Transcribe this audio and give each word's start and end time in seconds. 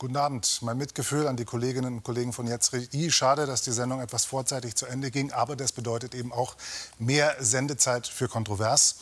Guten 0.00 0.16
Abend. 0.16 0.62
Mein 0.62 0.78
Mitgefühl 0.78 1.26
an 1.28 1.36
die 1.36 1.44
Kolleginnen 1.44 1.98
und 1.98 2.02
Kollegen 2.02 2.32
von 2.32 2.46
Jetzt 2.46 2.74
Schade, 3.10 3.44
dass 3.44 3.60
die 3.60 3.70
Sendung 3.70 4.00
etwas 4.00 4.24
vorzeitig 4.24 4.74
zu 4.74 4.86
Ende 4.86 5.10
ging, 5.10 5.30
aber 5.30 5.56
das 5.56 5.72
bedeutet 5.72 6.14
eben 6.14 6.32
auch 6.32 6.56
mehr 6.98 7.36
Sendezeit 7.38 8.06
für 8.06 8.26
Kontrovers. 8.26 8.94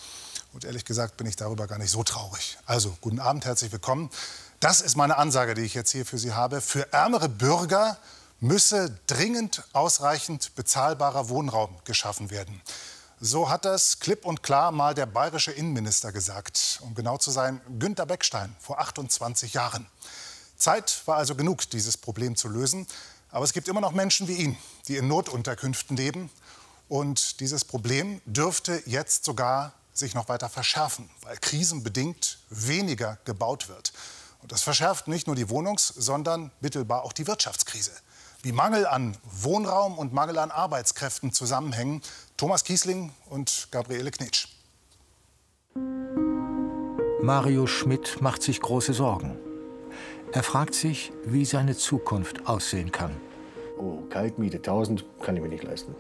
Und 0.53 0.65
ehrlich 0.65 0.85
gesagt 0.85 1.17
bin 1.17 1.29
ich 1.29 1.37
darüber 1.37 1.69
gar 1.69 1.79
nicht 1.79 1.93
so 1.93 2.03
traurig. 2.03 2.59
Also, 2.67 2.97
guten 3.01 3.21
Abend, 3.21 3.45
herzlich 3.45 3.71
willkommen. 3.71 4.11
Das 4.59 4.81
ist 4.81 4.97
meine 4.97 5.19
Ansage, 5.19 5.55
die 5.55 5.63
ich 5.63 5.75
jetzt 5.75 5.93
hier 5.93 6.05
für 6.05 6.19
Sie 6.19 6.33
habe. 6.33 6.61
Für 6.61 6.93
ärmere 6.93 7.29
Bürger 7.29 7.97
müsse 8.41 8.99
dringend 9.07 9.63
ausreichend 9.75 10.57
bezahlbarer 10.57 11.29
Wohnraum 11.29 11.77
geschaffen 11.85 12.33
werden. 12.33 12.61
So 13.21 13.49
hat 13.49 13.65
das 13.65 14.01
klipp 14.01 14.27
und 14.27 14.43
klar 14.43 14.73
mal 14.73 14.95
der 14.95 15.07
bayerische 15.07 15.53
Innenminister 15.53 16.11
gesagt. 16.11 16.81
Um 16.83 16.97
genau 16.97 17.19
zu 17.19 17.31
sein, 17.31 17.61
Günter 17.79 18.05
Beckstein 18.05 18.57
vor 18.59 18.81
28 18.81 19.55
Jahren. 19.55 19.87
Zeit 20.59 21.03
war 21.07 21.17
also 21.17 21.35
genug, 21.35 21.71
dieses 21.71 21.97
Problem 21.97 22.37
zu 22.37 22.49
lösen. 22.49 22.87
Aber 23.31 23.45
es 23.45 23.53
gibt 23.53 23.69
immer 23.69 23.81
noch 23.81 23.93
Menschen 23.93 24.29
wie 24.29 24.35
ihn, 24.35 24.59
die 24.89 24.97
in 24.97 25.09
Notunterkünften 25.09 25.97
leben. 25.97 26.31
Und 26.89 27.41
dieses 27.41 27.65
Problem 27.65 28.21
dürfte 28.25 28.83
jetzt 28.87 29.25
sogar 29.25 29.73
sich 29.93 30.15
noch 30.15 30.29
weiter 30.29 30.49
verschärfen, 30.49 31.11
weil 31.23 31.37
krisenbedingt 31.37 32.39
weniger 32.51 33.19
gebaut 33.25 33.69
wird. 33.69 33.93
Und 34.41 34.53
das 34.53 34.63
verschärft 34.63 35.09
nicht 35.09 35.27
nur 35.27 35.37
die 35.37 35.49
Wohnungs-, 35.49 35.93
sondern 35.97 36.51
mittelbar 36.61 37.03
auch 37.03 37.13
die 37.13 37.27
Wirtschaftskrise. 37.27 37.93
Wie 38.43 38.53
Mangel 38.53 38.87
an 38.87 39.17
Wohnraum 39.25 39.99
und 39.99 40.13
Mangel 40.13 40.39
an 40.39 40.53
Arbeitskräften 40.53 41.33
zusammenhängen, 41.33 42.03
Thomas 42.37 42.63
Kiesling 42.63 43.13
und 43.27 43.69
Gabriele 43.73 44.13
Knitsch. 44.13 44.47
Mario 47.21 47.67
Schmidt 47.67 48.23
macht 48.23 48.43
sich 48.43 48.61
große 48.61 48.95
Sorgen. 48.95 49.48
Er 50.33 50.43
fragt 50.43 50.75
sich, 50.75 51.13
wie 51.25 51.45
seine 51.45 51.77
Zukunft 51.77 52.47
aussehen 52.47 52.93
kann. 52.93 53.13
Oh, 53.79 54.03
Kaltmiete 54.11 54.59
1000 54.59 55.05
kann 55.23 55.37
ich 55.37 55.43
mir 55.43 55.49
nicht 55.49 55.65
leisten. 55.65 55.95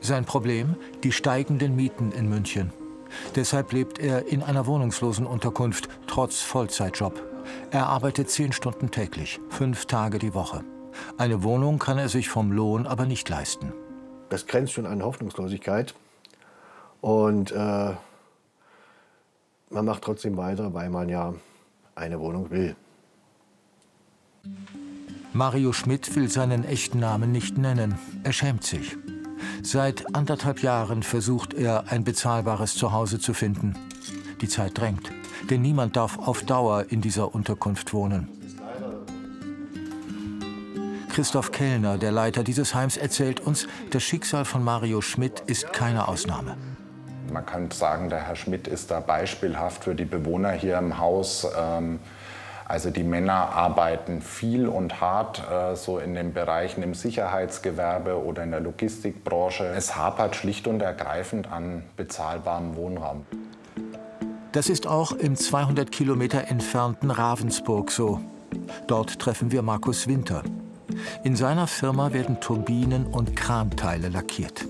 Sein 0.00 0.24
Problem? 0.24 0.76
Die 1.02 1.12
steigenden 1.12 1.74
Mieten 1.74 2.12
in 2.12 2.28
München. 2.28 2.72
Deshalb 3.34 3.72
lebt 3.72 3.98
er 3.98 4.26
in 4.26 4.42
einer 4.42 4.66
wohnungslosen 4.66 5.26
Unterkunft, 5.26 5.88
trotz 6.06 6.40
Vollzeitjob. 6.42 7.22
Er 7.70 7.86
arbeitet 7.86 8.30
zehn 8.30 8.52
Stunden 8.52 8.90
täglich, 8.90 9.40
fünf 9.48 9.86
Tage 9.86 10.18
die 10.18 10.34
Woche. 10.34 10.64
Eine 11.18 11.42
Wohnung 11.42 11.78
kann 11.78 11.98
er 11.98 12.08
sich 12.08 12.28
vom 12.28 12.52
Lohn 12.52 12.86
aber 12.86 13.06
nicht 13.06 13.28
leisten 13.28 13.72
das 14.28 14.46
grenzt 14.46 14.72
schon 14.72 14.86
an 14.86 15.02
Hoffnungslosigkeit. 15.02 15.94
Und 17.00 17.52
äh, 17.52 17.94
man 19.70 19.84
macht 19.84 20.02
trotzdem 20.02 20.36
weiter, 20.36 20.74
weil 20.74 20.90
man 20.90 21.08
ja 21.08 21.34
eine 21.94 22.20
Wohnung 22.20 22.50
will. 22.50 22.76
Mario 25.32 25.72
Schmidt 25.72 26.16
will 26.16 26.30
seinen 26.30 26.64
echten 26.64 26.98
Namen 26.98 27.30
nicht 27.30 27.58
nennen. 27.58 27.98
Er 28.24 28.32
schämt 28.32 28.64
sich. 28.64 28.96
Seit 29.62 30.14
anderthalb 30.14 30.62
Jahren 30.62 31.02
versucht 31.02 31.52
er, 31.52 31.84
ein 31.88 32.04
bezahlbares 32.04 32.74
Zuhause 32.74 33.18
zu 33.18 33.34
finden. 33.34 33.74
Die 34.40 34.48
Zeit 34.48 34.78
drängt, 34.78 35.10
denn 35.50 35.62
niemand 35.62 35.96
darf 35.96 36.18
auf 36.18 36.42
Dauer 36.44 36.86
in 36.88 37.00
dieser 37.00 37.34
Unterkunft 37.34 37.92
wohnen. 37.92 38.28
Christoph 41.16 41.50
Kellner, 41.50 41.96
der 41.96 42.12
Leiter 42.12 42.44
dieses 42.44 42.74
Heims, 42.74 42.96
erzählt 42.96 43.40
uns, 43.40 43.66
das 43.90 44.02
Schicksal 44.02 44.44
von 44.44 44.62
Mario 44.62 45.00
Schmidt 45.00 45.40
ist 45.46 45.72
keine 45.72 46.08
Ausnahme. 46.08 46.56
Man 47.32 47.44
kann 47.44 47.70
sagen, 47.70 48.08
der 48.10 48.20
Herr 48.26 48.36
Schmidt 48.36 48.68
ist 48.68 48.90
da 48.90 49.00
beispielhaft 49.00 49.84
für 49.84 49.94
die 49.94 50.04
Bewohner 50.04 50.52
hier 50.52 50.78
im 50.78 50.98
Haus. 50.98 51.46
Ähm, 51.58 52.00
also 52.68 52.90
die 52.90 53.04
Männer 53.04 53.50
arbeiten 53.54 54.20
viel 54.20 54.66
und 54.66 55.00
hart, 55.00 55.42
äh, 55.50 55.76
so 55.76 55.98
in 55.98 56.14
den 56.14 56.32
Bereichen 56.32 56.82
im 56.82 56.94
Sicherheitsgewerbe 56.94 58.22
oder 58.22 58.42
in 58.42 58.50
der 58.50 58.60
Logistikbranche. 58.60 59.64
Es 59.66 59.94
hapert 59.94 60.34
schlicht 60.34 60.66
und 60.66 60.82
ergreifend 60.82 61.50
an 61.50 61.84
bezahlbarem 61.96 62.74
Wohnraum. 62.74 63.24
Das 64.50 64.68
ist 64.68 64.86
auch 64.86 65.12
im 65.12 65.36
200 65.36 65.92
Kilometer 65.92 66.48
entfernten 66.48 67.10
Ravensburg 67.10 67.90
so. 67.92 68.20
Dort 68.88 69.18
treffen 69.20 69.52
wir 69.52 69.62
Markus 69.62 70.08
Winter. 70.08 70.42
In 71.22 71.36
seiner 71.36 71.66
Firma 71.66 72.12
werden 72.12 72.40
Turbinen 72.40 73.06
und 73.06 73.36
Kranteile 73.36 74.08
lackiert. 74.08 74.66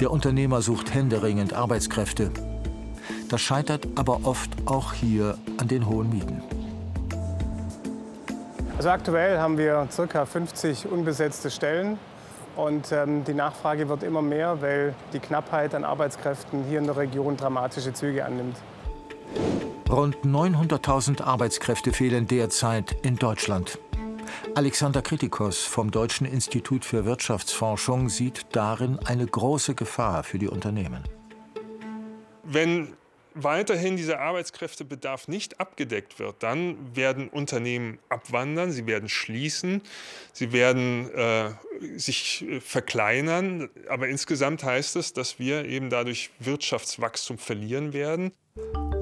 Der 0.00 0.10
Unternehmer 0.10 0.60
sucht 0.60 0.92
händeringend 0.92 1.54
Arbeitskräfte. 1.54 2.30
Das 3.28 3.40
scheitert 3.40 3.86
aber 3.94 4.20
oft 4.24 4.50
auch 4.66 4.92
hier 4.92 5.38
an 5.58 5.68
den 5.68 5.86
hohen 5.86 6.10
Mieten. 6.10 6.42
Also 8.76 8.90
aktuell 8.90 9.38
haben 9.38 9.56
wir 9.56 9.88
ca. 10.08 10.26
50 10.26 10.86
unbesetzte 10.90 11.50
Stellen. 11.50 11.98
Und 12.56 12.92
ähm, 12.92 13.24
die 13.24 13.34
Nachfrage 13.34 13.88
wird 13.88 14.02
immer 14.02 14.22
mehr, 14.22 14.60
weil 14.60 14.94
die 15.12 15.18
Knappheit 15.18 15.74
an 15.74 15.84
Arbeitskräften 15.84 16.64
hier 16.64 16.78
in 16.78 16.86
der 16.86 16.96
Region 16.96 17.36
dramatische 17.36 17.92
Züge 17.92 18.24
annimmt. 18.24 18.56
Rund 19.90 20.16
900.000 20.24 21.22
Arbeitskräfte 21.22 21.92
fehlen 21.92 22.26
derzeit 22.26 22.96
in 23.02 23.16
Deutschland. 23.16 23.78
Alexander 24.54 25.02
Kritikos 25.02 25.64
vom 25.64 25.90
Deutschen 25.90 26.26
Institut 26.26 26.84
für 26.84 27.04
Wirtschaftsforschung 27.04 28.08
sieht 28.08 28.46
darin 28.52 28.98
eine 29.04 29.26
große 29.26 29.74
Gefahr 29.74 30.22
für 30.22 30.38
die 30.38 30.48
Unternehmen. 30.48 31.02
Wenn 32.44 32.94
weiterhin 33.34 33.96
dieser 33.96 34.20
Arbeitskräftebedarf 34.20 35.28
nicht 35.28 35.60
abgedeckt 35.60 36.18
wird, 36.18 36.42
dann 36.42 36.96
werden 36.96 37.28
Unternehmen 37.28 37.98
abwandern, 38.08 38.72
sie 38.72 38.86
werden 38.86 39.08
schließen, 39.08 39.82
sie 40.32 40.52
werden 40.52 41.10
äh, 41.14 41.50
sich 41.96 42.44
äh, 42.48 42.60
verkleinern. 42.60 43.68
Aber 43.88 44.08
insgesamt 44.08 44.64
heißt 44.64 44.96
es, 44.96 45.12
dass 45.12 45.38
wir 45.38 45.64
eben 45.66 45.90
dadurch 45.90 46.30
Wirtschaftswachstum 46.38 47.38
verlieren 47.38 47.92
werden. 47.92 48.32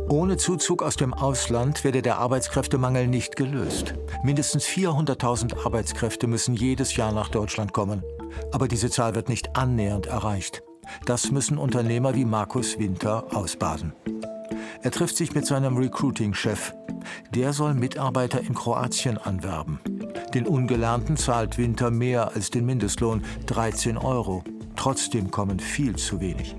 Ohne 0.09 0.37
Zuzug 0.37 0.82
aus 0.82 0.97
dem 0.97 1.14
Ausland 1.14 1.84
werde 1.84 2.03
der 2.03 2.19
Arbeitskräftemangel 2.19 3.06
nicht 3.06 3.37
gelöst. 3.37 3.94
Mindestens 4.22 4.66
400.000 4.66 5.64
Arbeitskräfte 5.64 6.26
müssen 6.26 6.54
jedes 6.54 6.97
Jahr 6.97 7.12
nach 7.12 7.28
Deutschland 7.28 7.72
kommen. 7.72 8.03
Aber 8.53 8.69
diese 8.69 8.91
Zahl 8.91 9.14
wird 9.14 9.28
nicht 9.28 9.56
annähernd 9.56 10.06
erreicht. 10.06 10.62
Das 11.06 11.31
müssen 11.31 11.59
Unternehmer 11.59 12.15
wie 12.15 12.25
Markus 12.25 12.78
Winter 12.78 13.25
ausbaden. 13.34 13.93
Er 14.82 14.91
trifft 14.91 15.16
sich 15.16 15.34
mit 15.34 15.47
seinem 15.47 15.76
Recruiting-Chef. 15.76 16.75
Der 17.34 17.53
soll 17.53 17.75
Mitarbeiter 17.75 18.41
in 18.41 18.54
Kroatien 18.54 19.19
anwerben. 19.19 19.81
Den 20.34 20.47
Ungelernten 20.47 21.16
zahlt 21.16 21.59
Winter 21.59 21.91
mehr 21.91 22.32
als 22.34 22.50
den 22.50 22.66
Mindestlohn, 22.66 23.25
13 23.47 23.97
Euro. 23.97 24.43
Trotzdem 24.76 25.31
kommen 25.31 25.60
viel 25.60 25.97
zu 25.97 26.20
wenig 26.20 26.56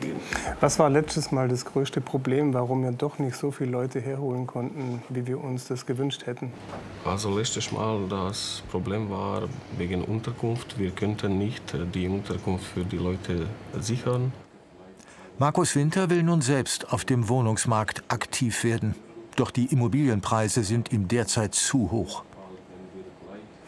gehen. 0.00 0.16
Was 0.60 0.78
war 0.78 0.90
letztes 0.90 1.32
Mal 1.32 1.48
das 1.48 1.64
größte 1.64 2.00
Problem, 2.00 2.54
warum 2.54 2.82
wir 2.82 2.92
doch 2.92 3.18
nicht 3.18 3.36
so 3.36 3.50
viele 3.50 3.70
Leute 3.70 4.00
herholen 4.00 4.46
konnten, 4.46 5.02
wie 5.08 5.26
wir 5.26 5.42
uns 5.42 5.66
das 5.66 5.86
gewünscht 5.86 6.26
hätten? 6.26 6.52
Also 7.04 7.36
letztes 7.36 7.72
Mal 7.72 8.06
das 8.08 8.62
Problem 8.70 9.10
war 9.10 9.42
wegen 9.76 10.02
Unterkunft. 10.02 10.78
Wir 10.78 10.90
könnten 10.90 11.38
nicht 11.38 11.74
die 11.94 12.08
Unterkunft 12.08 12.66
für 12.66 12.84
die 12.84 12.98
Leute 12.98 13.46
sichern. 13.80 14.32
Markus 15.38 15.76
Winter 15.76 16.08
will 16.08 16.22
nun 16.22 16.40
selbst 16.40 16.92
auf 16.92 17.04
dem 17.04 17.28
Wohnungsmarkt 17.28 18.04
aktiv 18.08 18.64
werden. 18.64 18.94
Doch 19.36 19.50
die 19.50 19.66
Immobilienpreise 19.66 20.64
sind 20.64 20.92
ihm 20.92 21.08
derzeit 21.08 21.54
zu 21.54 21.90
hoch. 21.90 22.24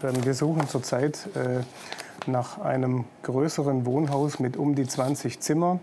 Wir 0.00 0.32
suchen 0.32 0.66
zurzeit 0.66 1.28
äh, 1.34 1.62
nach 2.26 2.58
einem 2.60 3.04
größeren 3.22 3.84
Wohnhaus 3.84 4.38
mit 4.38 4.56
um 4.56 4.74
die 4.74 4.86
20 4.86 5.40
Zimmern 5.40 5.80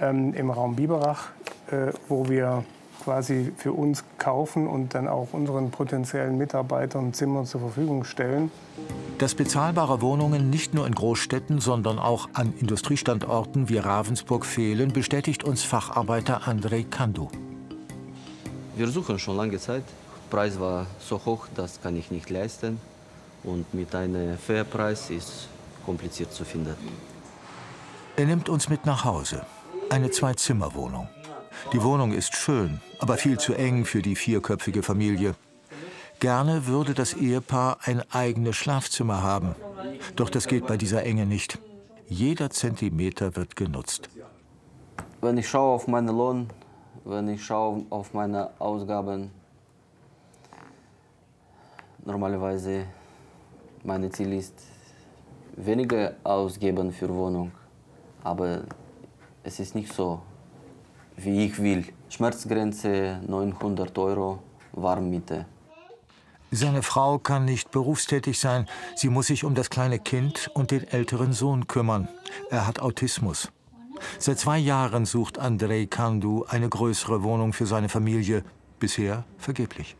ähm, 0.00 0.34
im 0.34 0.50
Raum 0.50 0.76
Biberach, 0.76 1.28
äh, 1.70 1.92
wo 2.08 2.28
wir 2.28 2.64
quasi 3.04 3.52
für 3.56 3.72
uns 3.72 4.02
kaufen 4.18 4.66
und 4.66 4.94
dann 4.94 5.08
auch 5.08 5.28
unseren 5.32 5.70
potenziellen 5.70 6.38
Mitarbeitern 6.38 7.12
Zimmer 7.12 7.44
zur 7.44 7.60
Verfügung 7.60 8.04
stellen. 8.04 8.50
Dass 9.18 9.34
bezahlbare 9.34 10.00
Wohnungen 10.00 10.48
nicht 10.50 10.74
nur 10.74 10.86
in 10.86 10.94
Großstädten, 10.94 11.60
sondern 11.60 11.98
auch 11.98 12.28
an 12.32 12.54
Industriestandorten 12.58 13.68
wie 13.68 13.78
Ravensburg 13.78 14.46
fehlen, 14.46 14.92
bestätigt 14.92 15.44
uns 15.44 15.62
Facharbeiter 15.62 16.48
Andrei 16.48 16.84
Kandu. 16.84 17.28
Wir 18.76 18.88
suchen 18.88 19.18
schon 19.18 19.36
lange 19.36 19.58
Zeit. 19.58 19.84
Der 19.84 20.36
Preis 20.36 20.58
war 20.58 20.86
so 20.98 21.20
hoch, 21.24 21.46
das 21.54 21.80
kann 21.80 21.96
ich 21.96 22.10
nicht 22.10 22.30
leisten. 22.30 22.80
Und 23.44 23.72
mit 23.74 23.94
einem 23.94 24.38
Fairpreis 24.38 25.10
ist 25.10 25.48
kompliziert 25.84 26.32
zu 26.32 26.44
finden. 26.44 26.74
Er 28.16 28.26
nimmt 28.26 28.48
uns 28.48 28.68
mit 28.68 28.86
nach 28.86 29.04
Hause. 29.04 29.44
Eine 29.94 30.10
Zwei-Zimmer-Wohnung. 30.10 31.06
Die 31.72 31.80
Wohnung 31.80 32.10
ist 32.10 32.34
schön, 32.34 32.80
aber 32.98 33.16
viel 33.16 33.38
zu 33.38 33.54
eng 33.54 33.84
für 33.84 34.02
die 34.02 34.16
vierköpfige 34.16 34.82
Familie. 34.82 35.36
Gerne 36.18 36.66
würde 36.66 36.94
das 36.94 37.14
Ehepaar 37.14 37.78
ein 37.84 38.02
eigenes 38.10 38.56
Schlafzimmer 38.56 39.22
haben. 39.22 39.54
Doch 40.16 40.30
das 40.30 40.48
geht 40.48 40.66
bei 40.66 40.76
dieser 40.76 41.04
Enge 41.04 41.26
nicht. 41.26 41.60
Jeder 42.08 42.50
Zentimeter 42.50 43.36
wird 43.36 43.54
genutzt. 43.54 44.08
Wenn 45.20 45.38
ich 45.38 45.48
schaue 45.48 45.76
auf 45.76 45.86
meinen 45.86 46.08
Lohn, 46.08 46.48
wenn 47.04 47.28
ich 47.28 47.44
schaue 47.44 47.86
auf 47.90 48.14
meine 48.14 48.50
Ausgaben, 48.58 49.30
Normalerweise 52.04 52.86
mein 53.84 54.10
Ziel 54.10 54.32
ist 54.32 54.60
weniger 55.54 56.14
ausgeben 56.24 56.90
für 56.90 57.08
Wohnung, 57.14 57.52
aber 58.24 58.64
es 59.44 59.60
ist 59.60 59.74
nicht 59.74 59.92
so, 59.92 60.20
wie 61.16 61.44
ich 61.46 61.62
will. 61.62 61.84
Schmerzgrenze 62.08 63.20
900 63.26 63.96
Euro 63.98 64.42
Warmmiete. 64.72 65.46
Seine 66.50 66.82
Frau 66.82 67.18
kann 67.18 67.44
nicht 67.44 67.70
berufstätig 67.70 68.38
sein. 68.38 68.66
Sie 68.96 69.08
muss 69.08 69.26
sich 69.26 69.44
um 69.44 69.54
das 69.54 69.70
kleine 69.70 69.98
Kind 69.98 70.50
und 70.54 70.70
den 70.70 70.84
älteren 70.88 71.32
Sohn 71.32 71.66
kümmern. 71.66 72.08
Er 72.50 72.66
hat 72.66 72.80
Autismus. 72.80 73.50
Seit 74.18 74.38
zwei 74.38 74.58
Jahren 74.58 75.04
sucht 75.04 75.38
Andrei 75.38 75.86
Kandu 75.86 76.44
eine 76.48 76.68
größere 76.68 77.22
Wohnung 77.22 77.52
für 77.52 77.66
seine 77.66 77.88
Familie. 77.88 78.44
Bisher 78.78 79.24
vergeblich. 79.36 79.96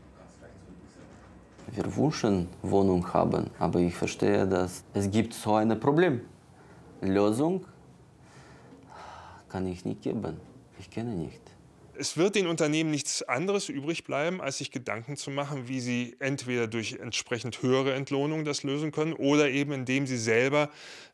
Wir 1.73 1.97
wünschen 1.97 2.49
Wohnung 2.63 3.13
haben, 3.13 3.51
aber 3.59 3.81
ich 3.81 3.95
verstehe, 3.95 4.47
dass 4.47 4.85
es 4.95 5.11
gibt 5.11 5.35
so 5.35 5.55
ein 5.55 5.79
Problem. 5.81 6.21
Lösung 7.01 7.65
kann 9.55 9.69
ich 9.69 9.85
nicht 9.85 10.03
geben. 10.03 10.41
Ich 10.81 10.91
kenne 10.91 11.15
nicht. 11.15 11.41
Es 11.97 12.17
wird 12.17 12.35
den 12.35 12.49
Unternehmen 12.49 12.91
nichts 12.91 13.23
anderes 13.23 13.69
übrig 13.69 14.03
bleiben, 14.03 14.41
als 14.41 14.59
sich 14.59 14.73
Gedanken 14.73 15.17
zu 15.17 15.31
machen, 15.31 15.69
wie 15.69 15.79
sie 15.79 16.17
entweder 16.19 16.67
durch 16.67 16.95
entsprechend 16.95 17.63
höhere 17.63 17.95
Entlohnung 17.95 18.45
das 18.45 18.65
lösen 18.65 18.91
können 18.91 19.13
oder 19.13 19.49
eben 19.49 19.71
indem 19.71 20.09
sie 20.09 20.17
selber 20.17 20.71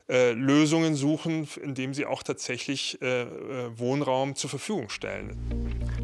äh, 0.09 0.33
Lösungen 0.33 0.95
suchen, 0.95 1.47
indem 1.63 1.93
sie 1.93 2.07
auch 2.07 2.23
tatsächlich 2.23 2.97
äh, 3.03 3.25
äh, 3.25 3.79
Wohnraum 3.79 4.35
zur 4.35 4.49
Verfügung 4.49 4.89
stellen. 4.89 5.37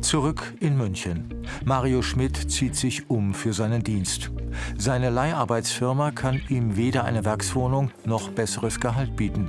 Zurück 0.02 0.52
in 0.60 0.76
München. 0.76 1.46
Mario 1.64 2.02
Schmidt 2.02 2.50
zieht 2.50 2.76
sich 2.76 3.08
um 3.08 3.32
für 3.32 3.54
seinen 3.54 3.82
Dienst. 3.82 4.30
Seine 4.76 5.08
Leiharbeitsfirma 5.08 6.10
kann 6.10 6.42
ihm 6.50 6.76
weder 6.76 7.04
eine 7.04 7.24
Werkswohnung 7.24 7.92
noch 8.04 8.28
besseres 8.28 8.78
Gehalt 8.78 9.16
bieten. 9.16 9.48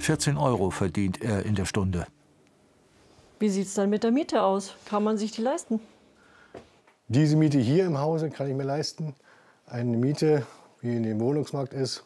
14 0.00 0.36
Euro 0.36 0.70
verdient 0.70 1.22
er 1.22 1.46
in 1.46 1.54
der 1.54 1.66
Stunde. 1.66 2.08
Wie 3.38 3.48
sieht 3.48 3.66
es 3.66 3.74
dann 3.74 3.90
mit 3.90 4.04
der 4.04 4.12
Miete 4.12 4.42
aus? 4.42 4.74
Kann 4.84 5.02
man 5.02 5.18
sich 5.18 5.32
die 5.32 5.42
leisten? 5.42 5.80
Diese 7.08 7.36
Miete 7.36 7.58
hier 7.58 7.84
im 7.84 7.98
Hause 7.98 8.30
kann 8.30 8.48
ich 8.48 8.54
mir 8.54 8.64
leisten. 8.64 9.14
Eine 9.66 9.96
Miete, 9.96 10.46
wie 10.80 10.96
in 10.96 11.02
dem 11.02 11.20
Wohnungsmarkt 11.20 11.74
ist, 11.74 12.04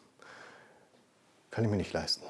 kann 1.50 1.64
ich 1.64 1.70
mir 1.70 1.76
nicht 1.76 1.92
leisten. 1.92 2.24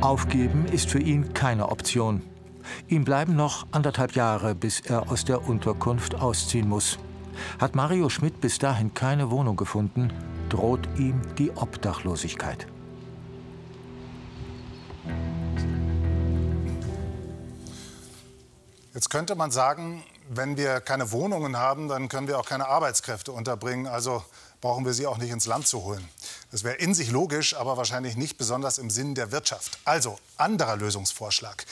Aufgeben 0.00 0.66
ist 0.66 0.90
für 0.90 1.00
ihn 1.00 1.32
keine 1.34 1.68
Option. 1.70 2.22
Ihm 2.88 3.04
bleiben 3.04 3.36
noch 3.36 3.66
anderthalb 3.70 4.12
Jahre, 4.12 4.54
bis 4.54 4.80
er 4.80 5.10
aus 5.10 5.24
der 5.24 5.48
Unterkunft 5.48 6.14
ausziehen 6.14 6.68
muss. 6.68 6.98
Hat 7.60 7.74
Mario 7.74 8.08
Schmidt 8.08 8.40
bis 8.40 8.58
dahin 8.58 8.94
keine 8.94 9.30
Wohnung 9.30 9.56
gefunden, 9.56 10.12
droht 10.48 10.88
ihm 10.98 11.20
die 11.38 11.50
Obdachlosigkeit. 11.50 12.66
Jetzt 18.96 19.10
könnte 19.10 19.34
man 19.34 19.50
sagen, 19.50 20.02
wenn 20.30 20.56
wir 20.56 20.80
keine 20.80 21.12
Wohnungen 21.12 21.58
haben, 21.58 21.86
dann 21.86 22.08
können 22.08 22.28
wir 22.28 22.38
auch 22.38 22.46
keine 22.46 22.66
Arbeitskräfte 22.66 23.30
unterbringen. 23.30 23.86
Also 23.86 24.24
brauchen 24.62 24.86
wir 24.86 24.94
sie 24.94 25.06
auch 25.06 25.18
nicht 25.18 25.32
ins 25.32 25.44
Land 25.44 25.66
zu 25.66 25.84
holen. 25.84 26.08
Das 26.50 26.64
wäre 26.64 26.76
in 26.76 26.94
sich 26.94 27.10
logisch, 27.10 27.54
aber 27.54 27.76
wahrscheinlich 27.76 28.16
nicht 28.16 28.38
besonders 28.38 28.78
im 28.78 28.88
Sinn 28.88 29.14
der 29.14 29.32
Wirtschaft. 29.32 29.78
Also 29.84 30.18
anderer 30.38 30.76
Lösungsvorschlag. 30.76 31.66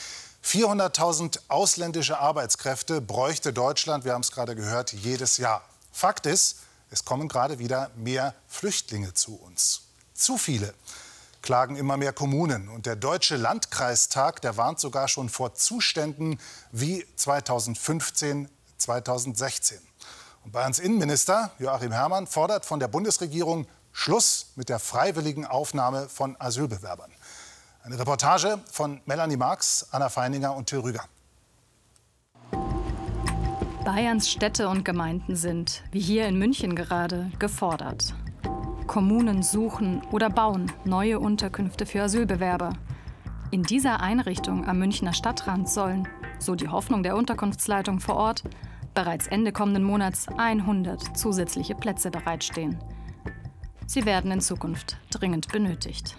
400.000 0.45 1.39
ausländische 1.47 2.19
Arbeitskräfte 2.19 3.01
bräuchte 3.01 3.53
Deutschland, 3.53 4.05
wir 4.05 4.13
haben 4.13 4.21
es 4.21 4.31
gerade 4.31 4.55
gehört, 4.55 4.93
jedes 4.93 5.37
Jahr. 5.37 5.67
Fakt 5.91 6.27
ist, 6.27 6.57
es 6.91 7.05
kommen 7.05 7.27
gerade 7.27 7.57
wieder 7.57 7.89
mehr 7.95 8.35
Flüchtlinge 8.47 9.15
zu 9.15 9.33
uns. 9.33 9.81
Zu 10.13 10.37
viele 10.37 10.75
klagen 11.45 11.77
immer 11.77 11.95
mehr 11.95 12.11
Kommunen. 12.11 12.67
Und 12.67 12.87
der 12.87 12.97
Deutsche 12.97 13.37
Landkreistag, 13.37 14.41
der 14.41 14.57
warnt 14.57 14.79
sogar 14.79 15.07
schon 15.07 15.29
vor 15.29 15.53
Zuständen 15.53 16.39
wie 16.71 17.05
2015, 17.15 18.49
2016. 18.77 19.77
Und 20.43 20.51
Bayerns 20.51 20.79
Innenminister 20.79 21.51
Joachim 21.59 21.91
Herrmann 21.91 22.27
fordert 22.27 22.65
von 22.65 22.79
der 22.79 22.87
Bundesregierung 22.87 23.67
Schluss 23.93 24.47
mit 24.55 24.69
der 24.69 24.79
freiwilligen 24.79 25.45
Aufnahme 25.45 26.09
von 26.09 26.35
Asylbewerbern. 26.39 27.11
Eine 27.83 27.99
Reportage 27.99 28.59
von 28.71 28.99
Melanie 29.05 29.37
Marx, 29.37 29.87
Anna 29.91 30.09
Feininger 30.09 30.53
und 30.55 30.65
Till 30.67 30.79
Rüger. 30.79 31.05
Bayerns 33.85 34.31
Städte 34.31 34.67
und 34.67 34.83
Gemeinden 34.83 35.35
sind, 35.35 35.83
wie 35.91 36.01
hier 36.01 36.27
in 36.27 36.39
München 36.39 36.75
gerade, 36.75 37.31
gefordert. 37.37 38.15
Kommunen 38.87 39.43
suchen 39.43 40.01
oder 40.11 40.29
bauen 40.29 40.71
neue 40.83 41.19
Unterkünfte 41.19 41.85
für 41.85 42.03
Asylbewerber. 42.03 42.73
In 43.51 43.63
dieser 43.63 44.01
Einrichtung 44.01 44.67
am 44.67 44.79
Münchner 44.79 45.13
Stadtrand 45.13 45.69
sollen, 45.69 46.07
so 46.39 46.55
die 46.55 46.67
Hoffnung 46.67 47.03
der 47.03 47.15
Unterkunftsleitung 47.15 47.99
vor 47.99 48.15
Ort, 48.15 48.43
bereits 48.93 49.27
Ende 49.27 49.51
kommenden 49.51 49.83
Monats 49.83 50.27
100 50.37 51.17
zusätzliche 51.17 51.75
Plätze 51.75 52.11
bereitstehen. 52.11 52.79
Sie 53.87 54.05
werden 54.05 54.31
in 54.31 54.41
Zukunft 54.41 54.97
dringend 55.11 55.51
benötigt. 55.51 56.17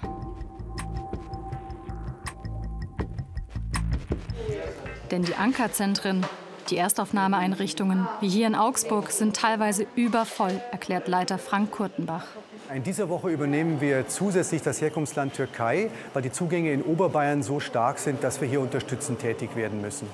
Denn 5.11 5.23
die 5.23 5.35
Ankerzentren, 5.35 6.25
die 6.71 6.77
Erstaufnahmeeinrichtungen, 6.77 8.09
wie 8.21 8.29
hier 8.29 8.47
in 8.47 8.55
Augsburg, 8.55 9.11
sind 9.11 9.37
teilweise 9.37 9.87
übervoll, 9.95 10.61
erklärt 10.73 11.09
Leiter 11.09 11.39
Frank 11.39 11.71
Kurtenbach. 11.71 12.27
In 12.75 12.83
dieser 12.83 13.09
Woche 13.09 13.31
übernehmen 13.31 13.81
wir 13.81 14.09
zusätzlich 14.09 14.61
das 14.61 14.81
Herkunftsland 14.81 15.35
Türkei, 15.35 15.89
weil 16.13 16.23
die 16.23 16.33
Zugänge 16.33 16.73
in 16.73 16.83
Oberbayern 16.83 17.43
so 17.43 17.61
stark 17.61 17.99
sind, 17.99 18.25
dass 18.25 18.41
wir 18.41 18.49
hier 18.49 18.61
unterstützend 18.61 19.21
tätig 19.21 19.55
werden 19.55 19.81
müssen. 19.81 20.09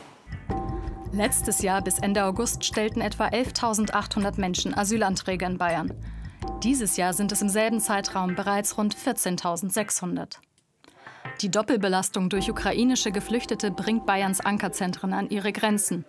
Letztes 1.13 1.63
Jahr 1.63 1.83
bis 1.83 1.99
Ende 1.99 2.25
August 2.25 2.65
stellten 2.65 3.01
etwa 3.01 3.27
11.800 3.27 4.39
Menschen 4.39 4.75
Asylanträge 4.77 5.47
in 5.47 5.59
Bayern. 5.59 5.93
Dieses 6.63 6.97
Jahr 6.97 7.15
sind 7.15 7.33
es 7.33 7.43
im 7.43 7.49
selben 7.49 7.81
Zeitraum 7.81 8.35
bereits 8.35 8.77
rund 8.77 8.95
14.600. 8.95 10.37
Die 11.43 11.51
Doppelbelastung 11.51 12.29
durch 12.29 12.49
ukrainische 12.49 13.11
Geflüchtete 13.11 13.73
bringt 13.73 14.07
Bayerns 14.07 14.39
Ankerzentren 14.39 15.13
an 15.13 15.29
ihre 15.29 15.53
Grenzen. 15.53 16.05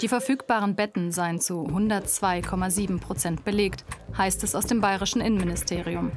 Die 0.00 0.08
verfügbaren 0.08 0.74
Betten 0.74 1.12
seien 1.12 1.40
zu 1.40 1.64
102,7 1.68 2.98
Prozent 2.98 3.44
belegt, 3.44 3.84
heißt 4.18 4.42
es 4.42 4.56
aus 4.56 4.66
dem 4.66 4.80
bayerischen 4.80 5.20
Innenministerium. 5.20 6.10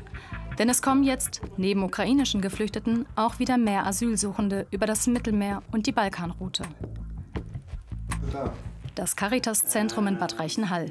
Denn 0.58 0.68
es 0.68 0.82
kommen 0.82 1.04
jetzt, 1.04 1.42
neben 1.58 1.84
ukrainischen 1.84 2.42
Geflüchteten, 2.42 3.06
auch 3.16 3.38
wieder 3.38 3.60
mehr 3.60 3.86
Asylsuchende 3.86 4.66
über 4.72 4.88
das 4.88 5.06
Mittelmeer 5.06 5.62
und 5.72 5.86
die 5.86 5.92
Balkanroute. 5.92 6.64
Das 8.96 9.18
Caritas-Zentrum 9.18 10.08
in 10.08 10.18
Bad 10.18 10.40
Reichenhall. 10.40 10.90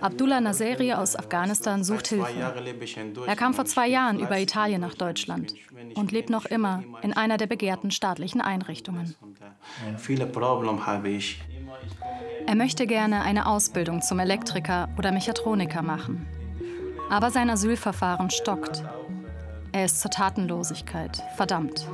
Abdullah 0.00 0.40
Naseri 0.40 0.92
aus 0.92 1.16
Afghanistan 1.16 1.82
sucht 1.82 2.06
Hilfe. 2.06 2.32
Er 3.26 3.36
kam 3.36 3.52
vor 3.52 3.64
zwei 3.64 3.88
Jahren 3.88 4.20
über 4.20 4.38
Italien 4.38 4.80
nach 4.80 4.94
Deutschland 4.94 5.52
und 5.94 6.12
lebt 6.12 6.30
noch 6.30 6.44
immer 6.46 6.84
in 7.02 7.12
einer 7.12 7.36
der 7.36 7.46
begehrten 7.46 7.90
staatlichen 7.90 8.40
Einrichtungen. 8.40 9.16
Viele 9.98 10.26
Probleme 10.26 10.86
habe 10.86 11.08
ich. 11.08 11.42
Er 12.46 12.54
möchte 12.54 12.86
gerne 12.86 13.22
eine 13.22 13.46
Ausbildung 13.46 14.02
zum 14.02 14.20
Elektriker 14.20 14.88
oder 14.96 15.10
Mechatroniker 15.10 15.82
machen. 15.82 16.26
Aber 17.10 17.30
sein 17.30 17.50
Asylverfahren 17.50 18.30
stockt. 18.30 18.84
Er 19.72 19.84
ist 19.84 20.00
zur 20.00 20.10
Tatenlosigkeit 20.12 21.22
verdammt. 21.36 21.86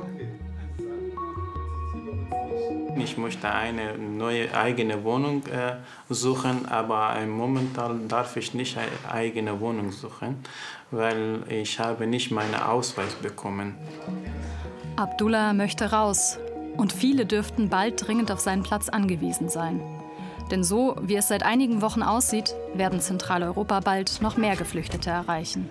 Ich 2.95 3.17
möchte 3.17 3.49
eine 3.49 3.97
neue 3.97 4.53
eigene 4.55 5.03
Wohnung 5.03 5.45
äh, 5.47 5.75
suchen, 6.09 6.67
aber 6.67 7.15
momentan 7.25 8.07
darf 8.07 8.37
ich 8.37 8.53
nicht 8.53 8.77
eine 8.77 9.11
eigene 9.11 9.59
Wohnung 9.59 9.91
suchen, 9.91 10.43
weil 10.91 11.43
ich 11.49 11.79
habe 11.79 12.05
nicht 12.07 12.31
meinen 12.31 12.55
Ausweis 12.55 13.13
bekommen. 13.15 13.75
Abdullah 14.95 15.53
möchte 15.53 15.91
raus 15.91 16.37
und 16.77 16.93
viele 16.93 17.25
dürften 17.25 17.69
bald 17.69 18.05
dringend 18.05 18.31
auf 18.31 18.39
seinen 18.39 18.63
Platz 18.63 18.89
angewiesen 18.89 19.49
sein. 19.49 19.81
Denn 20.51 20.63
so, 20.63 20.95
wie 21.01 21.15
es 21.15 21.29
seit 21.29 21.43
einigen 21.43 21.81
Wochen 21.81 22.03
aussieht, 22.03 22.53
werden 22.75 22.99
Zentraleuropa 22.99 23.79
bald 23.79 24.21
noch 24.21 24.37
mehr 24.37 24.55
Geflüchtete 24.55 25.09
erreichen. 25.09 25.67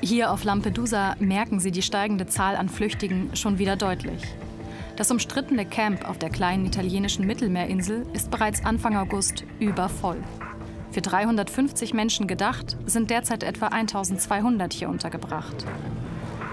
Hier 0.00 0.30
auf 0.30 0.44
Lampedusa 0.44 1.16
merken 1.18 1.58
sie 1.58 1.72
die 1.72 1.82
steigende 1.82 2.26
Zahl 2.26 2.54
an 2.54 2.68
Flüchtigen 2.68 3.34
schon 3.34 3.58
wieder 3.58 3.74
deutlich. 3.74 4.22
Das 4.98 5.12
umstrittene 5.12 5.64
Camp 5.64 6.08
auf 6.08 6.18
der 6.18 6.28
kleinen 6.28 6.66
italienischen 6.66 7.24
Mittelmeerinsel 7.24 8.04
ist 8.14 8.32
bereits 8.32 8.64
Anfang 8.64 8.96
August 8.96 9.44
übervoll. 9.60 10.16
Für 10.90 11.00
350 11.00 11.94
Menschen 11.94 12.26
gedacht, 12.26 12.76
sind 12.84 13.08
derzeit 13.08 13.44
etwa 13.44 13.68
1200 13.68 14.72
hier 14.72 14.88
untergebracht. 14.88 15.64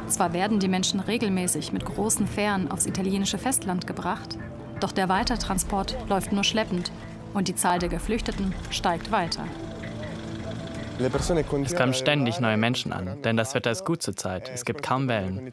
Zwar 0.07 0.33
werden 0.33 0.59
die 0.59 0.67
Menschen 0.67 0.99
regelmäßig 0.99 1.73
mit 1.73 1.85
großen 1.85 2.27
Fähren 2.27 2.69
aufs 2.69 2.85
italienische 2.85 3.39
Festland 3.39 3.87
gebracht, 3.87 4.37
doch 4.79 4.91
der 4.91 5.09
Weitertransport 5.09 5.97
läuft 6.07 6.31
nur 6.31 6.43
schleppend 6.43 6.91
und 7.33 7.47
die 7.47 7.55
Zahl 7.55 7.79
der 7.79 7.89
Geflüchteten 7.89 8.53
steigt 8.69 9.11
weiter. 9.11 9.45
Es 10.99 11.75
kommen 11.75 11.95
ständig 11.95 12.39
neue 12.39 12.57
Menschen 12.57 12.93
an, 12.93 13.23
denn 13.23 13.37
das 13.37 13.55
Wetter 13.55 13.71
ist 13.71 13.85
gut 13.85 14.03
zurzeit. 14.03 14.51
Es 14.53 14.65
gibt 14.65 14.83
kaum 14.83 15.07
Wellen. 15.07 15.51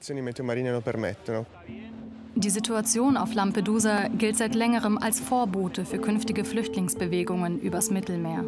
Die 2.34 2.50
Situation 2.50 3.18
auf 3.18 3.34
Lampedusa 3.34 4.08
gilt 4.08 4.38
seit 4.38 4.54
längerem 4.54 4.96
als 4.96 5.20
Vorbote 5.20 5.84
für 5.84 5.98
künftige 5.98 6.44
Flüchtlingsbewegungen 6.46 7.60
übers 7.60 7.90
Mittelmeer. 7.90 8.44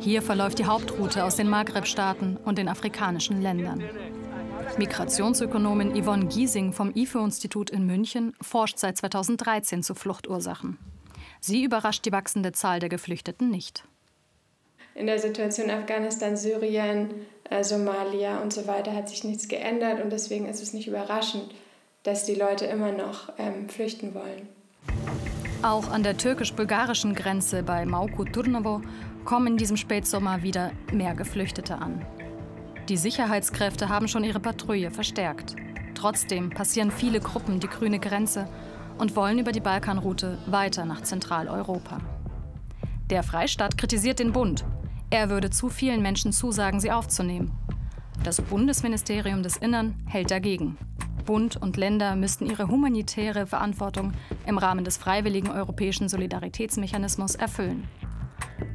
Hier 0.00 0.20
verläuft 0.20 0.58
die 0.58 0.66
Hauptroute 0.66 1.24
aus 1.24 1.36
den 1.36 1.48
Maghreb-Staaten 1.48 2.36
und 2.36 2.58
den 2.58 2.68
afrikanischen 2.68 3.40
Ländern. 3.40 3.82
Migrationsökonomin 4.76 6.00
Yvonne 6.00 6.26
Giesing 6.26 6.74
vom 6.74 6.92
IFO-Institut 6.94 7.70
in 7.70 7.86
München 7.86 8.34
forscht 8.40 8.78
seit 8.78 8.98
2013 8.98 9.82
zu 9.82 9.94
Fluchtursachen. 9.94 10.78
Sie 11.40 11.64
überrascht 11.64 12.04
die 12.04 12.12
wachsende 12.12 12.52
Zahl 12.52 12.80
der 12.80 12.90
Geflüchteten 12.90 13.50
nicht. 13.50 13.84
In 14.94 15.06
der 15.06 15.18
Situation 15.18 15.70
Afghanistan, 15.70 16.36
Syrien, 16.36 17.10
äh, 17.48 17.64
Somalia 17.64 18.40
und 18.40 18.52
so 18.52 18.66
weiter 18.66 18.94
hat 18.94 19.08
sich 19.08 19.24
nichts 19.24 19.48
geändert 19.48 20.02
und 20.02 20.10
deswegen 20.10 20.46
ist 20.46 20.62
es 20.62 20.74
nicht 20.74 20.86
überraschend, 20.86 21.54
dass 22.02 22.24
die 22.24 22.34
Leute 22.34 22.66
immer 22.66 22.92
noch 22.92 23.32
ähm, 23.38 23.68
flüchten 23.68 24.14
wollen. 24.14 24.48
Auch 25.62 25.90
an 25.90 26.02
der 26.02 26.16
türkisch-bulgarischen 26.16 27.14
Grenze 27.14 27.62
bei 27.62 27.84
Mauku 27.84 28.24
Turnovo 28.24 28.80
kommen 29.24 29.48
in 29.48 29.56
diesem 29.58 29.76
Spätsommer 29.76 30.42
wieder 30.42 30.72
mehr 30.92 31.14
Geflüchtete 31.14 31.76
an. 31.76 32.04
Die 32.88 32.96
Sicherheitskräfte 32.96 33.88
haben 33.88 34.08
schon 34.08 34.24
ihre 34.24 34.40
Patrouille 34.40 34.90
verstärkt. 34.90 35.54
Trotzdem 35.94 36.50
passieren 36.50 36.90
viele 36.90 37.20
Gruppen 37.20 37.60
die 37.60 37.68
grüne 37.68 37.98
Grenze 37.98 38.48
und 38.96 39.14
wollen 39.16 39.38
über 39.38 39.52
die 39.52 39.60
Balkanroute 39.60 40.38
weiter 40.46 40.86
nach 40.86 41.02
Zentraleuropa. 41.02 41.98
Der 43.10 43.22
Freistaat 43.22 43.76
kritisiert 43.76 44.18
den 44.18 44.32
Bund. 44.32 44.64
Er 45.10 45.28
würde 45.28 45.50
zu 45.50 45.68
vielen 45.68 46.00
Menschen 46.00 46.32
zusagen, 46.32 46.80
sie 46.80 46.90
aufzunehmen. 46.90 47.52
Das 48.24 48.40
Bundesministerium 48.40 49.42
des 49.42 49.56
Innern 49.56 49.94
hält 50.06 50.30
dagegen. 50.30 50.78
Bund 51.20 51.56
und 51.56 51.76
Länder 51.76 52.16
müssten 52.16 52.46
ihre 52.46 52.68
humanitäre 52.68 53.46
Verantwortung 53.46 54.12
im 54.46 54.58
Rahmen 54.58 54.84
des 54.84 54.96
freiwilligen 54.96 55.50
europäischen 55.50 56.08
Solidaritätsmechanismus 56.08 57.34
erfüllen. 57.34 57.88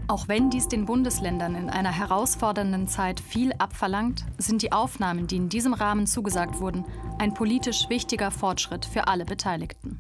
Auch 0.07 0.27
wenn 0.27 0.51
dies 0.51 0.67
den 0.67 0.85
Bundesländern 0.85 1.55
in 1.55 1.69
einer 1.69 1.91
herausfordernden 1.91 2.87
Zeit 2.87 3.19
viel 3.19 3.53
abverlangt, 3.53 4.23
sind 4.37 4.61
die 4.61 4.71
Aufnahmen, 4.71 5.25
die 5.25 5.37
in 5.37 5.49
diesem 5.49 5.73
Rahmen 5.73 6.05
zugesagt 6.05 6.59
wurden, 6.59 6.85
ein 7.17 7.33
politisch 7.33 7.89
wichtiger 7.89 8.29
Fortschritt 8.29 8.85
für 8.85 9.07
alle 9.07 9.25
Beteiligten. 9.25 9.97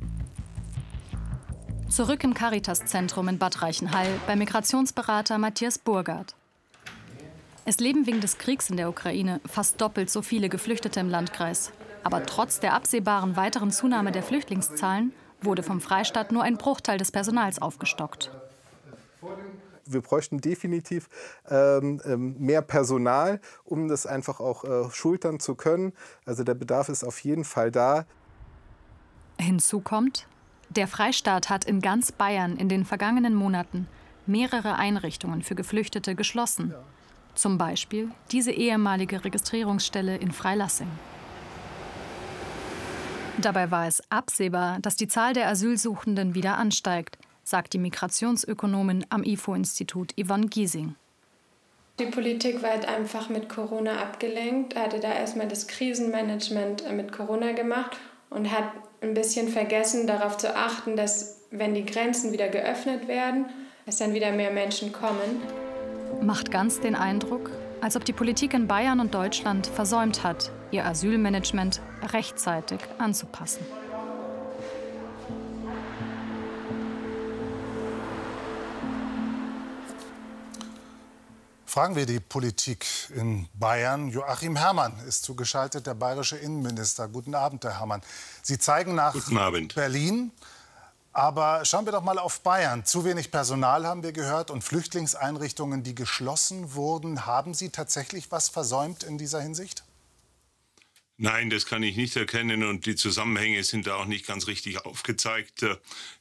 Zurück 1.89 2.23
im 2.23 2.33
Caritas-Zentrum 2.33 3.29
in 3.29 3.39
Bad 3.39 3.61
Reichenhall 3.61 4.07
bei 4.27 4.35
Migrationsberater 4.35 5.37
Matthias 5.37 5.79
Burgard. 5.79 6.35
Es 7.63 7.79
leben 7.79 8.05
wegen 8.05 8.21
des 8.21 8.37
Kriegs 8.37 8.69
in 8.69 8.77
der 8.77 8.89
Ukraine 8.89 9.41
fast 9.47 9.81
doppelt 9.81 10.11
so 10.11 10.21
viele 10.21 10.49
Geflüchtete 10.49 10.99
im 10.99 11.09
Landkreis. 11.09 11.71
Aber 12.05 12.25
trotz 12.25 12.61
der 12.61 12.73
absehbaren 12.73 13.35
weiteren 13.35 13.71
Zunahme 13.71 14.13
der 14.13 14.23
Flüchtlingszahlen 14.23 15.11
wurde 15.41 15.63
vom 15.63 15.81
Freistaat 15.81 16.31
nur 16.31 16.43
ein 16.43 16.57
Bruchteil 16.57 16.97
des 16.97 17.11
Personals 17.11 17.61
aufgestockt 17.61 18.31
wir 19.85 20.01
bräuchten 20.01 20.41
definitiv 20.41 21.09
ähm, 21.49 22.01
ähm, 22.05 22.35
mehr 22.39 22.61
Personal, 22.61 23.39
um 23.63 23.87
das 23.87 24.05
einfach 24.05 24.39
auch 24.39 24.63
äh, 24.63 24.89
schultern 24.91 25.39
zu 25.39 25.55
können. 25.55 25.93
Also 26.25 26.43
der 26.43 26.55
Bedarf 26.55 26.89
ist 26.89 27.03
auf 27.03 27.19
jeden 27.19 27.43
Fall 27.43 27.71
da. 27.71 28.05
Hinzu 29.39 29.79
kommt, 29.79 30.27
der 30.69 30.87
Freistaat 30.87 31.49
hat 31.49 31.65
in 31.65 31.81
ganz 31.81 32.11
Bayern 32.11 32.57
in 32.57 32.69
den 32.69 32.85
vergangenen 32.85 33.35
Monaten 33.35 33.87
mehrere 34.25 34.75
Einrichtungen 34.75 35.43
für 35.43 35.55
Geflüchtete 35.55 36.15
geschlossen. 36.15 36.73
Zum 37.35 37.57
Beispiel 37.57 38.09
diese 38.31 38.51
ehemalige 38.51 39.23
Registrierungsstelle 39.23 40.17
in 40.17 40.31
Freilassing. 40.31 40.87
Dabei 43.41 43.69
war 43.71 43.87
es 43.87 44.01
absehbar, 44.09 44.79
dass 44.81 44.95
die 44.95 45.07
Zahl 45.07 45.33
der 45.33 45.47
Asylsuchenden 45.47 46.35
wieder 46.35 46.57
ansteigt 46.57 47.17
sagt 47.45 47.73
die 47.73 47.77
Migrationsökonomin 47.77 49.05
am 49.09 49.23
IFO-Institut 49.23 50.13
Yvonne 50.19 50.47
Giesing. 50.47 50.95
Die 51.99 52.07
Politik 52.07 52.61
war 52.61 52.71
halt 52.71 52.87
einfach 52.87 53.29
mit 53.29 53.47
Corona 53.47 54.01
abgelenkt, 54.01 54.75
hatte 54.75 54.99
da 54.99 55.13
erstmal 55.13 55.47
das 55.47 55.67
Krisenmanagement 55.67 56.91
mit 56.91 57.11
Corona 57.13 57.53
gemacht 57.53 57.97
und 58.29 58.51
hat 58.51 58.65
ein 59.01 59.13
bisschen 59.13 59.47
vergessen 59.47 60.07
darauf 60.07 60.37
zu 60.37 60.55
achten, 60.55 60.97
dass 60.97 61.41
wenn 61.51 61.73
die 61.73 61.85
Grenzen 61.85 62.33
wieder 62.33 62.49
geöffnet 62.49 63.07
werden, 63.07 63.45
dass 63.85 63.97
dann 63.97 64.13
wieder 64.13 64.31
mehr 64.31 64.51
Menschen 64.51 64.91
kommen. 64.91 65.41
Macht 66.21 66.51
ganz 66.51 66.81
den 66.81 66.95
Eindruck, 66.95 67.51
als 67.79 67.95
ob 67.95 68.03
die 68.03 68.13
Politik 68.13 68.53
in 68.53 68.67
Bayern 68.67 68.99
und 68.99 69.13
Deutschland 69.13 69.67
versäumt 69.67 70.23
hat, 70.23 70.51
ihr 70.71 70.85
Asylmanagement 70.85 71.81
rechtzeitig 72.13 72.79
anzupassen. 72.97 73.65
Fragen 81.75 81.97
wir 81.97 82.05
die 82.05 82.21
Politik 82.21 82.85
in 83.13 83.49
Bayern. 83.53 84.07
Joachim 84.07 84.55
Herrmann 84.55 84.97
ist 85.09 85.23
zugeschaltet, 85.23 85.85
der 85.85 85.93
bayerische 85.93 86.37
Innenminister. 86.37 87.09
Guten 87.09 87.35
Abend, 87.35 87.65
Herr 87.65 87.79
Herrmann. 87.79 88.01
Sie 88.41 88.57
zeigen 88.57 88.95
nach 88.95 89.13
Berlin. 89.75 90.31
Aber 91.11 91.65
schauen 91.65 91.85
wir 91.85 91.91
doch 91.91 92.03
mal 92.03 92.17
auf 92.17 92.39
Bayern. 92.41 92.85
Zu 92.85 93.03
wenig 93.03 93.29
Personal 93.29 93.85
haben 93.85 94.03
wir 94.03 94.13
gehört 94.13 94.51
und 94.51 94.63
Flüchtlingseinrichtungen, 94.63 95.83
die 95.83 95.95
geschlossen 95.95 96.75
wurden. 96.75 97.25
Haben 97.25 97.53
Sie 97.53 97.69
tatsächlich 97.71 98.31
was 98.31 98.47
versäumt 98.47 99.03
in 99.03 99.17
dieser 99.17 99.41
Hinsicht? 99.41 99.83
Nein, 101.17 101.49
das 101.49 101.65
kann 101.65 101.81
ich 101.81 101.95
nicht 101.95 102.17
erkennen 102.17 102.63
und 102.63 102.85
die 102.85 102.95
Zusammenhänge 102.95 103.63
sind 103.63 103.87
da 103.87 103.95
auch 103.95 104.05
nicht 104.05 104.27
ganz 104.27 104.47
richtig 104.47 104.85
aufgezeigt. 104.85 105.65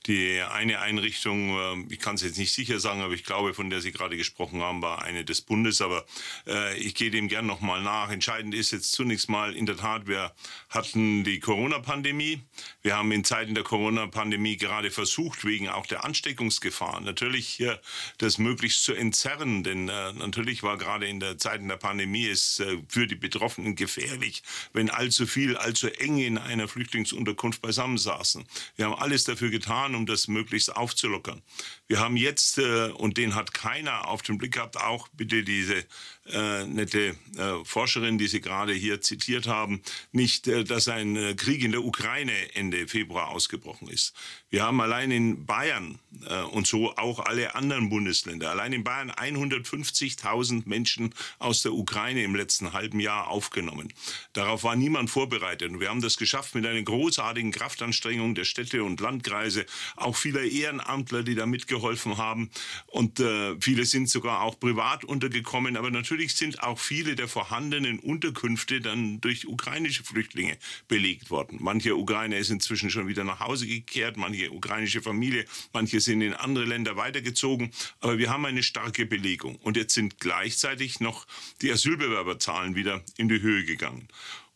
Die 0.06 0.40
eine 0.40 0.80
Einrichtung, 0.80 1.58
äh, 1.88 1.92
ich 1.92 1.98
kann 1.98 2.14
es 2.14 2.22
jetzt 2.22 2.38
nicht 2.38 2.52
sicher 2.52 2.78
sagen, 2.78 3.00
aber 3.00 3.14
ich 3.14 3.24
glaube, 3.24 3.54
von 3.54 3.70
der 3.70 3.80
Sie 3.80 3.90
gerade 3.90 4.16
gesprochen 4.16 4.60
haben, 4.60 4.82
war 4.82 5.02
eine 5.02 5.24
des 5.24 5.40
Bundes. 5.40 5.80
Aber 5.80 6.04
äh, 6.46 6.78
ich 6.78 6.94
gehe 6.94 7.10
dem 7.10 7.26
gern 7.26 7.46
nochmal 7.46 7.82
nach. 7.82 8.10
Entscheidend 8.10 8.54
ist 8.54 8.70
jetzt 8.70 8.92
zunächst 8.92 9.28
mal 9.28 9.56
in 9.56 9.66
der 9.66 9.76
Tat, 9.76 10.06
wir 10.06 10.32
hatten 10.68 11.24
die 11.24 11.40
Corona-Pandemie. 11.40 12.42
Wir 12.82 12.96
haben 12.96 13.10
in 13.10 13.24
Zeiten 13.24 13.54
der 13.54 13.64
Corona-Pandemie 13.64 14.58
gerade 14.58 14.92
versucht, 14.92 15.44
wegen 15.44 15.70
auch 15.70 15.86
der 15.86 16.04
Ansteckungsgefahr, 16.04 17.00
natürlich 17.00 17.58
äh, 17.60 17.78
das 18.18 18.38
möglichst 18.38 18.84
zu 18.84 18.92
entzerren. 18.92 19.64
Denn 19.64 19.88
äh, 19.88 20.12
natürlich 20.12 20.62
war 20.62 20.78
gerade 20.78 21.08
in 21.08 21.18
der 21.18 21.36
Zeiten 21.36 21.66
der 21.66 21.78
Pandemie 21.78 22.28
es 22.28 22.60
äh, 22.60 22.76
für 22.88 23.08
die 23.08 23.16
Betroffenen 23.16 23.74
gefährlich, 23.74 24.44
wenn 24.72 24.83
allzu 24.90 25.26
viel, 25.26 25.56
allzu 25.56 25.88
eng 25.88 26.18
in 26.18 26.38
einer 26.38 26.68
Flüchtlingsunterkunft 26.68 27.62
beisammensaßen. 27.62 28.44
Wir 28.76 28.86
haben 28.86 28.94
alles 28.94 29.24
dafür 29.24 29.50
getan, 29.50 29.94
um 29.94 30.06
das 30.06 30.28
möglichst 30.28 30.74
aufzulockern. 30.74 31.42
Wir 31.86 32.00
haben 32.00 32.16
jetzt, 32.16 32.58
äh, 32.58 32.90
und 32.90 33.16
den 33.16 33.34
hat 33.34 33.54
keiner 33.54 34.08
auf 34.08 34.22
den 34.22 34.38
Blick 34.38 34.54
gehabt, 34.54 34.76
auch 34.76 35.08
bitte 35.08 35.44
diese 35.44 35.84
äh, 36.26 36.64
nette 36.66 37.16
äh, 37.36 37.64
Forscherin, 37.64 38.18
die 38.18 38.28
Sie 38.28 38.40
gerade 38.40 38.72
hier 38.72 39.00
zitiert 39.00 39.46
haben, 39.46 39.82
nicht, 40.12 40.48
äh, 40.48 40.64
dass 40.64 40.88
ein 40.88 41.16
äh, 41.16 41.34
Krieg 41.34 41.62
in 41.62 41.72
der 41.72 41.84
Ukraine 41.84 42.32
Ende 42.54 42.88
Februar 42.88 43.28
ausgebrochen 43.28 43.88
ist. 43.88 44.14
Wir 44.50 44.62
haben 44.62 44.80
allein 44.80 45.10
in 45.10 45.46
Bayern 45.46 45.98
äh, 46.28 46.42
und 46.42 46.66
so 46.66 46.96
auch 46.96 47.18
alle 47.18 47.54
anderen 47.54 47.90
Bundesländer, 47.90 48.50
allein 48.50 48.72
in 48.72 48.84
Bayern 48.84 49.10
150.000 49.10 50.62
Menschen 50.66 51.12
aus 51.38 51.62
der 51.62 51.72
Ukraine 51.72 52.22
im 52.22 52.34
letzten 52.34 52.72
halben 52.72 53.00
Jahr 53.00 53.28
aufgenommen. 53.28 53.92
Darauf 54.32 54.62
war 54.64 54.76
niemand 54.76 55.10
vorbereitet. 55.10 55.70
Und 55.70 55.80
wir 55.80 55.88
haben 55.88 56.00
das 56.00 56.16
geschafft 56.16 56.54
mit 56.54 56.64
einer 56.66 56.82
großartigen 56.82 57.50
Kraftanstrengung 57.50 58.34
der 58.34 58.44
Städte 58.44 58.84
und 58.84 59.00
Landkreise, 59.00 59.66
auch 59.96 60.16
vieler 60.16 60.42
Ehrenamtler, 60.42 61.22
die 61.22 61.34
da 61.34 61.46
mitgeholfen 61.46 62.16
haben. 62.16 62.50
Und 62.86 63.20
äh, 63.20 63.56
viele 63.60 63.84
sind 63.84 64.08
sogar 64.08 64.42
auch 64.42 64.58
privat 64.58 65.04
untergekommen. 65.04 65.76
Aber 65.76 65.90
natürlich 65.90 66.13
natürlich 66.14 66.36
sind 66.36 66.62
auch 66.62 66.78
viele 66.78 67.16
der 67.16 67.26
vorhandenen 67.26 67.98
Unterkünfte 67.98 68.80
dann 68.80 69.20
durch 69.20 69.48
ukrainische 69.48 70.04
Flüchtlinge 70.04 70.56
belegt 70.86 71.28
worden. 71.28 71.58
Manche 71.60 71.96
Ukrainer 71.96 72.36
ist 72.36 72.50
inzwischen 72.50 72.88
schon 72.88 73.08
wieder 73.08 73.24
nach 73.24 73.40
Hause 73.40 73.66
gekehrt, 73.66 74.16
manche 74.16 74.52
ukrainische 74.52 75.02
Familie, 75.02 75.44
manche 75.72 75.98
sind 75.98 76.20
in 76.20 76.32
andere 76.32 76.66
Länder 76.66 76.96
weitergezogen. 76.96 77.72
Aber 77.98 78.16
wir 78.18 78.30
haben 78.30 78.46
eine 78.46 78.62
starke 78.62 79.06
Belegung. 79.06 79.56
Und 79.56 79.76
jetzt 79.76 79.94
sind 79.94 80.20
gleichzeitig 80.20 81.00
noch 81.00 81.26
die 81.62 81.72
Asylbewerberzahlen 81.72 82.76
wieder 82.76 83.02
in 83.16 83.28
die 83.28 83.40
Höhe 83.40 83.64
gegangen. 83.64 84.06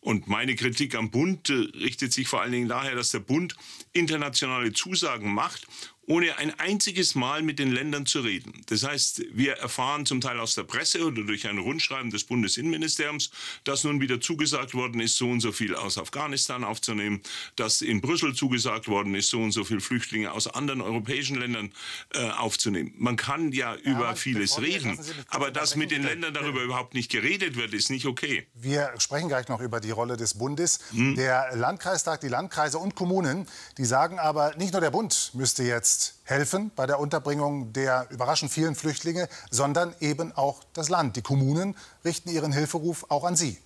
Und 0.01 0.29
meine 0.29 0.55
Kritik 0.55 0.95
am 0.95 1.11
Bund 1.11 1.51
äh, 1.51 1.55
richtet 1.55 2.13
sich 2.13 2.29
vor 2.29 2.41
allen 2.41 2.53
Dingen 2.53 2.69
daher, 2.69 2.95
dass 2.95 3.11
der 3.11 3.19
Bund 3.19 3.57
internationale 3.93 4.73
Zusagen 4.73 5.35
macht 5.35 5.67
ohne 6.09 6.39
ein 6.39 6.59
einziges 6.59 7.15
Mal 7.15 7.43
mit 7.43 7.59
den 7.59 7.71
Ländern 7.71 8.07
zu 8.07 8.21
reden. 8.21 8.63
Das 8.67 8.83
heißt, 8.83 9.23
wir 9.33 9.55
erfahren 9.55 10.07
zum 10.07 10.21
Teil 10.21 10.41
aus 10.41 10.55
der 10.55 10.63
Presse 10.63 11.05
oder 11.05 11.23
durch 11.23 11.47
ein 11.47 11.59
Rundschreiben 11.59 12.11
des 12.11 12.25
Bundesinnenministeriums, 12.25 13.31
dass 13.65 13.85
nun 13.85 14.01
wieder 14.01 14.21
zugesagt 14.21 14.75
worden 14.75 15.01
ist, 15.01 15.17
so 15.17 15.29
und 15.29 15.41
so 15.41 15.53
viel 15.53 15.75
aus 15.75 15.99
Afghanistan 15.99 16.65
aufzunehmen, 16.65 17.21
dass 17.57 17.83
in 17.83 18.01
Brüssel 18.01 18.35
zugesagt 18.35 18.89
worden 18.89 19.15
ist, 19.15 19.29
so 19.29 19.41
und 19.41 19.53
so 19.53 19.65
viel 19.65 19.81
Flüchtlinge 19.81 20.33
aus 20.33 20.47
anderen 20.47 20.81
europäischen 20.81 21.37
Ländern 21.37 21.73
äh, 22.15 22.31
aufzunehmen. 22.31 22.95
Man 22.97 23.17
kann 23.17 23.53
ja, 23.53 23.75
ja 23.75 23.81
über 23.81 24.17
vieles 24.17 24.61
reden, 24.61 24.99
aber 25.29 25.51
dass 25.51 25.77
mit 25.77 25.91
den 25.91 26.03
Ländern 26.03 26.33
darüber 26.33 26.63
überhaupt 26.63 26.95
nicht 26.95 27.11
geredet 27.11 27.57
wird, 27.57 27.75
ist 27.75 27.91
nicht 27.91 28.07
okay. 28.07 28.47
Wir 28.55 28.95
sprechen 28.99 29.29
gleich 29.29 29.49
noch 29.49 29.61
über 29.61 29.81
die 29.81 29.91
Rolle 29.91 30.17
des 30.17 30.35
Bundes. 30.35 30.81
Hm. 30.91 31.17
Der 31.17 31.55
Landkreistag, 31.55 32.23
die 32.23 32.29
Landkreise 32.29 32.79
und 32.79 32.95
Kommunen, 32.95 33.47
die 33.77 33.85
sagen 33.85 34.19
aber, 34.19 34.57
nicht 34.57 34.73
nur 34.73 34.81
der 34.81 34.91
Bund 34.91 35.33
müsste 35.35 35.65
jetzt 35.65 35.98
helfen 36.25 36.71
bei 36.75 36.87
der 36.87 37.01
Unterbringung 37.01 37.73
der 37.73 38.07
überraschend 38.11 38.51
vielen 38.53 38.75
Flüchtlinge, 38.75 39.29
sondern 39.51 39.95
eben 40.01 40.33
auch 40.33 40.63
das 40.73 40.89
Land. 40.89 41.17
Die 41.17 41.23
Kommunen 41.23 41.77
richten 42.05 42.31
ihren 42.31 42.53
Hilferuf 42.53 43.07
auch 43.09 43.25
an 43.25 43.37
Sie. 43.37 43.59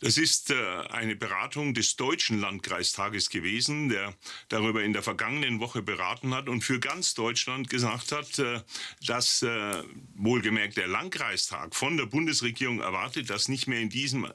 Das 0.00 0.16
ist 0.16 0.50
äh, 0.50 0.54
eine 0.88 1.14
Beratung 1.14 1.74
des 1.74 1.96
Deutschen 1.96 2.40
Landkreistages 2.40 3.28
gewesen, 3.28 3.90
der 3.90 4.14
darüber 4.48 4.82
in 4.82 4.94
der 4.94 5.02
vergangenen 5.02 5.60
Woche 5.60 5.82
beraten 5.82 6.34
hat 6.34 6.48
und 6.48 6.62
für 6.62 6.80
ganz 6.80 7.12
Deutschland 7.12 7.68
gesagt 7.68 8.10
hat, 8.10 8.38
äh, 8.38 8.62
dass 9.06 9.42
äh, 9.42 9.82
wohlgemerkt 10.14 10.78
der 10.78 10.86
Landkreistag 10.86 11.74
von 11.74 11.98
der 11.98 12.06
Bundesregierung 12.06 12.80
erwartet, 12.80 13.28
dass 13.28 13.48
nicht 13.48 13.66
mehr 13.66 13.80
in 13.80 13.90
diesem 13.90 14.26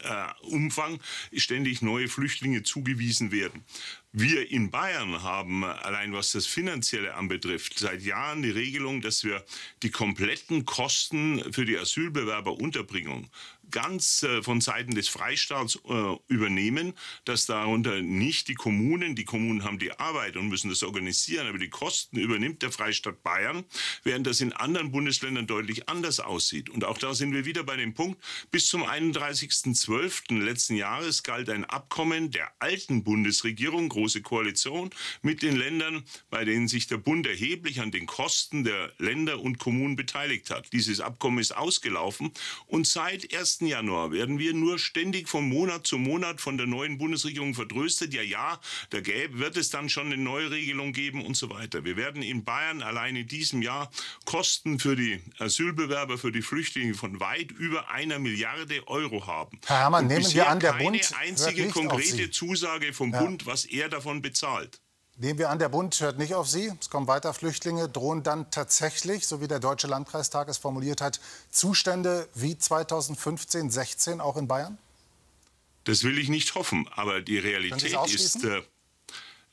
Umfang 0.42 1.00
ständig 1.34 1.82
neue 1.82 2.08
Flüchtlinge 2.08 2.64
zugewiesen 2.64 3.32
werden. 3.32 3.64
Wir 4.18 4.50
in 4.50 4.72
Bayern 4.72 5.24
haben 5.24 5.66
allein 5.66 6.14
was 6.14 6.32
das 6.32 6.46
Finanzielle 6.46 7.16
anbetrifft 7.16 7.78
seit 7.78 8.02
Jahren 8.02 8.44
die 8.44 8.50
Regelung, 8.50 9.02
dass 9.02 9.26
wir 9.26 9.44
die 9.84 9.92
kompletten 9.92 10.64
Kosten 10.64 11.44
für 11.52 11.66
die 11.66 11.78
Asylbewerberunterbringung 11.78 13.30
ganz 13.72 14.24
äh, 14.24 14.42
von 14.44 14.62
Seiten 14.62 14.96
des 14.96 15.08
Freistaats 15.08 15.80
äh, 15.88 16.16
übernehmen, 16.28 16.94
dass 17.26 17.46
darunter 17.46 18.02
nicht 18.02 18.48
die 18.48 18.54
Kommunen, 18.54 19.16
die 19.16 19.26
Kommunen 19.26 19.64
haben 19.64 19.80
die 19.80 19.92
Arbeit 19.92 20.38
und 20.38 20.50
müssen 20.50 20.70
das 20.70 20.84
organisieren, 20.84 21.48
aber 21.48 21.58
die 21.58 21.70
Kosten 21.70 22.18
übernimmt 22.18 22.62
der 22.62 22.72
Freistaat 22.72 23.24
Bayern, 23.24 23.64
während 24.04 24.28
das 24.28 24.42
in 24.42 24.54
anderen 24.54 24.92
Bundesländern 24.92 25.48
deutlich 25.48 25.90
anders 25.90 26.20
aussieht. 26.20 26.70
Und 26.70 26.84
auch 26.84 26.98
da 26.98 27.14
sind 27.14 27.34
wir 27.34 27.46
wieder 27.46 27.64
bei 27.64 27.76
dem 27.76 27.94
Punkt, 27.94 28.22
bis 28.52 28.68
zum 28.68 28.84
31.12. 28.84 30.40
letzten 30.40 30.76
Jahres 30.76 31.24
galt 31.24 31.50
ein 31.50 31.66
Abkommen 31.66 32.32
der 32.32 32.52
alten 32.60 33.04
Bundesregierung, 33.04 33.90
Große 34.06 34.22
Koalition, 34.22 34.92
mit 35.24 35.42
den 35.42 35.56
Ländern, 35.56 36.04
bei 36.30 36.46
denen 36.46 36.68
sich 36.68 36.86
der 36.86 36.98
Bund 36.98 37.26
erheblich 37.26 37.82
an 37.82 37.90
den 37.90 38.06
Kosten 38.06 38.64
der 38.64 38.92
Länder 39.00 39.40
und 39.40 39.58
Kommunen 39.58 39.96
beteiligt 39.96 40.52
hat. 40.52 40.72
Dieses 40.74 41.00
Abkommen 41.00 41.40
ist 41.40 41.58
ausgelaufen 41.58 42.32
und 42.68 42.86
seit 42.86 43.34
1. 43.36 43.62
Januar 43.62 44.12
werden 44.12 44.38
wir 44.38 44.54
nur 44.54 44.78
ständig 44.78 45.28
von 45.28 45.50
Monat 45.50 45.88
zu 45.88 45.98
Monat 45.98 46.40
von 46.40 46.56
der 46.60 46.68
neuen 46.68 47.00
Bundesregierung 47.00 47.56
vertröstet. 47.56 48.14
Ja, 48.14 48.22
ja, 48.22 48.60
da 48.92 49.00
gäbe, 49.00 49.40
wird 49.40 49.58
es 49.58 49.72
dann 49.72 49.90
schon 49.90 50.06
eine 50.06 50.18
neue 50.18 50.52
Regelung 50.52 50.94
geben 50.94 51.26
und 51.26 51.36
so 51.36 51.50
weiter. 51.50 51.84
Wir 51.84 51.98
werden 51.98 52.22
in 52.22 52.44
Bayern 52.44 52.84
allein 52.84 53.16
in 53.16 53.28
diesem 53.28 53.64
Jahr 53.64 53.90
Kosten 54.26 54.78
für 54.78 54.96
die 54.96 55.20
Asylbewerber, 55.40 56.20
für 56.20 56.32
die 56.32 56.44
Flüchtlinge 56.44 56.94
von 56.94 57.20
weit 57.20 57.50
über 57.50 57.90
einer 57.90 58.20
Milliarde 58.20 58.88
Euro 58.88 59.26
haben. 59.26 59.60
Herr 59.66 59.80
Herrmann, 59.80 60.06
nehmen 60.06 60.32
wir 60.32 60.48
an, 60.48 60.60
der 60.60 60.74
Bund 60.74 61.02
keine 61.02 61.22
einzige 61.28 61.70
konkrete 61.70 62.30
Zusage 62.30 62.94
vom 62.94 63.12
ja. 63.12 63.24
Bund, 63.24 63.48
was 63.48 63.66
er 63.66 63.85
davon 63.90 64.22
bezahlt. 64.22 64.80
Nehmen 65.18 65.40
wir 65.40 65.50
an, 65.50 65.60
der 65.60 65.70
Bund 65.70 65.98
hört 66.02 66.18
nicht 66.18 66.34
auf 66.34 66.50
Sie. 66.50 66.74
Es 66.80 66.90
kommen 66.90 67.08
weiter 67.08 67.34
Flüchtlinge. 67.34 67.88
Drohen 67.88 68.24
dann 68.24 68.52
tatsächlich, 68.52 69.26
so 69.28 69.40
wie 69.40 69.48
der 69.48 69.60
Deutsche 69.60 69.88
Landkreistag 69.88 70.50
es 70.50 70.58
formuliert 70.58 71.00
hat, 71.00 71.22
Zustände 71.52 72.28
wie 72.34 72.58
2015, 72.58 73.72
16 73.72 74.20
auch 74.20 74.36
in 74.36 74.50
Bayern? 74.50 74.78
Das 75.86 76.04
will 76.04 76.20
ich 76.20 76.28
nicht 76.28 76.56
hoffen. 76.56 76.90
Aber 76.96 77.22
die 77.22 77.38
Realität 77.38 77.96
ist. 78.14 78.44
Äh, 78.44 78.62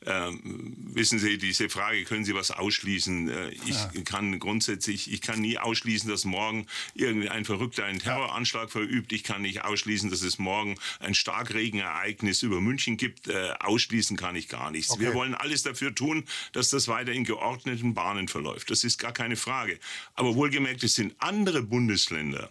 ähm, 0.05 0.73
wissen 0.77 1.19
Sie, 1.19 1.37
diese 1.37 1.69
Frage, 1.69 2.03
können 2.03 2.25
Sie 2.25 2.35
was 2.35 2.51
ausschließen? 2.51 3.29
Äh, 3.29 3.49
ich 3.49 3.69
ja. 3.69 4.01
kann 4.03 4.39
grundsätzlich, 4.39 5.11
ich 5.11 5.21
kann 5.21 5.41
nie 5.41 5.57
ausschließen, 5.57 6.09
dass 6.09 6.25
morgen 6.25 6.65
irgendein 6.93 7.45
Verrückter 7.45 7.85
einen 7.85 7.99
Terroranschlag 7.99 8.71
verübt. 8.71 9.13
Ich 9.13 9.23
kann 9.23 9.41
nicht 9.41 9.63
ausschließen, 9.63 10.09
dass 10.09 10.21
es 10.21 10.39
morgen 10.39 10.75
ein 10.99 11.13
Starkregenereignis 11.13 12.43
über 12.43 12.61
München 12.61 12.97
gibt. 12.97 13.27
Äh, 13.27 13.53
ausschließen 13.59 14.17
kann 14.17 14.35
ich 14.35 14.49
gar 14.49 14.71
nichts. 14.71 14.91
Okay. 14.91 15.01
Wir 15.01 15.13
wollen 15.13 15.35
alles 15.35 15.63
dafür 15.63 15.93
tun, 15.93 16.25
dass 16.51 16.69
das 16.69 16.87
weiter 16.87 17.11
in 17.11 17.23
geordneten 17.23 17.93
Bahnen 17.93 18.27
verläuft. 18.27 18.69
Das 18.69 18.83
ist 18.83 18.97
gar 18.97 19.13
keine 19.13 19.35
Frage. 19.35 19.79
Aber 20.15 20.35
wohlgemerkt, 20.35 20.83
es 20.83 20.95
sind 20.95 21.15
andere 21.19 21.63
Bundesländer, 21.63 22.49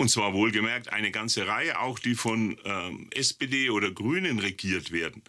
und 0.00 0.08
zwar 0.08 0.32
wohlgemerkt 0.32 0.90
eine 0.94 1.10
ganze 1.10 1.46
Reihe, 1.46 1.78
auch 1.78 1.98
die 1.98 2.14
von 2.14 2.56
ähm, 2.64 3.10
SPD 3.10 3.68
oder 3.68 3.90
Grünen 3.90 4.38
regiert 4.38 4.92
werden, 4.92 5.22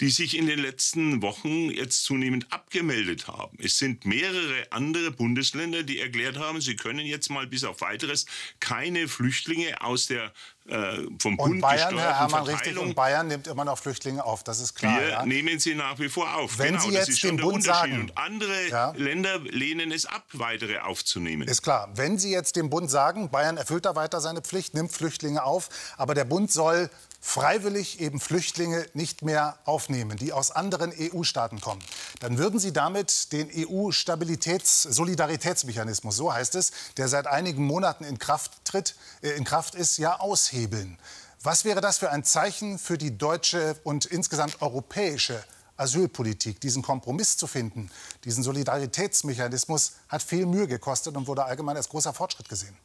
die 0.00 0.10
sich 0.10 0.36
in 0.36 0.46
den 0.46 0.58
letzten 0.58 1.22
Wochen 1.22 1.70
jetzt 1.70 2.04
zunehmend 2.04 2.52
abgemeldet 2.52 3.28
haben. 3.28 3.56
Es 3.60 3.78
sind 3.78 4.06
mehrere 4.06 4.66
andere 4.70 5.10
Bundesländer, 5.10 5.82
die 5.82 5.98
erklärt 5.98 6.38
haben, 6.38 6.60
sie 6.60 6.76
können 6.76 7.06
jetzt 7.06 7.30
mal 7.30 7.46
bis 7.46 7.64
auf 7.64 7.80
weiteres 7.80 8.26
keine 8.60 9.08
Flüchtlinge 9.08 9.80
aus 9.82 10.06
der 10.06 10.32
äh, 10.68 11.06
vom 11.18 11.36
Bund 11.38 11.54
und 11.54 11.60
Bayern, 11.60 11.96
Herr 11.98 12.18
Herrmann, 12.18 12.44
richtig, 12.44 12.76
und 12.76 12.94
Bayern 12.94 13.26
nimmt 13.26 13.46
immer 13.46 13.64
noch 13.64 13.78
Flüchtlinge 13.78 14.22
auf, 14.22 14.44
das 14.44 14.60
ist 14.60 14.74
klar. 14.74 15.00
Wir 15.00 15.08
ja. 15.08 15.26
nehmen 15.26 15.58
sie 15.58 15.74
nach 15.74 15.98
wie 15.98 16.10
vor 16.10 16.34
auf. 16.36 16.58
Wenn 16.58 16.76
genau, 16.76 16.82
Sie 16.82 16.90
jetzt 16.90 17.22
dem 17.22 17.38
Bund 17.38 17.64
sagen, 17.64 18.02
und 18.02 18.18
andere 18.18 18.68
ja. 18.68 18.92
Länder 18.96 19.38
lehnen 19.38 19.92
es 19.92 20.04
ab, 20.04 20.24
weitere 20.34 20.78
aufzunehmen. 20.80 21.48
Ist 21.48 21.62
klar. 21.62 21.88
Wenn 21.94 22.18
Sie 22.18 22.30
jetzt 22.30 22.56
dem 22.56 22.68
Bund 22.68 22.90
sagen, 22.90 23.30
Bayern 23.30 23.56
erfüllt 23.56 23.86
da 23.86 23.96
weiter 23.96 24.20
seine 24.20 24.42
Pflicht, 24.42 24.74
nimmt 24.74 24.92
Flüchtlinge 24.92 25.42
auf, 25.42 25.70
aber 25.96 26.14
der 26.14 26.24
Bund 26.24 26.52
soll 26.52 26.90
freiwillig 27.20 28.00
eben 28.00 28.18
Flüchtlinge 28.20 28.86
nicht 28.94 29.22
mehr 29.22 29.58
aufnehmen, 29.64 30.16
die 30.18 30.32
aus 30.32 30.50
anderen 30.50 30.92
EU-Staaten 30.96 31.60
kommen, 31.60 31.82
dann 32.20 32.38
würden 32.38 32.60
Sie 32.60 32.72
damit 32.72 33.32
den 33.32 33.50
EU-Stabilitäts-Solidaritätsmechanismus, 33.54 36.16
so 36.16 36.32
heißt 36.32 36.54
es, 36.54 36.72
der 36.96 37.08
seit 37.08 37.26
einigen 37.26 37.64
Monaten 37.64 38.04
in 38.04 38.18
Kraft 38.18 38.64
tritt, 38.64 38.94
äh, 39.22 39.30
in 39.30 39.44
Kraft 39.44 39.74
ist, 39.74 39.98
ja 39.98 40.20
aushebeln. 40.20 40.96
Was 41.42 41.64
wäre 41.64 41.80
das 41.80 41.98
für 41.98 42.10
ein 42.10 42.24
Zeichen 42.24 42.78
für 42.78 42.98
die 42.98 43.16
deutsche 43.16 43.76
und 43.84 44.06
insgesamt 44.06 44.60
europäische 44.60 45.44
Asylpolitik, 45.76 46.60
diesen 46.60 46.82
Kompromiss 46.82 47.36
zu 47.36 47.46
finden, 47.46 47.90
diesen 48.24 48.42
Solidaritätsmechanismus, 48.42 49.92
hat 50.08 50.22
viel 50.22 50.46
Mühe 50.46 50.66
gekostet 50.66 51.16
und 51.16 51.28
wurde 51.28 51.44
allgemein 51.44 51.76
als 51.76 51.88
großer 51.88 52.12
Fortschritt 52.12 52.48
gesehen. 52.48 52.76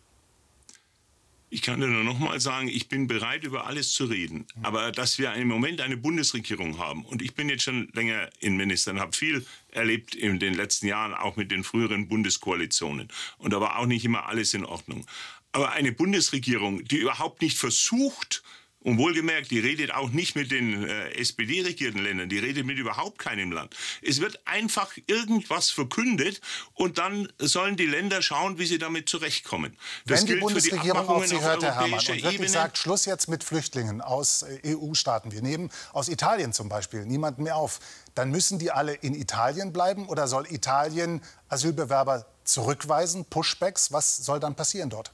Ich 1.54 1.62
kann 1.62 1.80
nur 1.80 2.04
noch 2.04 2.18
mal 2.18 2.40
sagen, 2.40 2.68
ich 2.68 2.90
bin 2.90 3.06
bereit, 3.06 3.44
über 3.44 3.68
alles 3.68 3.94
zu 3.94 4.06
reden. 4.06 4.48
Aber 4.64 4.92
dass 4.92 5.20
wir 5.20 5.34
im 5.34 5.48
Moment 5.48 5.82
eine 5.82 5.98
Bundesregierung 5.98 6.80
haben, 6.80 7.06
und 7.06 7.22
ich 7.22 7.36
bin 7.36 7.48
jetzt 7.48 7.62
schon 7.62 7.90
länger 7.94 8.28
Innenminister 8.40 8.90
und 8.90 9.00
habe 9.00 9.16
viel 9.16 9.46
erlebt 9.70 10.16
in 10.16 10.40
den 10.40 10.56
letzten 10.56 10.88
Jahren, 10.88 11.14
auch 11.14 11.36
mit 11.36 11.52
den 11.52 11.64
früheren 11.64 12.08
Bundeskoalitionen. 12.08 13.08
Und 13.38 13.54
da 13.54 13.62
war 13.62 13.78
auch 13.78 13.86
nicht 13.86 14.04
immer 14.04 14.26
alles 14.26 14.56
in 14.56 14.66
Ordnung. 14.66 15.06
Aber 15.52 15.74
eine 15.74 15.92
Bundesregierung, 15.92 16.84
die 16.86 16.98
überhaupt 16.98 17.44
nicht 17.44 17.60
versucht, 17.60 18.42
und 18.84 18.98
wohlgemerkt, 18.98 19.52
die 19.52 19.60
redet 19.60 19.94
auch 19.94 20.10
nicht 20.10 20.36
mit 20.36 20.52
den 20.52 20.88
äh, 20.88 21.10
SPD-regierten 21.16 22.02
Ländern, 22.02 22.30
die 22.30 22.40
redet 22.40 22.66
mit 22.66 22.78
überhaupt 22.78 23.18
keinem 23.18 23.52
Land. 23.52 23.76
Es 24.02 24.20
wird 24.22 24.40
einfach 24.46 24.92
irgendwas 25.08 25.70
verkündet 25.72 26.42
und 26.74 26.98
dann 26.98 27.32
sollen 27.40 27.76
die 27.76 27.86
Länder 27.86 28.22
schauen, 28.22 28.60
wie 28.60 28.66
sie 28.66 28.78
damit 28.78 29.10
zurechtkommen. 29.10 29.78
Das 30.06 30.22
Wenn 30.22 30.28
die 30.28 30.36
Bundesregierung 30.36 31.04
die 31.04 31.14
auf 31.14 31.28
Sie 31.28 31.42
hört, 31.42 31.64
Herr 31.64 31.76
Herrmann, 31.76 32.00
und 32.00 32.08
wirklich 32.08 32.34
Ebene. 32.34 32.50
sagt, 32.50 32.78
Schluss 32.78 33.06
jetzt 33.06 33.30
mit 33.30 33.44
Flüchtlingen 33.44 34.02
aus 34.02 34.44
äh, 34.44 34.76
EU-Staaten, 34.76 35.32
wir 35.32 35.42
nehmen 35.42 35.70
aus 35.94 36.10
Italien 36.10 36.54
zum 36.54 36.70
Beispiel 36.70 37.06
niemanden 37.06 37.44
mehr 37.44 37.56
auf, 37.56 37.80
dann 38.16 38.30
müssen 38.30 38.60
die 38.60 38.72
alle 38.72 38.94
in 38.94 39.16
Italien 39.16 39.74
bleiben 39.74 40.08
oder 40.08 40.28
soll 40.28 40.46
Italien 40.52 41.22
Asylbewerber 41.48 42.26
zurückweisen, 42.44 43.26
Pushbacks? 43.26 43.92
Was 43.92 44.18
soll 44.18 44.40
dann 44.40 44.56
passieren 44.56 44.90
dort? 44.90 45.12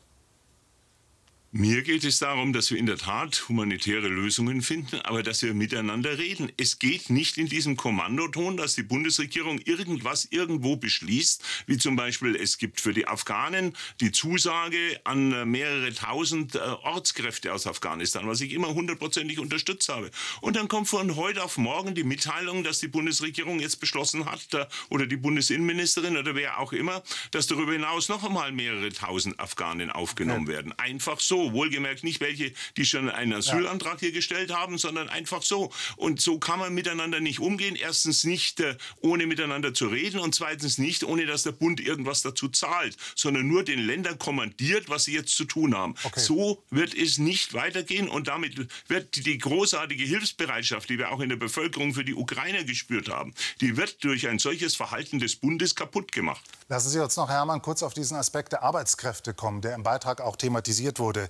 Mir 1.52 1.82
geht 1.82 2.04
es 2.04 2.20
darum, 2.20 2.54
dass 2.54 2.70
wir 2.70 2.78
in 2.78 2.86
der 2.86 3.00
Tat 3.00 3.50
humanitäre 3.50 4.08
Lösungen 4.08 4.62
finden, 4.62 5.02
aber 5.02 5.24
dass 5.24 5.42
wir 5.42 5.56
miteinander 5.56 6.20
reden. 6.20 6.52
Es 6.58 6.78
geht 6.78 7.10
nicht 7.10 7.40
in 7.40 7.48
diesem 7.48 7.76
Kommandoton, 7.76 8.56
dass 8.56 8.76
die 8.76 8.84
Bundesregierung 8.84 9.58
irgendwas 9.58 10.28
irgendwo 10.30 10.76
beschließt, 10.76 11.44
wie 11.66 11.80
zum 11.80 11.96
Beispiel 11.96 12.36
es 12.36 12.60
gibt 12.60 12.80
für 12.80 12.94
die 12.94 13.08
Afghanen 13.08 13.76
die 14.00 14.12
Zusage 14.12 15.02
an 15.06 15.50
mehrere 15.50 15.92
tausend 15.92 16.54
äh, 16.54 16.60
Ortskräfte 16.60 17.52
aus 17.52 17.66
Afghanistan, 17.66 18.28
was 18.28 18.42
ich 18.42 18.54
immer 18.54 18.76
hundertprozentig 18.76 19.40
unterstützt 19.40 19.90
habe. 19.90 20.12
Und 20.42 20.56
dann 20.56 20.68
kommt 20.68 20.88
von 20.88 21.16
heute 21.16 21.44
auf 21.44 21.58
morgen 21.58 21.96
die 21.96 22.04
Mitteilung, 22.04 22.64
dass 22.64 22.78
die 22.78 22.90
Bundesregierung 22.90 23.60
jetzt 23.60 23.80
beschlossen 23.80 24.26
hat, 24.26 24.54
äh, 24.54 24.68
oder 24.92 25.08
die 25.08 25.18
Bundesinnenministerin 25.18 26.16
oder 26.16 26.36
wer 26.36 26.60
auch 26.60 26.74
immer, 26.74 27.02
dass 27.32 27.48
darüber 27.48 27.74
hinaus 27.74 28.08
noch 28.08 28.24
einmal 28.24 28.52
mehrere 28.52 28.90
tausend 28.94 29.40
Afghanen 29.40 29.90
aufgenommen 29.90 30.48
werden. 30.48 30.78
Einfach 30.78 31.20
so. 31.20 31.39
So. 31.46 31.54
Wohlgemerkt 31.54 32.04
nicht 32.04 32.22
welche, 32.22 32.52
die 32.78 32.86
schon 32.86 33.10
einen 33.10 33.34
Asylantrag 33.34 34.00
hier 34.00 34.12
gestellt 34.12 34.54
haben, 34.54 34.78
sondern 34.78 35.10
einfach 35.10 35.42
so. 35.42 35.72
Und 35.98 36.22
so 36.22 36.40
kann 36.40 36.60
man 36.60 36.74
miteinander 36.74 37.20
nicht 37.20 37.40
umgehen. 37.40 37.76
Erstens 37.76 38.24
nicht 38.24 38.60
äh, 38.60 38.76
ohne 39.02 39.28
miteinander 39.28 39.74
zu 39.74 39.88
reden 39.88 40.20
und 40.20 40.36
zweitens 40.36 40.78
nicht 40.78 41.04
ohne, 41.04 41.26
dass 41.26 41.44
der 41.44 41.52
Bund 41.52 41.80
irgendwas 41.80 42.22
dazu 42.22 42.50
zahlt, 42.50 42.98
sondern 43.16 43.48
nur 43.48 43.64
den 43.64 43.80
Ländern 43.80 44.18
kommandiert, 44.18 44.90
was 44.90 45.06
sie 45.06 45.14
jetzt 45.14 45.36
zu 45.36 45.46
tun 45.46 45.76
haben. 45.76 45.96
Okay. 46.04 46.20
So 46.20 46.64
wird 46.70 46.94
es 46.94 47.18
nicht 47.18 47.54
weitergehen 47.54 48.10
und 48.10 48.28
damit 48.28 48.68
wird 48.88 49.26
die 49.26 49.38
großartige 49.38 50.04
Hilfsbereitschaft, 50.04 50.90
die 50.90 50.98
wir 50.98 51.12
auch 51.12 51.20
in 51.20 51.30
der 51.30 51.38
Bevölkerung 51.38 51.94
für 51.94 52.04
die 52.04 52.16
Ukrainer 52.16 52.64
gespürt 52.64 53.10
haben, 53.10 53.34
die 53.62 53.78
wird 53.78 54.04
durch 54.04 54.28
ein 54.28 54.40
solches 54.40 54.76
Verhalten 54.76 55.20
des 55.20 55.36
Bundes 55.36 55.76
kaputt 55.76 56.12
gemacht. 56.12 56.42
Lassen 56.68 56.90
Sie 56.90 57.00
uns 57.00 57.16
noch, 57.16 57.30
Hermann, 57.30 57.62
kurz 57.62 57.82
auf 57.82 57.94
diesen 57.94 58.18
Aspekt 58.18 58.52
der 58.52 58.64
Arbeitskräfte 58.64 59.34
kommen, 59.34 59.62
der 59.62 59.76
im 59.76 59.84
Beitrag 59.84 60.22
auch 60.22 60.36
thematisiert 60.36 61.00
wurde. 61.00 61.29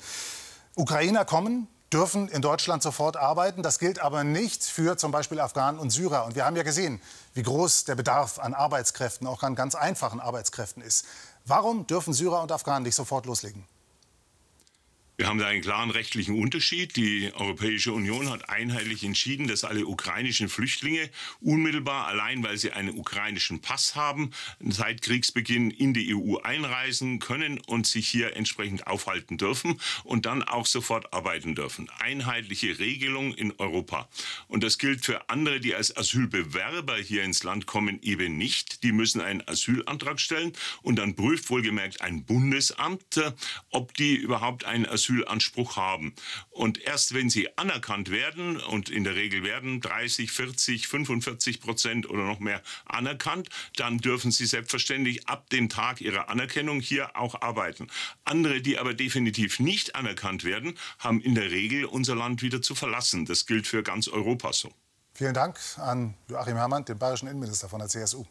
Ukrainer 0.76 1.26
kommen, 1.26 1.68
dürfen 1.92 2.28
in 2.30 2.42
Deutschland 2.42 2.84
sofort 2.84 3.18
arbeiten. 3.18 3.64
Das 3.64 3.80
gilt 3.80 4.00
aber 4.00 4.24
nicht 4.24 4.64
für 4.64 4.98
zum 4.98 5.12
Beispiel 5.12 5.40
Afghanen 5.40 5.80
und 5.80 5.90
Syrer. 5.90 6.26
Und 6.26 6.36
wir 6.36 6.46
haben 6.46 6.56
ja 6.56 6.64
gesehen, 6.64 7.02
wie 7.34 7.44
groß 7.44 7.86
der 7.86 7.96
Bedarf 7.96 8.40
an 8.40 8.54
Arbeitskräften, 8.54 9.28
auch 9.28 9.44
an 9.44 9.56
ganz 9.56 9.76
einfachen 9.76 10.20
Arbeitskräften 10.20 10.84
ist. 10.84 11.06
Warum 11.46 11.88
dürfen 11.88 12.14
Syrer 12.14 12.42
und 12.42 12.52
Afghanen 12.52 12.84
nicht 12.84 12.96
sofort 12.96 13.26
loslegen? 13.26 13.66
Wir 15.20 15.28
haben 15.28 15.38
da 15.38 15.48
einen 15.48 15.62
klaren 15.62 15.92
rechtlichen 15.92 16.40
Unterschied. 16.40 16.96
Die 16.96 17.30
Europäische 17.34 17.92
Union 17.92 18.30
hat 18.30 18.48
einheitlich 18.48 19.04
entschieden, 19.04 19.50
dass 19.50 19.66
alle 19.66 19.86
ukrainischen 19.86 20.48
Flüchtlinge 20.48 21.10
unmittelbar, 21.42 22.08
allein 22.08 22.42
weil 22.42 22.58
sie 22.58 22.72
einen 22.72 22.98
ukrainischen 22.98 23.60
Pass 23.60 23.98
haben, 23.98 24.32
seit 24.62 25.02
Kriegsbeginn 25.02 25.72
in 25.72 25.94
die 25.94 26.16
EU 26.16 26.38
einreisen 26.38 27.20
können 27.20 27.60
und 27.60 27.86
sich 27.86 28.08
hier 28.08 28.38
entsprechend 28.38 28.88
aufhalten 28.88 29.38
dürfen 29.38 29.82
und 30.06 30.26
dann 30.26 30.42
auch 30.42 30.66
sofort 30.66 31.12
arbeiten 31.12 31.54
dürfen. 31.54 31.90
Einheitliche 32.00 32.80
Regelung 32.80 33.34
in 33.34 33.52
Europa. 33.58 34.08
Und 34.48 34.64
das 34.64 34.78
gilt 34.78 35.04
für 35.04 35.30
andere, 35.30 35.60
die 35.60 35.76
als 35.76 35.98
Asylbewerber 35.98 36.96
hier 36.96 37.26
ins 37.26 37.44
Land 37.44 37.66
kommen, 37.66 38.02
eben 38.04 38.38
nicht. 38.38 38.84
Die 38.84 38.94
müssen 38.94 39.20
einen 39.20 39.46
Asylantrag 39.46 40.22
stellen 40.22 40.54
und 40.82 40.96
dann 40.96 41.18
prüft 41.18 41.50
wohlgemerkt 41.50 42.00
ein 42.00 42.24
Bundesamt, 42.24 43.22
ob 43.70 43.94
die 43.96 44.16
überhaupt 44.16 44.64
einen 44.64 44.86
Asylantrag 44.86 45.09
Asylanspruch 45.10 45.76
haben. 45.76 46.14
Und 46.50 46.80
erst 46.80 47.14
wenn 47.14 47.30
sie 47.30 47.58
anerkannt 47.58 48.12
werden, 48.12 48.58
und 48.60 48.90
in 48.90 49.04
der 49.04 49.16
Regel 49.16 49.44
werden 49.44 49.82
30, 49.82 50.32
40, 50.32 50.88
45 50.88 51.62
Prozent 51.62 52.10
oder 52.10 52.24
noch 52.24 52.40
mehr 52.40 52.62
anerkannt, 52.86 53.50
dann 53.76 53.98
dürfen 53.98 54.32
sie 54.32 54.46
selbstverständlich 54.46 55.28
ab 55.28 55.50
dem 55.50 55.70
Tag 55.70 56.02
ihrer 56.02 56.30
Anerkennung 56.30 56.80
hier 56.80 57.16
auch 57.16 57.42
arbeiten. 57.42 57.88
Andere, 58.24 58.62
die 58.62 58.78
aber 58.78 58.94
definitiv 58.94 59.60
nicht 59.60 59.96
anerkannt 59.96 60.44
werden, 60.44 60.78
haben 61.00 61.22
in 61.22 61.36
der 61.36 61.52
Regel 61.52 61.86
unser 61.86 62.16
Land 62.16 62.42
wieder 62.42 62.62
zu 62.62 62.76
verlassen. 62.76 63.26
Das 63.26 63.46
gilt 63.46 63.68
für 63.68 63.84
ganz 63.84 64.08
Europa 64.08 64.54
so. 64.54 64.72
Vielen 65.14 65.34
Dank 65.34 65.60
an 65.78 66.14
Joachim 66.30 66.56
Herrmann, 66.56 66.86
den 66.86 66.98
bayerischen 66.98 67.28
Innenminister 67.28 67.68
von 67.68 67.80
der 67.80 67.90
CSU. 67.90 68.26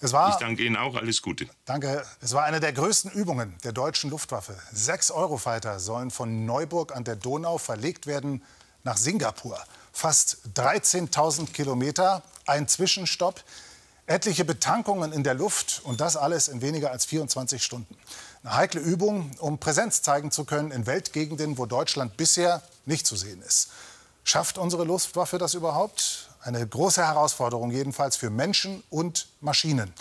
Es 0.00 0.12
war, 0.12 0.30
ich 0.30 0.36
danke 0.36 0.64
Ihnen 0.64 0.76
auch. 0.76 0.94
Alles 0.96 1.20
Gute. 1.20 1.46
Danke. 1.66 2.04
Es 2.20 2.32
war 2.32 2.44
eine 2.44 2.58
der 2.58 2.72
größten 2.72 3.10
Übungen 3.10 3.56
der 3.64 3.72
deutschen 3.72 4.10
Luftwaffe. 4.10 4.56
Sechs 4.72 5.10
Eurofighter 5.10 5.78
sollen 5.78 6.10
von 6.10 6.46
Neuburg 6.46 6.96
an 6.96 7.04
der 7.04 7.16
Donau 7.16 7.58
verlegt 7.58 8.06
werden 8.06 8.42
nach 8.82 8.96
Singapur. 8.96 9.58
Fast 9.92 10.38
13.000 10.54 11.52
Kilometer, 11.52 12.22
ein 12.46 12.66
Zwischenstopp, 12.66 13.44
etliche 14.06 14.44
Betankungen 14.44 15.12
in 15.12 15.22
der 15.22 15.34
Luft 15.34 15.82
und 15.84 16.00
das 16.00 16.16
alles 16.16 16.48
in 16.48 16.62
weniger 16.62 16.90
als 16.90 17.04
24 17.04 17.62
Stunden. 17.62 17.96
Eine 18.42 18.56
heikle 18.56 18.80
Übung, 18.80 19.32
um 19.38 19.58
Präsenz 19.58 20.00
zeigen 20.00 20.30
zu 20.30 20.44
können 20.44 20.70
in 20.70 20.86
Weltgegenden, 20.86 21.58
wo 21.58 21.66
Deutschland 21.66 22.16
bisher 22.16 22.62
nicht 22.86 23.06
zu 23.06 23.16
sehen 23.16 23.42
ist. 23.42 23.70
Schafft 24.24 24.56
unsere 24.56 24.84
Luftwaffe 24.84 25.38
das 25.38 25.54
überhaupt? 25.54 26.29
Eine 26.42 26.66
große 26.66 27.06
Herausforderung 27.06 27.70
jedenfalls 27.70 28.16
für 28.16 28.30
Menschen 28.30 28.82
und 28.88 29.28
Maschinen. 29.42 29.92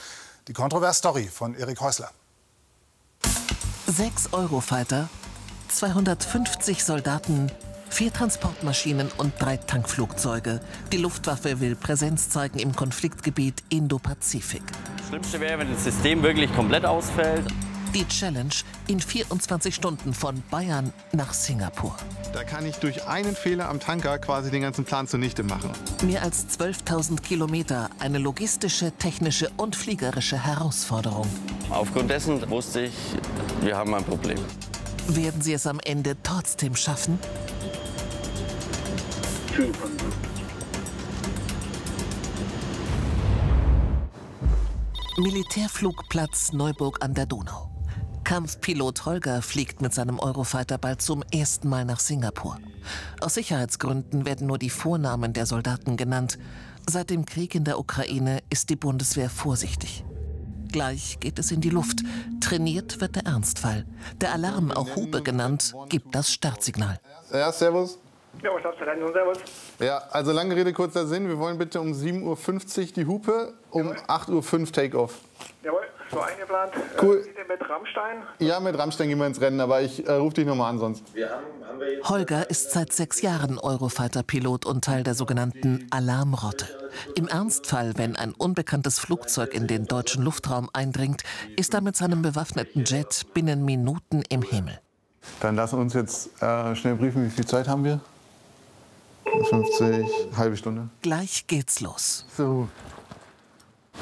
Die 0.48 0.54
Kontrovers-Story 0.54 1.26
von 1.26 1.54
Erik 1.54 1.82
Häusler. 1.82 2.12
Sechs 3.88 4.32
Eurofighter, 4.32 5.10
250 5.68 6.86
Soldaten, 6.86 7.52
vier 7.90 8.14
Transportmaschinen 8.14 9.12
und 9.18 9.34
drei 9.38 9.58
Tankflugzeuge. 9.58 10.62
Die 10.94 10.98
Luftwaffe 10.98 11.60
will 11.60 11.76
Präsenz 11.76 12.30
zeigen 12.30 12.60
im 12.60 12.74
Konfliktgebiet 12.74 13.62
Indo-Pazifik. 13.70 14.64
Das 14.98 15.08
Schlimmste 15.10 15.42
wäre, 15.42 15.60
wenn 15.60 15.74
das 15.74 15.84
System 15.84 16.24
wirklich 16.24 16.54
komplett 16.56 16.86
ausfällt. 16.86 17.48
Die 17.96 18.08
Challenge 18.08 18.54
in 18.86 19.00
24 19.00 19.74
Stunden 19.74 20.14
von 20.14 20.44
Bayern 20.52 20.94
nach 21.12 21.34
Singapur. 21.34 21.96
Da 22.34 22.44
kann 22.44 22.64
ich 22.68 22.76
durch 22.76 23.08
einen 23.08 23.36
Fehler 23.36 23.68
am 23.68 23.80
Tanker 23.80 24.20
quasi 24.20 24.52
den 24.52 24.62
ganzen 24.62 24.86
Plan 24.86 25.08
zunichte 25.08 25.42
machen. 25.42 25.72
Mehr 26.06 26.22
als 26.22 26.46
12.000 26.60 27.22
Kilometer, 27.22 27.90
eine 27.98 28.20
logistische, 28.20 28.92
technische 28.92 29.50
und 29.58 29.76
fliegerische 29.76 30.38
Herausforderung. 30.38 31.28
Aufgrund 31.72 32.12
dessen 32.12 32.48
wusste 32.52 32.82
ich, 32.82 32.94
wir 33.62 33.76
haben 33.76 33.96
ein 33.96 34.04
Problem. 34.04 34.38
Werden 35.08 35.42
Sie 35.42 35.54
es 35.54 35.66
am 35.66 35.80
Ende 35.80 36.16
trotzdem 36.22 36.76
schaffen? 36.76 37.18
Militärflugplatz 45.18 46.54
Neuburg 46.54 47.04
an 47.04 47.16
der 47.16 47.26
Donau. 47.26 47.79
Kampfpilot 48.30 49.08
Holger 49.08 49.42
fliegt 49.42 49.82
mit 49.82 49.92
seinem 49.92 50.20
Eurofighter 50.20 50.78
bald 50.78 51.02
zum 51.02 51.24
ersten 51.34 51.68
Mal 51.68 51.84
nach 51.84 52.00
Singapur. 52.00 52.60
Aus 53.22 53.34
Sicherheitsgründen 53.34 54.24
werden 54.28 54.46
nur 54.46 54.60
die 54.60 54.70
Vornamen 54.70 55.34
der 55.34 55.48
Soldaten 55.48 55.98
genannt. 55.98 56.38
Seit 56.88 57.10
dem 57.10 57.26
Krieg 57.26 57.56
in 57.56 57.64
der 57.64 57.80
Ukraine 57.80 58.44
ist 58.52 58.70
die 58.70 58.76
Bundeswehr 58.76 59.32
vorsichtig. 59.32 60.06
Gleich 60.72 61.20
geht 61.20 61.40
es 61.40 61.52
in 61.52 61.60
die 61.60 61.72
Luft. 61.72 62.04
Trainiert 62.40 63.02
wird 63.02 63.16
der 63.16 63.26
Ernstfall. 63.26 63.88
Der 64.22 64.32
Alarm, 64.32 64.70
auch 64.70 64.96
Hupe 64.96 65.24
genannt, 65.24 65.74
gibt 65.90 66.14
das 66.14 66.32
Startsignal. 66.32 67.00
Ja, 67.34 67.52
servus. 67.52 67.98
Ja, 68.44 68.52
servus. 69.12 69.40
Ja, 69.80 70.04
also 70.12 70.34
lange 70.34 70.56
Rede, 70.56 70.72
kurzer 70.72 71.08
Sinn. 71.08 71.28
Wir 71.28 71.40
wollen 71.40 71.58
bitte 71.58 71.82
um 71.82 71.94
7.50 71.94 72.80
Uhr 72.80 72.86
die 72.96 73.06
Hupe, 73.08 73.56
um 73.72 73.88
8.05 73.88 74.60
Uhr 74.60 74.72
Take-Off. 74.72 75.18
Jawohl 75.64 75.90
so 76.12 76.20
eingeplant. 76.22 76.74
Äh, 76.76 77.02
cool. 77.02 77.26
Äh, 77.36 77.48
mit 77.48 77.70
Rammstein? 77.70 78.18
Ja, 78.40 78.60
mit 78.60 78.78
Rammstein 78.78 79.10
gehen 79.10 79.20
wir 79.20 79.28
ins 79.28 79.42
Rennen, 79.42 79.60
aber 79.60 79.82
ich 79.82 80.08
äh, 80.08 80.12
rufe 80.14 80.36
dich 80.36 80.46
nochmal 80.46 80.70
an 80.70 80.80
sonst. 80.80 81.04
Haben, 81.16 81.68
haben 81.68 82.10
Holger 82.10 82.50
ist 82.50 82.72
seit 82.72 82.94
sechs 82.94 83.22
Jahren 83.22 83.60
Eurofighter-Pilot 83.60 84.66
und 84.66 84.84
Teil 84.84 85.04
der 85.04 85.14
sogenannten 85.14 85.88
Alarmrotte. 85.92 86.68
Im 87.16 87.28
Ernstfall, 87.28 87.94
wenn 87.96 88.16
ein 88.16 88.34
unbekanntes 88.34 89.00
Flugzeug 89.00 89.54
in 89.54 89.68
den 89.68 89.86
deutschen 89.86 90.24
Luftraum 90.24 90.70
eindringt, 90.74 91.24
ist 91.56 91.74
er 91.74 91.82
mit 91.82 91.96
seinem 91.96 92.22
bewaffneten 92.22 92.84
Jet 92.86 93.26
binnen 93.34 93.64
Minuten 93.66 94.24
im 94.30 94.42
Himmel. 94.42 94.80
Dann 95.42 95.56
lassen 95.56 95.78
wir 95.78 95.82
uns 95.82 95.94
jetzt 95.94 96.42
äh, 96.42 96.76
schnell 96.76 96.96
briefen, 96.96 97.26
wie 97.26 97.30
viel 97.30 97.46
Zeit 97.46 97.68
haben 97.68 97.84
wir? 97.84 98.00
50, 99.50 100.38
halbe 100.38 100.58
Stunde. 100.58 100.90
Gleich 101.02 101.46
geht's 101.48 101.82
los. 101.82 102.26
So, 102.36 102.68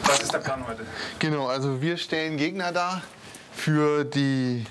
was 0.03 0.19
ist 0.21 0.33
der 0.33 0.39
Plan 0.39 0.65
heute? 0.67 0.85
Genau, 1.19 1.47
also 1.47 1.81
wir 1.81 1.97
stellen 1.97 2.37
Gegner 2.37 2.71
dar 2.71 3.01
für 3.51 4.03
die 4.03 4.65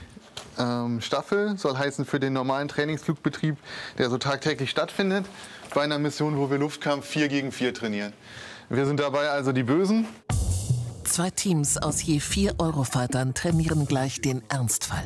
ähm, 0.59 1.01
Staffel, 1.01 1.59
soll 1.59 1.77
heißen 1.77 2.05
für 2.05 2.21
den 2.21 2.33
normalen 2.33 2.69
Trainingsflugbetrieb, 2.69 3.57
der 3.99 4.11
so 4.11 4.19
tagtäglich 4.19 4.71
stattfindet, 4.71 5.27
bei 5.75 5.83
einer 5.83 5.99
Mission, 5.99 6.39
wo 6.39 6.51
wir 6.51 6.59
Luftkampf 6.59 7.07
4 7.07 7.29
gegen 7.29 7.53
4 7.53 7.75
trainieren. 7.75 8.13
Wir 8.69 8.87
sind 8.87 9.01
dabei 9.01 9.31
also 9.31 9.53
die 9.53 9.63
Bösen. 9.63 10.07
Zwei 11.05 11.31
Teams 11.31 11.79
aus 11.79 12.03
je 12.03 12.19
vier 12.19 12.55
Eurofightern 12.59 13.33
trainieren 13.33 13.87
gleich 13.87 14.21
den 14.21 14.43
Ernstfall. 14.49 15.05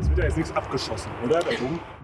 Es 0.00 0.08
wird 0.08 0.18
ja 0.18 0.24
jetzt 0.24 0.36
nichts 0.36 0.52
abgeschossen, 0.52 1.10
oder? 1.24 1.40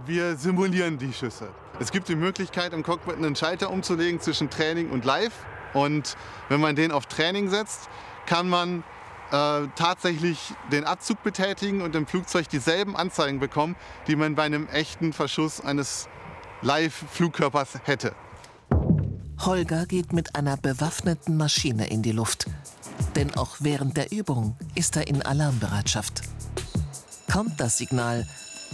Wir 0.06 0.36
simulieren 0.36 0.98
die 0.98 1.12
Schüsse. 1.12 1.48
Es 1.80 1.90
gibt 1.90 2.08
die 2.08 2.14
Möglichkeit, 2.14 2.72
im 2.72 2.82
Cockpit 2.82 3.16
einen 3.16 3.34
Schalter 3.34 3.70
umzulegen 3.70 4.20
zwischen 4.20 4.48
Training 4.48 4.90
und 4.90 5.04
Live. 5.04 5.32
Und 5.72 6.16
wenn 6.48 6.60
man 6.60 6.76
den 6.76 6.92
auf 6.92 7.06
Training 7.06 7.48
setzt, 7.50 7.88
kann 8.26 8.48
man 8.48 8.84
äh, 9.32 9.66
tatsächlich 9.74 10.38
den 10.70 10.84
Abzug 10.84 11.22
betätigen 11.24 11.82
und 11.82 11.96
im 11.96 12.06
Flugzeug 12.06 12.48
dieselben 12.48 12.94
Anzeigen 12.96 13.40
bekommen, 13.40 13.74
die 14.06 14.14
man 14.14 14.37
bei 14.37 14.44
einem 14.44 14.68
echten 14.68 15.12
Verschuss 15.12 15.60
eines 15.60 16.08
Live-Flugkörpers 16.62 17.80
hätte. 17.84 18.14
Holger 19.40 19.87
geht 19.87 20.12
mit 20.12 20.37
einer 20.37 20.56
bewaffneten 20.56 21.37
Maschine 21.37 21.88
in 21.88 22.02
die 22.02 22.12
Luft. 22.12 22.46
Denn 23.16 23.34
auch 23.34 23.56
während 23.58 23.96
der 23.96 24.12
Übung 24.12 24.56
ist 24.76 24.96
er 24.96 25.08
in 25.08 25.22
Alarmbereitschaft. 25.22 26.22
Kommt 27.30 27.58
das 27.58 27.78
Signal, 27.78 28.28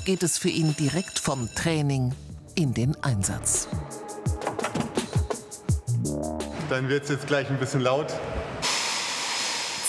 geht 0.04 0.22
es 0.22 0.36
für 0.36 0.50
ihn 0.50 0.76
direkt 0.76 1.18
vom 1.18 1.48
Training 1.54 2.14
in 2.54 2.74
den 2.74 2.96
Einsatz. 3.02 3.68
Dann 6.68 6.88
wird 6.88 7.04
es 7.04 7.10
jetzt 7.10 7.26
gleich 7.26 7.48
ein 7.50 7.58
bisschen 7.58 7.80
laut. 7.80 8.12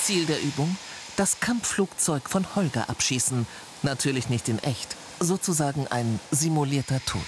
Ziel 0.01 0.25
der 0.25 0.41
Übung? 0.41 0.75
Das 1.15 1.39
Kampfflugzeug 1.39 2.29
von 2.29 2.55
Holger 2.55 2.89
abschießen. 2.89 3.45
Natürlich 3.83 4.29
nicht 4.29 4.49
in 4.49 4.59
echt, 4.59 4.95
sozusagen 5.19 5.87
ein 5.87 6.19
simulierter 6.31 6.99
Tod. 7.05 7.21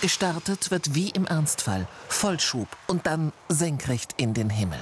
Gestartet 0.00 0.70
wird 0.70 0.94
wie 0.94 1.10
im 1.10 1.26
Ernstfall, 1.26 1.88
Vollschub 2.08 2.68
und 2.86 3.06
dann 3.06 3.32
senkrecht 3.48 4.14
in 4.16 4.32
den 4.32 4.48
Himmel. 4.48 4.78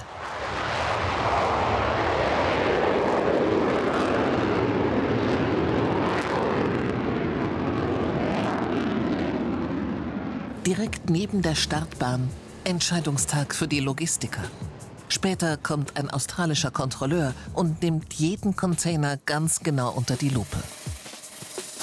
Direkt 10.67 11.09
neben 11.09 11.41
der 11.41 11.55
Startbahn 11.55 12.29
Entscheidungstag 12.65 13.55
für 13.55 13.69
die 13.69 13.79
Logistiker. 13.79 14.43
Später 15.07 15.55
kommt 15.55 15.95
ein 15.95 16.09
australischer 16.09 16.71
Kontrolleur 16.71 17.33
und 17.53 17.81
nimmt 17.81 18.11
jeden 18.15 18.57
Container 18.57 19.15
ganz 19.15 19.61
genau 19.61 19.93
unter 19.93 20.17
die 20.17 20.27
Lupe. 20.27 20.57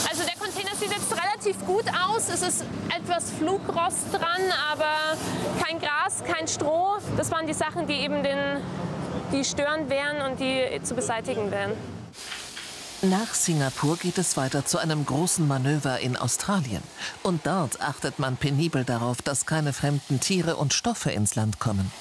Also 0.06 0.22
der 0.24 0.34
Container 0.34 0.76
sieht 0.76 0.90
jetzt 0.90 1.10
relativ 1.10 1.64
gut 1.64 1.86
aus. 1.88 2.28
Es 2.28 2.42
ist 2.42 2.64
etwas 2.94 3.30
Flugrost 3.30 4.12
dran, 4.12 4.52
aber 4.70 5.16
kein 5.64 5.78
Gras, 5.78 6.22
kein 6.22 6.46
Stroh. 6.46 6.98
Das 7.16 7.30
waren 7.30 7.46
die 7.46 7.54
Sachen, 7.54 7.86
die 7.86 7.94
eben 7.94 8.22
den, 8.22 8.60
die 9.32 9.46
störend 9.46 9.88
wären 9.88 10.30
und 10.30 10.38
die 10.38 10.82
zu 10.82 10.94
beseitigen 10.94 11.50
wären. 11.50 11.72
Nach 13.10 13.34
Singapur 13.34 13.98
geht 13.98 14.16
es 14.16 14.38
weiter 14.38 14.64
zu 14.64 14.78
einem 14.78 15.04
großen 15.04 15.46
Manöver 15.46 16.00
in 16.00 16.16
Australien. 16.16 16.82
Und 17.22 17.46
dort 17.46 17.82
achtet 17.82 18.18
man 18.18 18.38
penibel 18.38 18.82
darauf, 18.84 19.20
dass 19.20 19.44
keine 19.44 19.74
fremden 19.74 20.20
Tiere 20.20 20.56
und 20.56 20.72
Stoffe 20.72 21.10
ins 21.10 21.34
Land 21.34 21.58
kommen. 21.58 21.92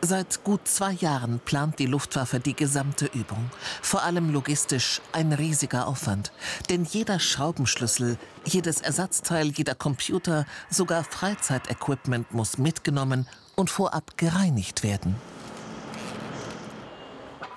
Seit 0.00 0.42
gut 0.42 0.66
zwei 0.66 0.90
Jahren 0.90 1.38
plant 1.38 1.78
die 1.78 1.86
Luftwaffe 1.86 2.40
die 2.40 2.56
gesamte 2.56 3.06
Übung. 3.06 3.48
Vor 3.80 4.02
allem 4.02 4.32
logistisch 4.32 5.00
ein 5.12 5.32
riesiger 5.32 5.86
Aufwand. 5.86 6.32
Denn 6.68 6.82
jeder 6.82 7.20
Schraubenschlüssel, 7.20 8.18
jedes 8.44 8.80
Ersatzteil, 8.80 9.52
jeder 9.52 9.76
Computer, 9.76 10.46
sogar 10.68 11.04
Freizeitequipment 11.04 12.34
muss 12.34 12.58
mitgenommen 12.58 13.28
und 13.54 13.70
vorab 13.70 14.16
gereinigt 14.16 14.82
werden. 14.82 15.14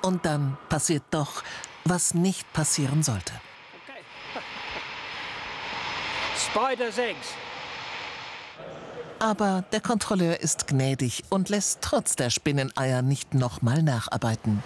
Und 0.05 0.23
dann 0.23 0.55
passiert 0.69 1.01
doch, 1.09 1.41
was 1.83 2.13
nicht 2.13 2.53
passieren 2.53 3.01
sollte. 3.01 3.33
Spider's 6.37 6.99
eggs. 6.99 7.29
Aber 9.17 9.63
der 9.71 9.81
Kontrolleur 9.81 10.41
ist 10.41 10.67
gnädig 10.67 11.23
und 11.29 11.49
lässt 11.49 11.79
trotz 11.81 12.15
der 12.15 12.29
Spinneneier 12.29 13.01
nicht 13.01 13.33
nochmal 13.33 13.81
nacharbeiten. 13.81 14.61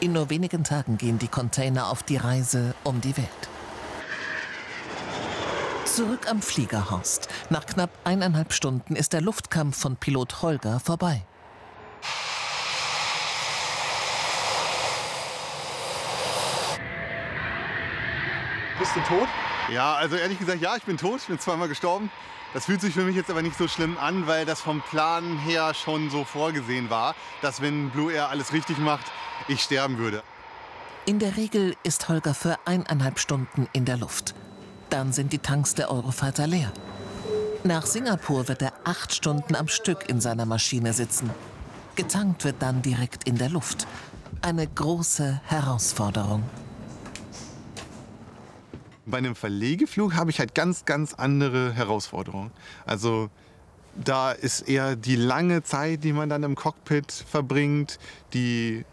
In 0.00 0.14
nur 0.14 0.30
wenigen 0.30 0.64
Tagen 0.64 0.98
gehen 0.98 1.20
die 1.20 1.28
Container 1.28 1.88
auf 1.88 2.02
die 2.02 2.16
Reise 2.16 2.74
um 2.82 3.00
die 3.00 3.16
Welt. 3.16 3.28
Zurück 5.84 6.28
am 6.28 6.42
Fliegerhorst. 6.42 7.28
Nach 7.50 7.66
knapp 7.66 7.90
eineinhalb 8.02 8.52
Stunden 8.52 8.96
ist 8.96 9.12
der 9.12 9.20
Luftkampf 9.20 9.78
von 9.78 9.94
Pilot 9.94 10.42
Holger 10.42 10.80
vorbei. 10.80 11.24
Bist 18.82 18.96
du 18.96 19.00
tot? 19.02 19.28
Ja, 19.70 19.94
also 19.94 20.16
ehrlich 20.16 20.40
gesagt, 20.40 20.60
ja, 20.60 20.74
ich 20.74 20.82
bin 20.82 20.96
tot. 20.96 21.20
Ich 21.20 21.28
bin 21.28 21.38
zweimal 21.38 21.68
gestorben. 21.68 22.10
Das 22.52 22.64
fühlt 22.64 22.80
sich 22.80 22.92
für 22.92 23.04
mich 23.04 23.14
jetzt 23.14 23.30
aber 23.30 23.40
nicht 23.40 23.56
so 23.56 23.68
schlimm 23.68 23.96
an, 23.96 24.26
weil 24.26 24.44
das 24.44 24.60
vom 24.60 24.80
Plan 24.80 25.38
her 25.38 25.72
schon 25.72 26.10
so 26.10 26.24
vorgesehen 26.24 26.90
war, 26.90 27.14
dass 27.42 27.62
wenn 27.62 27.90
Blue 27.90 28.12
Air 28.12 28.30
alles 28.30 28.52
richtig 28.52 28.78
macht, 28.78 29.04
ich 29.46 29.62
sterben 29.62 29.98
würde. 29.98 30.24
In 31.06 31.20
der 31.20 31.36
Regel 31.36 31.76
ist 31.84 32.08
Holger 32.08 32.34
für 32.34 32.58
eineinhalb 32.64 33.20
Stunden 33.20 33.68
in 33.72 33.84
der 33.84 33.98
Luft. 33.98 34.34
Dann 34.90 35.12
sind 35.12 35.32
die 35.32 35.38
Tanks 35.38 35.76
der 35.76 35.88
Eurofighter 35.88 36.48
leer. 36.48 36.72
Nach 37.62 37.86
Singapur 37.86 38.48
wird 38.48 38.62
er 38.62 38.72
acht 38.82 39.14
Stunden 39.14 39.54
am 39.54 39.68
Stück 39.68 40.08
in 40.08 40.20
seiner 40.20 40.44
Maschine 40.44 40.92
sitzen. 40.92 41.30
Getankt 41.94 42.42
wird 42.42 42.56
dann 42.58 42.82
direkt 42.82 43.28
in 43.28 43.38
der 43.38 43.48
Luft. 43.48 43.86
Eine 44.40 44.66
große 44.66 45.40
Herausforderung. 45.44 46.42
Bei 49.12 49.18
einem 49.18 49.34
Verlegeflug 49.34 50.14
habe 50.14 50.30
ich 50.30 50.38
halt 50.38 50.54
ganz, 50.54 50.86
ganz 50.86 51.12
andere 51.12 51.74
Herausforderungen. 51.74 52.50
Also 52.86 53.28
da 53.94 54.32
ist 54.32 54.62
eher 54.62 54.96
die 54.96 55.16
lange 55.16 55.62
Zeit, 55.62 56.02
die 56.02 56.14
man 56.14 56.30
dann 56.30 56.42
im 56.44 56.54
Cockpit 56.54 57.12
verbringt, 57.12 57.98
die 58.32 58.86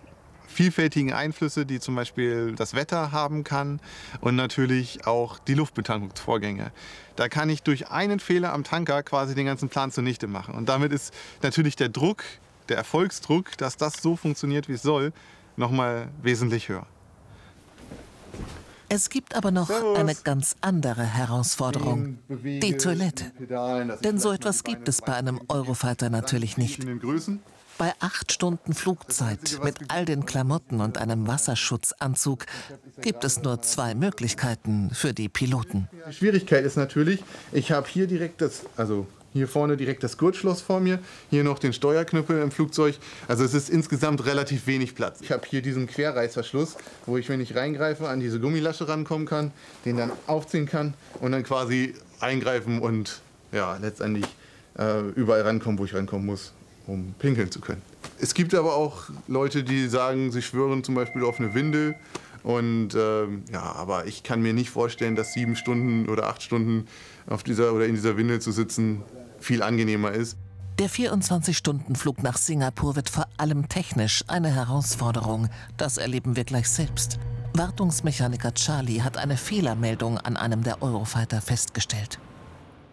vielfältigen 0.46 1.14
Einflüsse, 1.14 1.66
die 1.66 1.80
zum 1.80 1.96
Beispiel 1.96 2.54
das 2.54 2.74
Wetter 2.74 3.14
haben 3.14 3.46
kann 3.46 3.80
und 4.20 4.36
natürlich 4.36 5.08
auch 5.08 5.40
die 5.40 5.54
Luftbetankungsvorgänge. 5.54 6.74
Da 7.16 7.30
kann 7.30 7.50
ich 7.50 7.64
durch 7.64 7.90
einen 7.90 8.20
Fehler 8.20 8.52
am 8.52 8.66
Tanker 8.66 9.04
quasi 9.04 9.36
den 9.36 9.46
ganzen 9.46 9.70
Plan 9.70 9.90
zunichte 9.90 10.28
machen. 10.28 10.54
Und 10.54 10.68
damit 10.68 10.92
ist 10.92 11.14
natürlich 11.44 11.78
der 11.78 11.88
Druck, 11.88 12.26
der 12.68 12.76
Erfolgsdruck, 12.76 13.58
dass 13.58 13.78
das 13.78 14.02
so 14.02 14.18
funktioniert, 14.18 14.68
wie 14.68 14.74
es 14.74 14.82
soll, 14.82 15.14
nochmal 15.56 16.10
wesentlich 16.22 16.68
höher. 16.68 16.88
Es 18.90 19.10
gibt 19.10 19.36
aber 19.36 19.52
noch 19.52 19.70
eine 19.96 20.16
ganz 20.16 20.56
andere 20.62 21.04
Herausforderung. 21.04 22.18
Die 22.28 22.76
Toilette. 22.76 23.32
Denn 24.04 24.20
so 24.20 24.32
etwas 24.32 24.64
gibt 24.64 24.90
es 24.90 25.02
bei 25.02 25.14
einem 25.14 25.40
Eurofighter 25.48 26.10
natürlich 26.10 26.58
nicht. 26.58 26.86
Bei 27.78 27.94
acht 28.02 28.34
Stunden 28.34 28.74
Flugzeit 28.74 29.60
mit 29.64 29.78
all 29.88 30.04
den 30.04 30.26
Klamotten 30.26 30.82
und 30.82 30.98
einem 30.98 31.28
Wasserschutzanzug 31.28 32.46
gibt 33.00 33.24
es 33.24 33.42
nur 33.42 33.62
zwei 33.62 33.96
Möglichkeiten 33.96 34.90
für 34.94 35.14
die 35.14 35.30
Piloten. 35.30 35.88
Die 36.10 36.14
Schwierigkeit 36.14 36.66
ist 36.66 36.76
natürlich, 36.76 37.24
ich 37.54 37.72
habe 37.72 37.88
hier 37.88 38.06
direkt 38.06 38.42
das, 38.42 38.64
also 38.76 39.08
hier 39.34 39.48
vorne 39.48 39.78
direkt 39.78 40.04
das 40.04 40.18
Gurtschloss 40.18 40.62
vor 40.62 40.80
mir, 40.80 41.00
hier 41.30 41.44
noch 41.44 41.60
den 41.60 41.74
Steuerknüppel 41.74 42.42
im 42.42 42.52
Flugzeug. 42.52 42.96
Also 43.28 43.44
es 43.44 43.54
ist 43.54 43.70
insgesamt 43.70 44.26
relativ 44.26 44.68
wenig 44.68 44.96
Platz. 44.96 45.22
Ich 45.22 45.32
habe 45.32 45.44
hier 45.48 45.62
diesen 45.62 45.88
Querreißverschluss, 45.88 46.78
wo 47.06 47.18
ich, 47.18 47.30
wenn 47.30 47.42
ich 47.42 47.56
reingreife, 47.56 48.08
an 48.08 48.20
diese 48.20 48.40
Gummilasche 48.40 48.88
rankommen 48.88 49.28
kann, 49.28 49.52
den 49.86 49.98
dann 49.98 50.12
aufziehen 50.28 50.66
kann 50.66 50.94
und 51.20 51.32
dann 51.32 51.44
quasi 51.44 51.94
eingreifen 52.20 52.80
und 52.80 53.22
ja, 53.52 53.78
letztendlich 53.78 54.26
äh, 54.78 55.02
überall 55.16 55.42
rankommen, 55.42 55.80
wo 55.80 55.86
ich 55.86 55.94
rankommen 55.94 56.26
muss, 56.26 56.54
um 56.88 57.14
pinkeln 57.20 57.52
zu 57.52 57.62
können. 57.62 57.82
Es 58.20 58.34
gibt 58.34 58.54
aber 58.54 58.76
auch 58.76 59.10
Leute, 59.28 59.64
die 59.64 59.88
sagen, 59.88 60.32
sie 60.32 60.42
schwören 60.42 60.84
zum 60.84 60.96
Beispiel 60.96 61.24
auf 61.24 61.40
eine 61.40 61.54
Windel. 61.54 61.96
Und 62.44 62.96
ähm, 62.96 63.44
ja, 63.52 63.62
aber 63.62 64.06
ich 64.06 64.24
kann 64.24 64.42
mir 64.42 64.54
nicht 64.54 64.70
vorstellen, 64.70 65.16
dass 65.16 65.34
sieben 65.34 65.56
Stunden 65.56 66.08
oder 66.08 66.28
acht 66.28 66.42
Stunden 66.42 66.88
auf 67.28 67.44
dieser 67.44 67.74
oder 67.74 67.86
in 67.86 67.96
dieser 67.96 68.16
Windel 68.18 68.40
zu 68.40 68.52
sitzen 68.52 69.04
viel 69.40 69.64
angenehmer 69.64 70.12
ist. 70.12 70.38
Der 70.80 70.90
24-Stunden-Flug 70.90 72.24
nach 72.24 72.38
Singapur 72.38 72.96
wird 72.96 73.10
vor 73.10 73.28
allem 73.38 73.68
technisch 73.68 74.24
eine 74.28 74.50
Herausforderung. 74.50 75.50
Das 75.76 75.98
erleben 75.98 76.38
wir 76.38 76.46
gleich 76.46 76.70
selbst. 76.70 77.20
Wartungsmechaniker 77.54 78.54
Charlie 78.54 79.02
hat 79.02 79.18
eine 79.18 79.36
Fehlermeldung 79.36 80.18
an 80.18 80.38
einem 80.38 80.64
der 80.64 80.82
Eurofighter 80.82 81.42
festgestellt. 81.42 82.20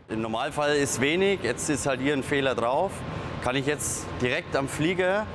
Im 0.08 0.20
Normalfall 0.22 0.74
ist 0.76 1.00
wenig, 1.00 1.40
jetzt 1.42 1.68
ist 1.68 1.86
halt 1.86 2.00
hier 2.00 2.14
ein 2.14 2.22
Fehler 2.24 2.54
drauf. 2.54 2.90
Kann 3.42 3.54
ich 3.54 3.66
jetzt 3.66 4.04
direkt 4.20 4.56
am 4.56 4.68
Flieger 4.68 5.26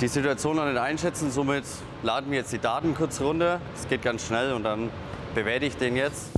die 0.00 0.08
Situation 0.08 0.56
noch 0.56 0.66
nicht 0.66 0.78
einschätzen, 0.78 1.30
somit 1.30 1.64
laden 2.02 2.30
wir 2.30 2.38
jetzt 2.38 2.52
die 2.52 2.58
Daten 2.58 2.94
kurz 2.94 3.20
runter. 3.20 3.60
Das 3.74 3.88
geht 3.88 4.02
ganz 4.02 4.26
schnell 4.26 4.52
und 4.52 4.64
dann 4.64 4.90
bewerte 5.34 5.66
ich 5.66 5.76
den 5.76 5.96
jetzt. 5.96 6.30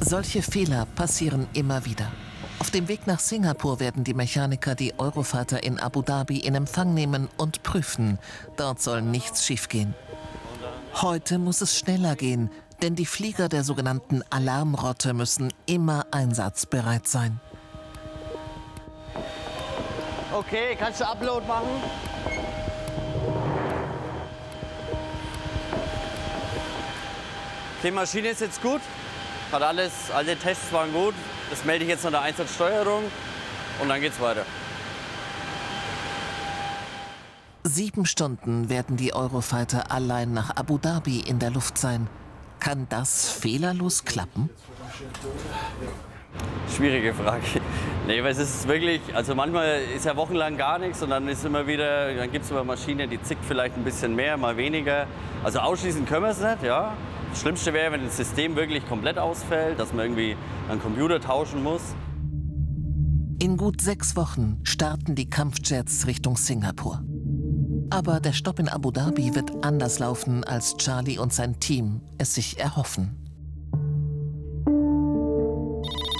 Solche 0.00 0.42
Fehler 0.42 0.86
passieren 0.94 1.46
immer 1.54 1.84
wieder. 1.84 2.10
Auf 2.64 2.70
dem 2.70 2.88
Weg 2.88 3.06
nach 3.06 3.20
Singapur 3.20 3.78
werden 3.78 4.04
die 4.04 4.14
Mechaniker 4.14 4.74
die 4.74 4.98
Eurofighter 4.98 5.62
in 5.62 5.78
Abu 5.78 6.00
Dhabi 6.00 6.38
in 6.38 6.54
Empfang 6.54 6.94
nehmen 6.94 7.28
und 7.36 7.62
prüfen. 7.62 8.18
Dort 8.56 8.80
soll 8.80 9.02
nichts 9.02 9.44
schiefgehen. 9.44 9.94
Heute 10.94 11.38
muss 11.38 11.60
es 11.60 11.78
schneller 11.78 12.16
gehen, 12.16 12.50
denn 12.80 12.94
die 12.94 13.04
Flieger 13.04 13.50
der 13.50 13.64
sogenannten 13.64 14.22
Alarmrotte 14.30 15.12
müssen 15.12 15.52
immer 15.66 16.06
einsatzbereit 16.10 17.06
sein. 17.06 17.38
Okay, 20.32 20.74
kannst 20.78 21.00
du 21.00 21.06
Upload 21.06 21.46
machen? 21.46 21.68
Die 27.82 27.90
Maschine 27.90 28.28
ist 28.28 28.40
jetzt 28.40 28.62
gut. 28.62 28.80
Hat 29.52 29.60
alles, 29.60 29.92
alle 30.10 30.34
Tests 30.38 30.72
waren 30.72 30.94
gut. 30.94 31.14
Das 31.50 31.64
melde 31.64 31.84
ich 31.84 31.90
jetzt 31.90 32.04
noch 32.04 32.10
der 32.10 32.22
Einsatzsteuerung 32.22 33.04
und 33.80 33.88
dann 33.88 34.00
geht's 34.00 34.20
weiter. 34.20 34.44
Sieben 37.64 38.04
Stunden 38.04 38.68
werden 38.68 38.96
die 38.96 39.14
Eurofighter 39.14 39.90
allein 39.90 40.32
nach 40.32 40.54
Abu 40.56 40.78
Dhabi 40.78 41.20
in 41.20 41.38
der 41.38 41.50
Luft 41.50 41.78
sein. 41.78 42.08
Kann 42.60 42.86
das 42.90 43.30
fehlerlos 43.30 44.04
klappen? 44.04 44.50
Schwierige 46.74 47.14
Frage. 47.14 47.42
Nee, 48.06 48.22
weil 48.22 48.32
es 48.32 48.38
ist 48.38 48.68
wirklich, 48.68 49.00
also 49.14 49.34
manchmal 49.34 49.80
ist 49.96 50.04
ja 50.04 50.14
wochenlang 50.14 50.58
gar 50.58 50.78
nichts 50.78 51.02
und 51.02 51.08
dann 51.08 51.26
ist 51.26 51.42
immer 51.42 51.66
wieder, 51.66 52.14
dann 52.14 52.30
gibt 52.30 52.44
es 52.44 52.50
immer 52.50 52.64
Maschine, 52.64 53.08
die 53.08 53.22
zickt 53.22 53.42
vielleicht 53.42 53.78
ein 53.78 53.82
bisschen 53.84 54.14
mehr, 54.14 54.36
mal 54.36 54.58
weniger. 54.58 55.06
Also 55.42 55.60
ausschließen 55.60 56.04
können 56.04 56.24
wir 56.24 56.30
es 56.32 56.38
nicht, 56.38 56.64
ja. 56.64 56.92
Das 57.34 57.40
Schlimmste 57.40 57.72
wäre, 57.72 57.90
wenn 57.90 58.04
das 58.04 58.16
System 58.16 58.54
wirklich 58.54 58.86
komplett 58.86 59.18
ausfällt, 59.18 59.80
dass 59.80 59.92
man 59.92 60.04
irgendwie 60.04 60.36
einen 60.70 60.80
Computer 60.80 61.20
tauschen 61.20 61.64
muss. 61.64 61.82
In 63.40 63.56
gut 63.56 63.80
sechs 63.80 64.14
Wochen 64.14 64.60
starten 64.62 65.16
die 65.16 65.28
Kampfjets 65.28 66.06
Richtung 66.06 66.36
Singapur. 66.36 67.02
Aber 67.90 68.20
der 68.20 68.34
Stopp 68.34 68.60
in 68.60 68.68
Abu 68.68 68.92
Dhabi 68.92 69.34
wird 69.34 69.64
anders 69.64 69.98
laufen, 69.98 70.44
als 70.44 70.76
Charlie 70.76 71.18
und 71.18 71.34
sein 71.34 71.58
Team 71.58 72.02
es 72.18 72.36
sich 72.36 72.60
erhoffen. 72.60 73.16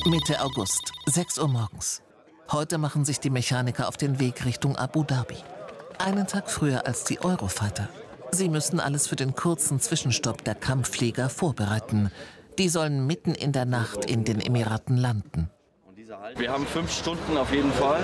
Mitte 0.06 0.42
August, 0.42 0.94
6 1.06 1.38
Uhr 1.38 1.48
morgens. 1.48 2.02
Heute 2.50 2.76
machen 2.76 3.04
sich 3.04 3.20
die 3.20 3.30
Mechaniker 3.30 3.86
auf 3.86 3.96
den 3.96 4.18
Weg 4.18 4.44
Richtung 4.44 4.74
Abu 4.74 5.04
Dhabi. 5.04 5.36
Einen 5.96 6.26
Tag 6.26 6.50
früher 6.50 6.88
als 6.88 7.04
die 7.04 7.20
Eurofighter. 7.20 7.88
Sie 8.34 8.48
müssen 8.48 8.80
alles 8.80 9.06
für 9.06 9.14
den 9.14 9.36
kurzen 9.36 9.78
Zwischenstopp 9.78 10.42
der 10.42 10.56
Kampfflieger 10.56 11.28
vorbereiten. 11.28 12.10
Die 12.58 12.68
sollen 12.68 13.06
mitten 13.06 13.32
in 13.32 13.52
der 13.52 13.64
Nacht 13.64 14.10
in 14.10 14.24
den 14.24 14.40
Emiraten 14.40 14.96
landen. 14.96 15.50
Wir 16.36 16.50
haben 16.50 16.66
fünf 16.66 16.90
Stunden 16.92 17.36
auf 17.36 17.52
jeden 17.52 17.70
Fall. 17.74 18.00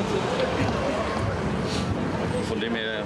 Von 2.48 2.60
dem 2.60 2.76
her, 2.76 3.02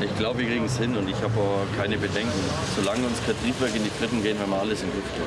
ich 0.00 0.16
glaube, 0.16 0.38
wir 0.38 0.46
kriegen 0.46 0.66
es 0.66 0.78
hin 0.78 0.96
und 0.96 1.08
ich 1.08 1.20
habe 1.20 1.66
keine 1.76 1.98
Bedenken. 1.98 2.30
Solange 2.76 3.04
uns 3.04 3.18
kein 3.26 3.36
Triebwerk 3.42 3.74
in 3.74 3.82
die 3.82 3.90
Fritten 3.90 4.22
gehen, 4.22 4.38
werden 4.38 4.50
wir 4.52 4.60
alles 4.60 4.82
im 4.82 4.92
Griff 4.92 5.02
tun. 5.16 5.26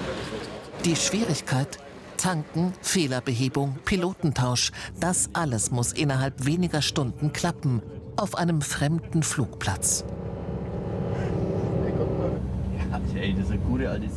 Die 0.86 0.95
Schwierigkeit, 0.95 1.79
Tanken, 2.15 2.71
Fehlerbehebung, 2.81 3.75
Pilotentausch, 3.84 4.71
das 5.01 5.31
alles 5.34 5.69
muss 5.69 5.91
innerhalb 5.91 6.45
weniger 6.45 6.81
Stunden 6.81 7.34
klappen, 7.34 7.81
auf 8.15 8.36
einem 8.36 8.62
fremden 8.62 9.21
Flugplatz. 9.21 10.05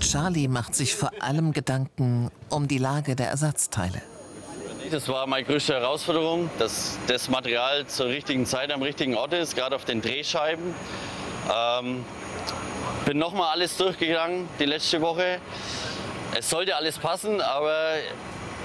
Charlie 0.00 0.48
macht 0.48 0.74
sich 0.74 0.94
vor 0.94 1.10
allem 1.20 1.52
Gedanken 1.52 2.30
um 2.48 2.68
die 2.68 2.78
Lage 2.78 3.16
der 3.16 3.28
Ersatzteile. 3.28 4.00
Das 4.90 5.08
war 5.08 5.26
meine 5.26 5.44
größte 5.44 5.74
Herausforderung, 5.74 6.50
dass 6.58 6.98
das 7.06 7.28
Material 7.28 7.86
zur 7.86 8.06
richtigen 8.06 8.46
Zeit 8.46 8.70
am 8.70 8.82
richtigen 8.82 9.14
Ort 9.14 9.32
ist, 9.32 9.56
gerade 9.56 9.74
auf 9.76 9.84
den 9.84 10.02
Drehscheiben. 10.02 10.74
Ähm, 11.54 12.04
bin 13.04 13.18
nochmal 13.18 13.50
alles 13.52 13.76
durchgegangen 13.76 14.48
die 14.58 14.66
letzte 14.66 15.00
Woche. 15.00 15.38
Es 16.36 16.50
sollte 16.50 16.76
alles 16.76 16.98
passen, 16.98 17.40
aber 17.40 17.94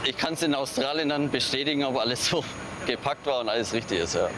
ich 0.03 0.17
kann 0.17 0.33
es 0.33 0.43
in 0.43 0.55
Australien 0.55 1.09
dann 1.09 1.29
bestätigen, 1.29 1.83
ob 1.83 1.97
alles 1.97 2.25
so 2.29 2.43
gepackt 2.85 3.25
war 3.25 3.41
und 3.41 3.49
alles 3.49 3.73
richtig 3.73 3.99
ist. 3.99 4.15
Ja. 4.15 4.29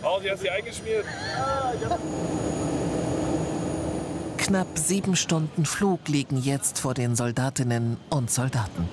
Pauli, 0.00 0.28
hast 0.28 0.44
du 0.44 0.52
eingeschmiert? 0.52 1.04
Knapp 4.36 4.78
sieben 4.78 5.16
Stunden 5.16 5.66
Flug 5.66 6.08
liegen 6.08 6.38
jetzt 6.38 6.78
vor 6.80 6.94
den 6.94 7.16
Soldatinnen 7.16 7.98
und 8.08 8.30
Soldaten. 8.30 8.88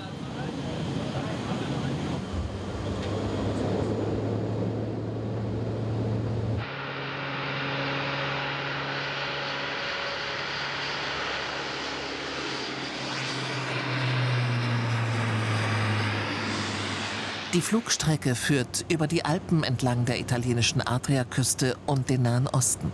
Die 17.55 17.61
Flugstrecke 17.61 18.35
führt 18.35 18.83
über 18.89 19.07
die 19.07 19.23
Alpen 19.23 19.63
entlang 19.63 20.03
der 20.03 20.19
italienischen 20.19 20.81
Adriaküste 20.81 21.77
und 21.85 22.09
den 22.09 22.23
Nahen 22.23 22.47
Osten. 22.47 22.91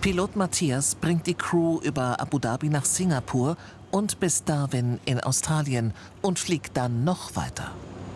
Pilot 0.00 0.34
Matthias 0.34 0.96
bringt 0.96 1.28
die 1.28 1.34
Crew 1.34 1.78
über 1.84 2.20
Abu 2.20 2.40
Dhabi 2.40 2.68
nach 2.68 2.84
Singapur 2.84 3.56
und 3.92 4.18
bis 4.18 4.42
Darwin 4.42 4.98
in 5.04 5.20
Australien 5.20 5.94
und 6.20 6.40
fliegt 6.40 6.76
dann 6.76 7.04
noch 7.04 7.36
weiter. 7.36 7.70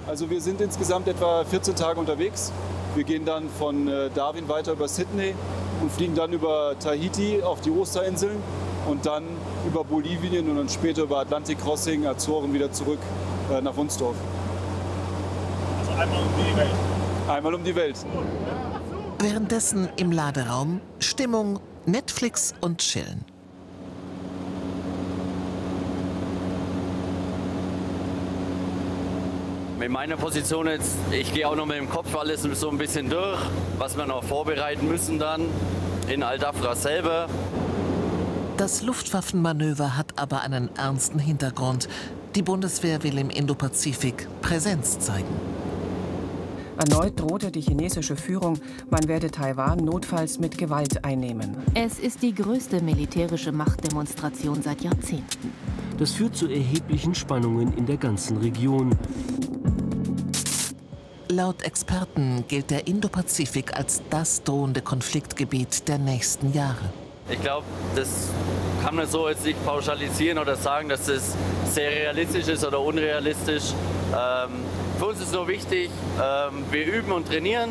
Also 0.08 0.28
wir 0.28 0.40
sind 0.40 0.60
insgesamt 0.60 1.06
etwa 1.06 1.44
14 1.44 1.76
Tage 1.76 2.00
unterwegs. 2.00 2.50
Wir 2.96 3.04
gehen 3.04 3.24
dann 3.24 3.48
von 3.48 3.86
äh, 3.86 4.10
Darwin 4.12 4.48
weiter 4.48 4.72
über 4.72 4.88
Sydney 4.88 5.36
und 5.80 5.92
fliegen 5.92 6.16
dann 6.16 6.32
über 6.32 6.74
Tahiti 6.80 7.44
auf 7.44 7.60
die 7.60 7.70
Osterinseln 7.70 8.38
und 8.88 9.06
dann 9.06 9.22
über 9.68 9.84
Bolivien 9.84 10.50
und 10.50 10.56
dann 10.56 10.68
später 10.68 11.04
über 11.04 11.20
Atlantic 11.20 11.60
Crossing, 11.60 12.08
Azoren 12.08 12.52
wieder 12.52 12.72
zurück 12.72 12.98
äh, 13.52 13.62
nach 13.62 13.76
Wunsdorf. 13.76 14.16
Einmal 16.00 16.22
um 16.22 16.32
die 16.38 16.56
Welt. 16.56 16.70
Einmal 17.28 17.54
um 17.54 17.62
die 17.62 17.76
Welt. 17.76 17.96
Währenddessen 19.18 19.86
im 19.96 20.12
Laderaum 20.12 20.80
Stimmung, 20.98 21.60
Netflix 21.84 22.54
und 22.62 22.78
Chillen. 22.78 23.22
Mit 29.78 29.90
meiner 29.90 30.16
Position 30.16 30.68
jetzt, 30.68 30.96
ich 31.10 31.34
gehe 31.34 31.46
auch 31.46 31.54
noch 31.54 31.66
mit 31.66 31.76
dem 31.76 31.90
Kopf 31.90 32.16
alles 32.16 32.44
so 32.44 32.70
ein 32.70 32.78
bisschen 32.78 33.10
durch, 33.10 33.38
was 33.76 33.98
wir 33.98 34.06
noch 34.06 34.24
vorbereiten 34.24 34.88
müssen 34.88 35.18
dann 35.18 35.42
in 36.08 36.22
Al-Dafra 36.22 36.76
selber. 36.76 37.28
Das 38.56 38.80
Luftwaffenmanöver 38.80 39.98
hat 39.98 40.18
aber 40.18 40.40
einen 40.40 40.74
ernsten 40.76 41.18
Hintergrund. 41.18 41.90
Die 42.34 42.42
Bundeswehr 42.42 43.02
will 43.02 43.18
im 43.18 43.28
Indopazifik 43.28 44.28
Präsenz 44.40 44.98
zeigen. 44.98 45.60
Erneut 46.80 47.20
drohte 47.20 47.50
die 47.50 47.60
chinesische 47.60 48.16
Führung, 48.16 48.58
man 48.88 49.06
werde 49.06 49.30
Taiwan 49.30 49.84
notfalls 49.84 50.38
mit 50.38 50.56
Gewalt 50.56 51.04
einnehmen. 51.04 51.58
Es 51.74 51.98
ist 51.98 52.22
die 52.22 52.34
größte 52.34 52.80
militärische 52.80 53.52
Machtdemonstration 53.52 54.62
seit 54.62 54.80
Jahrzehnten. 54.80 55.52
Das 55.98 56.12
führt 56.12 56.34
zu 56.34 56.48
erheblichen 56.48 57.14
Spannungen 57.14 57.76
in 57.76 57.84
der 57.84 57.98
ganzen 57.98 58.38
Region. 58.38 58.96
Laut 61.28 61.62
Experten 61.64 62.44
gilt 62.48 62.70
der 62.70 62.86
Indopazifik 62.86 63.76
als 63.76 64.00
das 64.08 64.42
drohende 64.42 64.80
Konfliktgebiet 64.80 65.86
der 65.86 65.98
nächsten 65.98 66.54
Jahre. 66.54 66.90
Ich 67.28 67.42
glaube, 67.42 67.66
das 67.94 68.30
kann 68.82 68.96
man 68.96 69.06
so 69.06 69.28
jetzt 69.28 69.44
nicht 69.44 69.62
pauschalisieren 69.66 70.38
oder 70.38 70.56
sagen, 70.56 70.88
dass 70.88 71.04
das 71.04 71.34
sehr 71.70 71.90
realistisch 71.90 72.48
ist 72.48 72.64
oder 72.64 72.80
unrealistisch. 72.80 73.74
Ähm, 74.12 74.50
für 75.00 75.06
uns 75.06 75.20
ist 75.22 75.32
nur 75.32 75.48
wichtig, 75.48 75.90
ähm, 76.22 76.62
wir 76.70 76.84
üben 76.84 77.10
und 77.10 77.26
trainieren. 77.26 77.70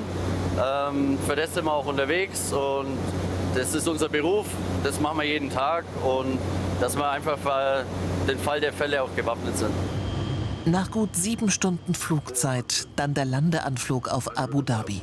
Ähm, 0.59 1.19
für 1.27 1.35
das 1.35 1.53
sind 1.53 1.65
wir 1.65 1.73
auch 1.73 1.85
unterwegs 1.85 2.51
und 2.51 2.97
das 3.53 3.75
ist 3.75 3.87
unser 3.87 4.09
Beruf, 4.09 4.47
das 4.83 4.99
machen 4.99 5.19
wir 5.19 5.25
jeden 5.25 5.51
Tag 5.51 5.85
und 6.03 6.39
dass 6.81 6.97
wir 6.97 7.07
einfach 7.07 7.37
für 7.37 7.85
den 8.27 8.39
Fall 8.39 8.59
der 8.59 8.73
Fälle 8.73 9.03
auch 9.03 9.15
gewappnet 9.15 9.55
sind. 9.59 9.69
Nach 10.65 10.89
gut 10.89 11.15
sieben 11.15 11.51
Stunden 11.51 11.93
Flugzeit 11.93 12.87
dann 12.95 13.13
der 13.13 13.25
Landeanflug 13.25 14.07
auf 14.07 14.35
Abu 14.35 14.63
Dhabi. 14.63 14.99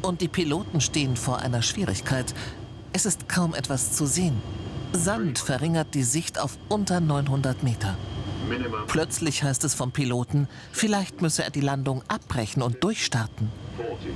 Und 0.00 0.22
die 0.22 0.28
Piloten 0.28 0.80
stehen 0.80 1.14
vor 1.14 1.40
einer 1.40 1.60
Schwierigkeit. 1.60 2.34
Es 2.94 3.04
ist 3.04 3.28
kaum 3.28 3.54
etwas 3.54 3.92
zu 3.92 4.06
sehen. 4.06 4.40
Sand 4.94 5.38
verringert 5.38 5.88
die 5.92 6.04
Sicht 6.04 6.40
auf 6.40 6.56
unter 6.70 7.00
900 7.00 7.62
Meter. 7.62 7.96
Plötzlich 8.86 9.42
heißt 9.42 9.64
es 9.64 9.74
vom 9.74 9.92
Piloten, 9.92 10.48
vielleicht 10.72 11.22
müsse 11.22 11.44
er 11.44 11.50
die 11.50 11.60
Landung 11.60 12.02
abbrechen 12.08 12.62
und 12.62 12.82
durchstarten. 12.82 13.50
40, 13.76 14.10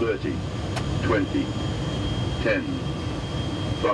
30, 0.00 0.32
20, 1.06 1.46
10, 2.42 2.62
5. 3.82 3.92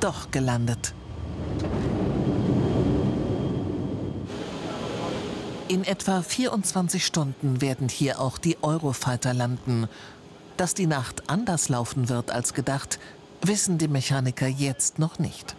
Doch 0.00 0.30
gelandet. 0.30 0.94
In 5.68 5.82
etwa 5.82 6.22
24 6.22 7.04
Stunden 7.04 7.60
werden 7.60 7.88
hier 7.88 8.20
auch 8.20 8.38
die 8.38 8.56
Eurofighter 8.62 9.34
landen. 9.34 9.88
Dass 10.56 10.74
die 10.74 10.86
Nacht 10.86 11.28
anders 11.28 11.68
laufen 11.68 12.08
wird 12.08 12.30
als 12.30 12.54
gedacht, 12.54 13.00
wissen 13.42 13.78
die 13.78 13.88
Mechaniker 13.88 14.46
jetzt 14.46 14.98
noch 14.98 15.18
nicht. 15.18 15.56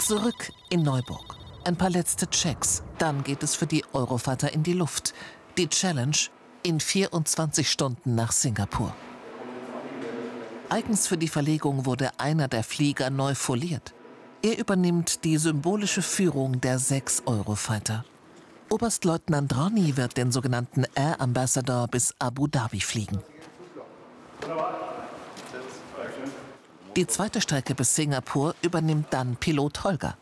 Zurück 0.00 0.52
in 0.70 0.82
Neuburg. 0.82 1.36
Ein 1.64 1.76
paar 1.76 1.90
letzte 1.90 2.28
Checks. 2.28 2.84
Dann 2.98 3.24
geht 3.24 3.42
es 3.42 3.56
für 3.56 3.66
die 3.66 3.84
Eurofighter 3.92 4.52
in 4.52 4.62
die 4.62 4.72
Luft. 4.72 5.14
Die 5.58 5.68
Challenge 5.68 6.16
in 6.62 6.78
24 6.78 7.68
Stunden 7.68 8.14
nach 8.14 8.30
Singapur. 8.30 8.94
Eigens 10.68 11.06
für 11.06 11.16
die 11.16 11.28
Verlegung 11.28 11.86
wurde 11.86 12.10
einer 12.18 12.48
der 12.48 12.64
Flieger 12.64 13.10
neu 13.10 13.34
foliert. 13.34 13.94
Er 14.42 14.58
übernimmt 14.58 15.24
die 15.24 15.38
symbolische 15.38 16.02
Führung 16.02 16.60
der 16.60 16.78
sechs 16.78 17.22
Eurofighter. 17.26 18.04
Oberstleutnant 18.68 19.56
Ronny 19.56 19.96
wird 19.96 20.16
den 20.16 20.32
sogenannten 20.32 20.84
Air 20.94 21.20
Ambassador 21.20 21.86
bis 21.88 22.14
Abu 22.18 22.46
Dhabi 22.48 22.80
fliegen. 22.80 23.22
Die 26.96 27.06
zweite 27.06 27.40
Strecke 27.40 27.74
bis 27.74 27.94
Singapur 27.94 28.54
übernimmt 28.62 29.08
dann 29.10 29.36
Pilot 29.36 29.84
Holger. 29.84 30.16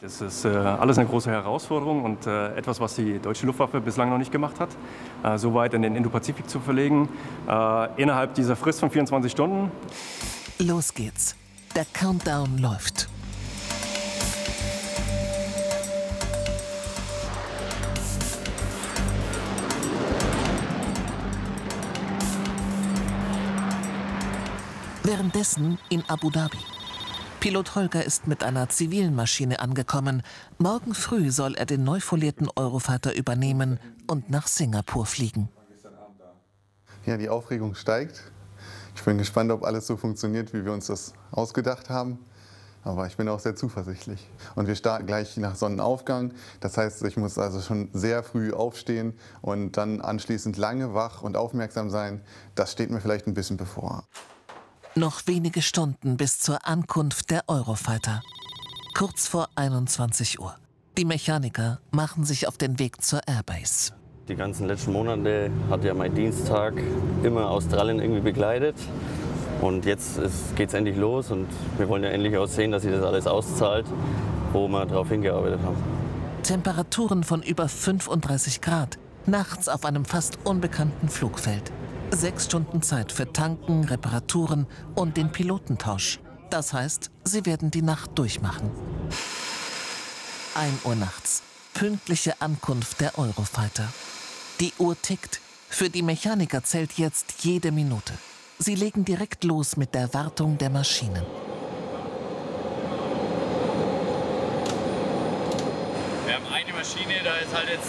Das 0.00 0.22
ist 0.22 0.46
äh, 0.46 0.48
alles 0.48 0.96
eine 0.96 1.06
große 1.06 1.30
Herausforderung 1.30 2.04
und 2.04 2.26
äh, 2.26 2.56
etwas, 2.56 2.80
was 2.80 2.94
die 2.94 3.18
deutsche 3.18 3.44
Luftwaffe 3.44 3.82
bislang 3.82 4.08
noch 4.08 4.16
nicht 4.16 4.32
gemacht 4.32 4.58
hat, 4.58 4.70
äh, 5.22 5.36
so 5.36 5.52
weit 5.52 5.74
in 5.74 5.82
den 5.82 5.94
Indopazifik 5.94 6.48
zu 6.48 6.58
verlegen, 6.58 7.08
äh, 7.46 8.00
innerhalb 8.00 8.34
dieser 8.34 8.56
Frist 8.56 8.80
von 8.80 8.90
24 8.90 9.30
Stunden. 9.30 9.70
Los 10.58 10.94
geht's. 10.94 11.36
Der 11.76 11.84
Countdown 11.92 12.56
läuft. 12.58 13.08
Währenddessen 25.10 25.76
in 25.88 26.04
Abu 26.06 26.30
Dhabi. 26.30 26.56
Pilot 27.40 27.74
Holger 27.74 28.04
ist 28.04 28.28
mit 28.28 28.44
einer 28.44 28.68
zivilen 28.68 29.12
Maschine 29.12 29.58
angekommen. 29.58 30.22
Morgen 30.58 30.94
früh 30.94 31.32
soll 31.32 31.56
er 31.56 31.66
den 31.66 31.82
neu 31.82 31.98
folierten 31.98 32.48
Eurofighter 32.54 33.16
übernehmen 33.16 33.80
und 34.06 34.30
nach 34.30 34.46
Singapur 34.46 35.06
fliegen. 35.06 35.48
Ja, 37.06 37.16
die 37.16 37.28
Aufregung 37.28 37.74
steigt. 37.74 38.22
Ich 38.94 39.02
bin 39.02 39.18
gespannt, 39.18 39.50
ob 39.50 39.64
alles 39.64 39.88
so 39.88 39.96
funktioniert, 39.96 40.54
wie 40.54 40.64
wir 40.64 40.72
uns 40.72 40.86
das 40.86 41.12
ausgedacht 41.32 41.90
haben. 41.90 42.20
Aber 42.84 43.08
ich 43.08 43.16
bin 43.16 43.28
auch 43.28 43.40
sehr 43.40 43.56
zuversichtlich. 43.56 44.30
Und 44.54 44.68
wir 44.68 44.76
starten 44.76 45.06
gleich 45.06 45.36
nach 45.38 45.56
Sonnenaufgang. 45.56 46.34
Das 46.60 46.78
heißt, 46.78 47.02
ich 47.02 47.16
muss 47.16 47.36
also 47.36 47.60
schon 47.60 47.90
sehr 47.92 48.22
früh 48.22 48.52
aufstehen 48.52 49.14
und 49.42 49.76
dann 49.76 50.02
anschließend 50.02 50.56
lange 50.56 50.94
wach 50.94 51.22
und 51.22 51.36
aufmerksam 51.36 51.90
sein. 51.90 52.20
Das 52.54 52.70
steht 52.70 52.92
mir 52.92 53.00
vielleicht 53.00 53.26
ein 53.26 53.34
bisschen 53.34 53.56
bevor. 53.56 54.04
Noch 54.96 55.28
wenige 55.28 55.62
Stunden 55.62 56.16
bis 56.16 56.40
zur 56.40 56.66
Ankunft 56.66 57.30
der 57.30 57.44
Eurofighter. 57.46 58.22
Kurz 58.92 59.28
vor 59.28 59.48
21 59.54 60.40
Uhr. 60.40 60.56
Die 60.98 61.04
Mechaniker 61.04 61.78
machen 61.92 62.24
sich 62.24 62.48
auf 62.48 62.58
den 62.58 62.80
Weg 62.80 63.00
zur 63.00 63.20
Airbase. 63.28 63.92
Die 64.26 64.34
ganzen 64.34 64.66
letzten 64.66 64.92
Monate 64.92 65.52
hat 65.70 65.84
ja 65.84 65.94
mein 65.94 66.12
Dienstag 66.12 66.74
immer 67.22 67.50
Australien 67.50 68.00
irgendwie 68.00 68.20
begleitet. 68.20 68.74
Und 69.60 69.84
jetzt 69.84 70.18
geht 70.56 70.70
es 70.70 70.74
endlich 70.74 70.96
los 70.96 71.30
und 71.30 71.46
wir 71.78 71.88
wollen 71.88 72.02
ja 72.02 72.10
endlich 72.10 72.36
auch 72.36 72.48
sehen, 72.48 72.72
dass 72.72 72.82
sich 72.82 72.90
das 72.90 73.04
alles 73.04 73.28
auszahlt, 73.28 73.86
wo 74.52 74.66
wir 74.66 74.86
darauf 74.86 75.08
hingearbeitet 75.08 75.60
haben. 75.62 75.76
Temperaturen 76.42 77.22
von 77.22 77.44
über 77.44 77.68
35 77.68 78.60
Grad, 78.60 78.98
nachts 79.24 79.68
auf 79.68 79.84
einem 79.84 80.04
fast 80.04 80.38
unbekannten 80.42 81.08
Flugfeld. 81.08 81.70
Sechs 82.12 82.46
Stunden 82.46 82.82
Zeit 82.82 83.12
für 83.12 83.32
Tanken, 83.32 83.84
Reparaturen 83.84 84.66
und 84.94 85.16
den 85.16 85.30
Pilotentausch. 85.30 86.18
Das 86.50 86.72
heißt, 86.72 87.10
sie 87.24 87.46
werden 87.46 87.70
die 87.70 87.82
Nacht 87.82 88.18
durchmachen. 88.18 88.70
1 90.54 90.84
Uhr 90.84 90.96
nachts. 90.96 91.42
Pünktliche 91.72 92.40
Ankunft 92.40 93.00
der 93.00 93.16
Eurofighter. 93.16 93.88
Die 94.58 94.72
Uhr 94.78 95.00
tickt. 95.00 95.40
Für 95.68 95.88
die 95.88 96.02
Mechaniker 96.02 96.64
zählt 96.64 96.94
jetzt 96.98 97.44
jede 97.44 97.70
Minute. 97.70 98.12
Sie 98.58 98.74
legen 98.74 99.04
direkt 99.04 99.44
los 99.44 99.76
mit 99.76 99.94
der 99.94 100.12
Wartung 100.12 100.58
der 100.58 100.68
Maschinen. 100.68 101.24
Wir 106.26 106.34
haben 106.34 106.46
eine 106.52 106.72
Maschine, 106.72 107.14
da 107.24 107.36
ist 107.36 107.54
halt 107.54 107.70
jetzt 107.70 107.88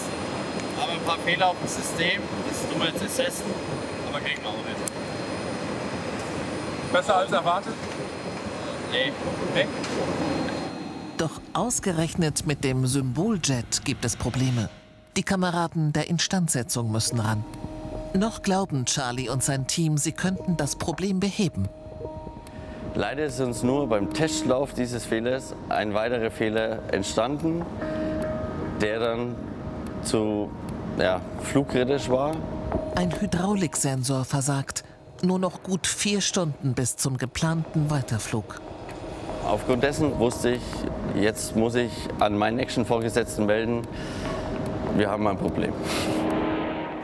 haben 0.80 0.92
ein 0.92 1.04
paar 1.04 1.18
Fehler 1.18 1.48
auf 1.48 1.56
dem 1.58 1.68
System. 1.68 2.22
Das 2.48 2.70
tun 2.70 2.80
wir 2.80 2.88
jetzt 2.88 3.02
assessen, 3.02 3.44
kriegen 4.20 4.42
wir 4.42 4.50
auch 4.50 4.54
nicht. 4.54 4.92
Besser 6.92 7.16
als 7.16 7.32
erwartet? 7.32 7.74
Nee. 8.90 9.12
nee. 9.54 9.66
Doch 11.16 11.40
ausgerechnet 11.54 12.46
mit 12.46 12.64
dem 12.64 12.86
Symboljet 12.86 13.84
gibt 13.84 14.04
es 14.04 14.16
Probleme. 14.16 14.68
Die 15.16 15.22
Kameraden 15.22 15.92
der 15.92 16.08
Instandsetzung 16.08 16.90
müssen 16.90 17.20
ran. 17.20 17.44
Noch 18.14 18.42
glauben 18.42 18.84
Charlie 18.84 19.28
und 19.30 19.42
sein 19.42 19.66
Team, 19.66 19.96
sie 19.96 20.12
könnten 20.12 20.56
das 20.56 20.76
Problem 20.76 21.20
beheben. 21.20 21.68
Leider 22.94 23.24
ist 23.24 23.40
uns 23.40 23.62
nur 23.62 23.88
beim 23.88 24.12
Testlauf 24.12 24.74
dieses 24.74 25.06
Fehlers 25.06 25.54
ein 25.70 25.94
weiterer 25.94 26.30
Fehler 26.30 26.80
entstanden, 26.92 27.64
der 28.82 29.00
dann 29.00 29.34
zu 30.02 30.50
ja, 30.98 31.22
flugkritisch 31.40 32.10
war. 32.10 32.36
Ein 32.94 33.10
Hydrauliksensor 33.18 34.24
versagt. 34.24 34.84
Nur 35.22 35.38
noch 35.38 35.62
gut 35.62 35.86
vier 35.86 36.20
Stunden 36.20 36.74
bis 36.74 36.96
zum 36.96 37.16
geplanten 37.16 37.90
Weiterflug. 37.90 38.60
Aufgrund 39.46 39.82
dessen 39.82 40.18
wusste 40.18 40.50
ich, 40.50 40.62
jetzt 41.14 41.56
muss 41.56 41.74
ich 41.74 41.90
an 42.18 42.36
meinen 42.36 42.56
nächsten 42.56 42.84
Vorgesetzten 42.84 43.46
melden, 43.46 43.82
wir 44.96 45.10
haben 45.10 45.26
ein 45.26 45.38
Problem. 45.38 45.72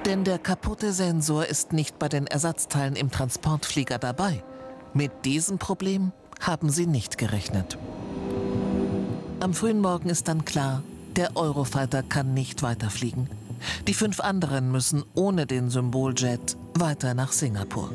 Denn 0.04 0.24
der 0.24 0.38
kaputte 0.38 0.92
Sensor 0.92 1.46
ist 1.46 1.72
nicht 1.72 1.98
bei 1.98 2.08
den 2.08 2.26
Ersatzteilen 2.26 2.94
im 2.94 3.10
Transportflieger 3.10 3.98
dabei. 3.98 4.42
Mit 4.92 5.24
diesem 5.24 5.58
Problem 5.58 6.12
haben 6.40 6.70
sie 6.70 6.86
nicht 6.86 7.18
gerechnet. 7.18 7.78
Am 9.40 9.54
frühen 9.54 9.80
Morgen 9.80 10.10
ist 10.10 10.28
dann 10.28 10.44
klar, 10.44 10.82
der 11.16 11.36
Eurofighter 11.36 12.02
kann 12.02 12.34
nicht 12.34 12.62
weiterfliegen. 12.62 13.28
Die 13.86 13.94
fünf 13.94 14.20
anderen 14.20 14.70
müssen 14.70 15.04
ohne 15.14 15.46
den 15.46 15.70
Symboljet 15.70 16.56
weiter 16.74 17.14
nach 17.14 17.32
Singapur. 17.32 17.92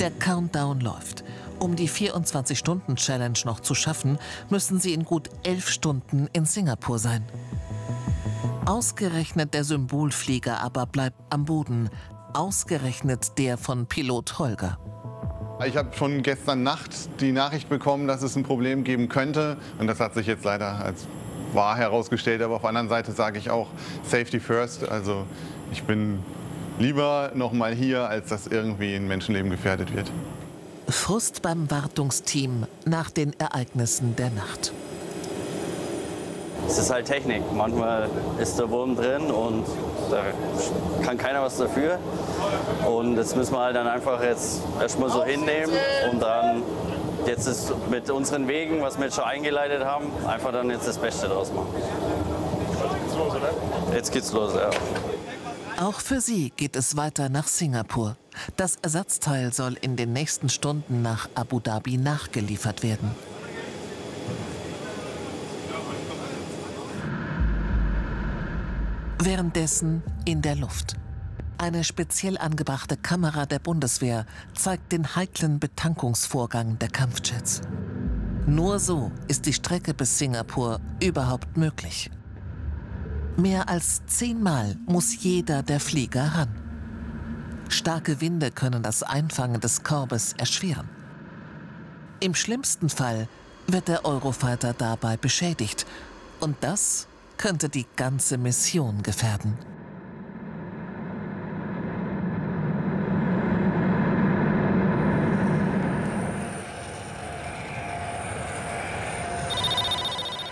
Der 0.00 0.10
Countdown 0.10 0.80
läuft. 0.80 1.24
Um 1.58 1.74
die 1.74 1.88
24-Stunden-Challenge 1.88 3.38
noch 3.44 3.60
zu 3.60 3.74
schaffen, 3.74 4.18
müssen 4.50 4.78
sie 4.78 4.92
in 4.92 5.04
gut 5.04 5.30
elf 5.42 5.68
Stunden 5.68 6.28
in 6.32 6.44
Singapur 6.44 6.98
sein. 6.98 7.24
Ausgerechnet 8.66 9.54
der 9.54 9.64
Symbolflieger 9.64 10.60
aber 10.60 10.86
bleibt 10.86 11.16
am 11.30 11.44
Boden. 11.44 11.88
Ausgerechnet 12.34 13.38
der 13.38 13.56
von 13.56 13.86
Pilot 13.86 14.38
Holger. 14.38 14.78
Ich 15.64 15.76
habe 15.76 15.96
schon 15.96 16.22
gestern 16.22 16.62
Nacht 16.62 17.20
die 17.20 17.32
Nachricht 17.32 17.70
bekommen, 17.70 18.06
dass 18.06 18.22
es 18.22 18.36
ein 18.36 18.42
Problem 18.42 18.84
geben 18.84 19.08
könnte. 19.08 19.56
Und 19.78 19.86
das 19.86 20.00
hat 20.00 20.14
sich 20.14 20.26
jetzt 20.26 20.44
leider 20.44 20.84
als 20.84 21.06
wahr 21.52 21.76
herausgestellt. 21.76 22.42
Aber 22.42 22.56
auf 22.56 22.62
der 22.62 22.70
anderen 22.70 22.88
Seite 22.88 23.12
sage 23.12 23.38
ich 23.38 23.50
auch 23.50 23.68
Safety 24.04 24.40
First. 24.40 24.88
Also 24.88 25.24
ich 25.72 25.82
bin 25.84 26.20
lieber 26.78 27.30
noch 27.34 27.52
mal 27.52 27.74
hier, 27.74 28.08
als 28.08 28.28
dass 28.28 28.46
irgendwie 28.46 28.94
ein 28.94 29.06
Menschenleben 29.08 29.50
gefährdet 29.50 29.94
wird. 29.94 30.10
Frust 30.88 31.42
beim 31.42 31.70
Wartungsteam 31.70 32.66
nach 32.84 33.10
den 33.10 33.32
Ereignissen 33.40 34.14
der 34.16 34.30
Nacht. 34.30 34.72
Es 36.68 36.78
ist 36.78 36.90
halt 36.90 37.06
Technik. 37.06 37.42
Manchmal 37.54 38.08
ist 38.40 38.58
der 38.58 38.68
Wurm 38.70 38.96
drin 38.96 39.30
und 39.30 39.64
da 40.10 40.22
kann 41.04 41.16
keiner 41.16 41.42
was 41.42 41.56
dafür. 41.56 41.98
Und 42.88 43.16
das 43.16 43.36
müssen 43.36 43.54
wir 43.54 43.60
halt 43.60 43.76
dann 43.76 43.86
einfach 43.86 44.22
jetzt 44.22 44.62
erstmal 44.80 45.10
so 45.10 45.24
hinnehmen 45.24 45.72
und 46.10 46.20
dann 46.20 46.62
jetzt 47.26 47.46
ist 47.46 47.72
mit 47.90 48.10
unseren 48.10 48.48
Wegen, 48.48 48.82
was 48.82 48.98
wir 48.98 49.06
jetzt 49.06 49.16
schon 49.16 49.24
eingeleitet 49.24 49.84
haben, 49.84 50.06
einfach 50.26 50.52
dann 50.52 50.70
jetzt 50.70 50.86
das 50.86 50.98
Beste 50.98 51.28
draus 51.28 51.52
machen. 51.52 51.74
Jetzt 51.74 52.92
geht's 53.02 53.14
los, 53.16 53.34
oder? 53.34 53.94
Jetzt 53.94 54.12
geht's 54.12 54.32
los, 54.32 54.54
ja. 54.54 54.70
Auch 55.78 56.00
für 56.00 56.20
sie 56.20 56.52
geht 56.56 56.74
es 56.74 56.96
weiter 56.96 57.28
nach 57.28 57.46
Singapur. 57.46 58.16
Das 58.56 58.76
Ersatzteil 58.76 59.52
soll 59.52 59.76
in 59.80 59.96
den 59.96 60.12
nächsten 60.12 60.48
Stunden 60.48 61.02
nach 61.02 61.28
Abu 61.34 61.60
Dhabi 61.60 61.98
nachgeliefert 61.98 62.82
werden. 62.82 63.10
Währenddessen 69.18 70.02
in 70.24 70.40
der 70.40 70.56
Luft. 70.56 70.96
Eine 71.58 71.84
speziell 71.84 72.36
angebrachte 72.36 72.98
Kamera 72.98 73.46
der 73.46 73.58
Bundeswehr 73.58 74.26
zeigt 74.54 74.92
den 74.92 75.16
heiklen 75.16 75.58
Betankungsvorgang 75.58 76.78
der 76.78 76.88
Kampfjets. 76.88 77.62
Nur 78.46 78.78
so 78.78 79.10
ist 79.26 79.46
die 79.46 79.54
Strecke 79.54 79.94
bis 79.94 80.18
Singapur 80.18 80.80
überhaupt 81.02 81.56
möglich. 81.56 82.10
Mehr 83.38 83.68
als 83.68 84.04
zehnmal 84.06 84.76
muss 84.86 85.22
jeder 85.22 85.62
der 85.62 85.80
Flieger 85.80 86.24
ran. 86.34 86.54
Starke 87.68 88.20
Winde 88.20 88.50
können 88.50 88.82
das 88.82 89.02
Einfangen 89.02 89.60
des 89.60 89.82
Korbes 89.82 90.34
erschweren. 90.34 90.88
Im 92.20 92.34
schlimmsten 92.34 92.88
Fall 92.88 93.28
wird 93.66 93.88
der 93.88 94.04
Eurofighter 94.04 94.74
dabei 94.74 95.16
beschädigt. 95.16 95.86
Und 96.38 96.56
das 96.60 97.08
könnte 97.38 97.68
die 97.68 97.86
ganze 97.96 98.38
Mission 98.38 99.02
gefährden. 99.02 99.58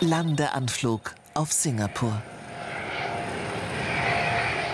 Landeanflug 0.04 1.14
auf 1.32 1.50
Singapur. 1.50 2.22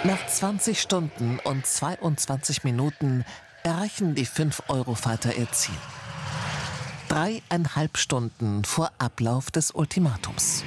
Nach 0.03 0.27
20 0.27 0.81
Stunden 0.81 1.39
und 1.45 1.65
22 1.65 2.65
Minuten 2.65 3.25
erreichen 3.63 4.17
die 4.17 4.27
5-Euro-Fighter 4.27 5.37
ihr 5.37 5.51
Ziel. 5.53 5.77
Dreieinhalb 7.09 7.97
Stunden 7.97 8.65
vor 8.65 8.91
Ablauf 8.99 9.53
des 9.53 9.71
Ultimatums. 9.71 10.65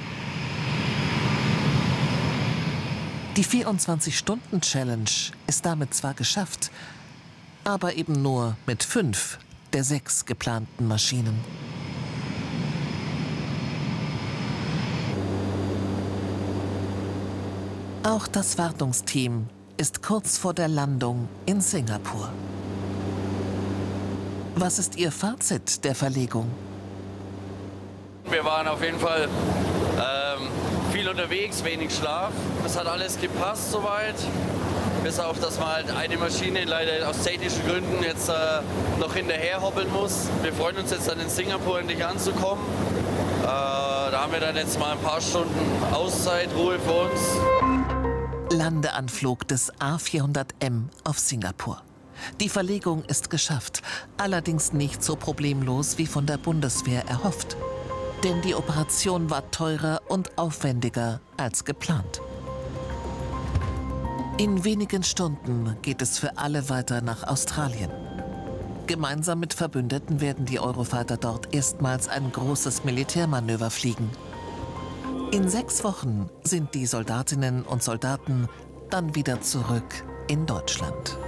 Die 3.36 3.44
24-Stunden-Challenge 3.44 5.10
ist 5.46 5.66
damit 5.66 5.92
zwar 5.92 6.14
geschafft, 6.14 6.70
aber 7.64 7.96
eben 7.96 8.22
nur 8.22 8.56
mit 8.66 8.82
fünf 8.82 9.38
der 9.74 9.84
sechs 9.84 10.24
geplanten 10.24 10.88
Maschinen. 10.88 11.73
Auch 18.06 18.26
das 18.26 18.58
Wartungsteam 18.58 19.46
ist 19.78 20.02
kurz 20.02 20.36
vor 20.36 20.52
der 20.52 20.68
Landung 20.68 21.26
in 21.46 21.62
Singapur. 21.62 22.28
Was 24.56 24.78
ist 24.78 24.96
Ihr 24.96 25.10
Fazit 25.10 25.82
der 25.86 25.94
Verlegung? 25.94 26.50
Wir 28.28 28.44
waren 28.44 28.68
auf 28.68 28.82
jeden 28.82 28.98
Fall 28.98 29.26
ähm, 29.96 30.48
viel 30.92 31.08
unterwegs, 31.08 31.64
wenig 31.64 31.94
Schlaf. 31.94 32.32
Das 32.62 32.78
hat 32.78 32.86
alles 32.88 33.18
gepasst 33.18 33.72
soweit. 33.72 34.16
Bis 35.02 35.18
auf, 35.18 35.40
dass 35.40 35.58
man 35.58 35.68
halt 35.68 35.90
eine 35.90 36.18
Maschine 36.18 36.64
leider 36.66 37.08
aus 37.08 37.22
technischen 37.22 37.66
Gründen 37.66 38.02
jetzt 38.02 38.28
äh, 38.28 38.32
noch 39.00 39.14
hinterher 39.14 39.62
hoppeln 39.62 39.90
muss. 39.90 40.28
Wir 40.42 40.52
freuen 40.52 40.76
uns 40.76 40.90
jetzt 40.90 41.08
dann 41.08 41.20
in 41.20 41.30
Singapur 41.30 41.80
endlich 41.80 42.04
anzukommen. 42.04 42.62
Äh, 43.44 43.46
da 43.46 44.20
haben 44.20 44.32
wir 44.32 44.40
dann 44.40 44.56
jetzt 44.56 44.78
mal 44.78 44.92
ein 44.92 44.98
paar 45.00 45.22
Stunden 45.22 45.82
Auszeit, 45.90 46.50
Ruhe 46.54 46.78
für 46.78 46.92
uns. 46.92 47.83
Landeanflug 48.54 49.48
des 49.48 49.72
A400M 49.74 50.84
auf 51.02 51.18
Singapur. 51.18 51.82
Die 52.40 52.48
Verlegung 52.48 53.04
ist 53.04 53.28
geschafft, 53.28 53.82
allerdings 54.16 54.72
nicht 54.72 55.02
so 55.02 55.16
problemlos 55.16 55.98
wie 55.98 56.06
von 56.06 56.24
der 56.26 56.38
Bundeswehr 56.38 57.04
erhofft. 57.08 57.56
Denn 58.22 58.40
die 58.42 58.54
Operation 58.54 59.28
war 59.28 59.50
teurer 59.50 60.00
und 60.08 60.38
aufwendiger 60.38 61.20
als 61.36 61.64
geplant. 61.64 62.20
In 64.38 64.64
wenigen 64.64 65.02
Stunden 65.02 65.76
geht 65.82 66.00
es 66.00 66.18
für 66.18 66.38
alle 66.38 66.68
weiter 66.68 67.00
nach 67.00 67.26
Australien. 67.26 67.90
Gemeinsam 68.86 69.40
mit 69.40 69.54
Verbündeten 69.54 70.20
werden 70.20 70.44
die 70.44 70.60
Eurofighter 70.60 71.16
dort 71.16 71.52
erstmals 71.54 72.08
ein 72.08 72.30
großes 72.30 72.84
Militärmanöver 72.84 73.70
fliegen. 73.70 74.10
In 75.34 75.48
sechs 75.48 75.82
Wochen 75.82 76.30
sind 76.44 76.74
die 76.74 76.86
Soldatinnen 76.86 77.64
und 77.64 77.82
Soldaten 77.82 78.48
dann 78.88 79.16
wieder 79.16 79.40
zurück 79.40 80.04
in 80.28 80.46
Deutschland. 80.46 81.18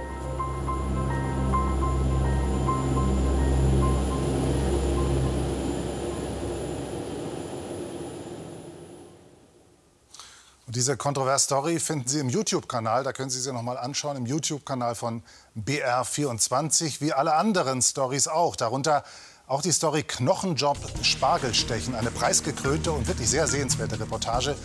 Und 10.67 10.75
diese 10.77 10.95
Kontrovers-Story 10.95 11.77
finden 11.81 12.07
Sie 12.07 12.19
im 12.19 12.29
YouTube-Kanal. 12.29 13.03
Da 13.03 13.11
können 13.11 13.29
Sie 13.29 13.41
sie 13.41 13.51
noch 13.51 13.61
mal 13.61 13.77
anschauen. 13.77 14.15
Im 14.15 14.25
YouTube-Kanal 14.25 14.95
von 14.95 15.21
BR24, 15.57 17.01
wie 17.01 17.11
alle 17.11 17.33
anderen 17.33 17.81
Stories 17.81 18.29
auch. 18.29 18.55
Darunter 18.55 19.03
auch 19.47 19.61
die 19.61 19.71
Story 19.71 20.03
Knochenjob 20.03 20.77
Spargelstechen, 21.03 21.95
eine 21.95 22.11
preisgekrönte 22.11 22.91
und 22.91 23.07
wirklich 23.07 23.29
sehr 23.29 23.47
sehenswerte 23.47 23.97
Reportage 23.97 24.55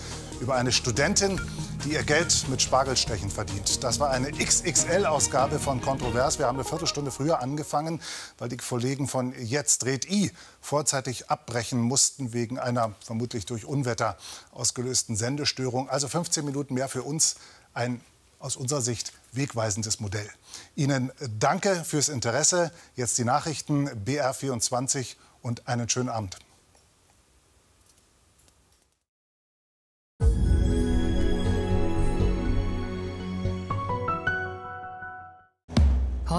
über 0.40 0.56
eine 0.56 0.72
Studentin, 0.72 1.40
die 1.84 1.92
ihr 1.92 2.02
Geld 2.02 2.48
mit 2.48 2.60
Spargelstechen 2.60 3.30
verdient. 3.30 3.84
Das 3.84 4.00
war 4.00 4.10
eine 4.10 4.32
XXL-Ausgabe 4.32 5.60
von 5.60 5.80
Kontrovers. 5.80 6.40
Wir 6.40 6.48
haben 6.48 6.56
eine 6.56 6.64
Viertelstunde 6.64 7.12
früher 7.12 7.40
angefangen, 7.40 8.00
weil 8.38 8.48
die 8.48 8.56
Kollegen 8.56 9.06
von 9.06 9.32
Jetzt 9.40 9.84
dreht 9.84 10.10
I 10.10 10.32
vorzeitig 10.60 11.30
abbrechen 11.30 11.80
mussten 11.80 12.32
wegen 12.32 12.58
einer 12.58 12.92
vermutlich 13.04 13.46
durch 13.46 13.64
Unwetter 13.64 14.16
ausgelösten 14.50 15.14
Sendestörung. 15.14 15.88
Also 15.90 16.08
15 16.08 16.44
Minuten 16.44 16.74
mehr 16.74 16.88
für 16.88 17.04
uns. 17.04 17.36
Ein 17.72 18.00
aus 18.42 18.56
unserer 18.56 18.82
Sicht 18.82 19.12
wegweisendes 19.32 20.00
Modell. 20.00 20.28
Ihnen 20.76 21.10
äh, 21.20 21.28
danke 21.38 21.84
fürs 21.84 22.08
Interesse. 22.08 22.72
Jetzt 22.96 23.16
die 23.18 23.24
Nachrichten 23.24 23.88
BR24 23.88 25.16
und 25.40 25.68
einen 25.68 25.88
schönen 25.88 26.08
Abend. 26.08 26.38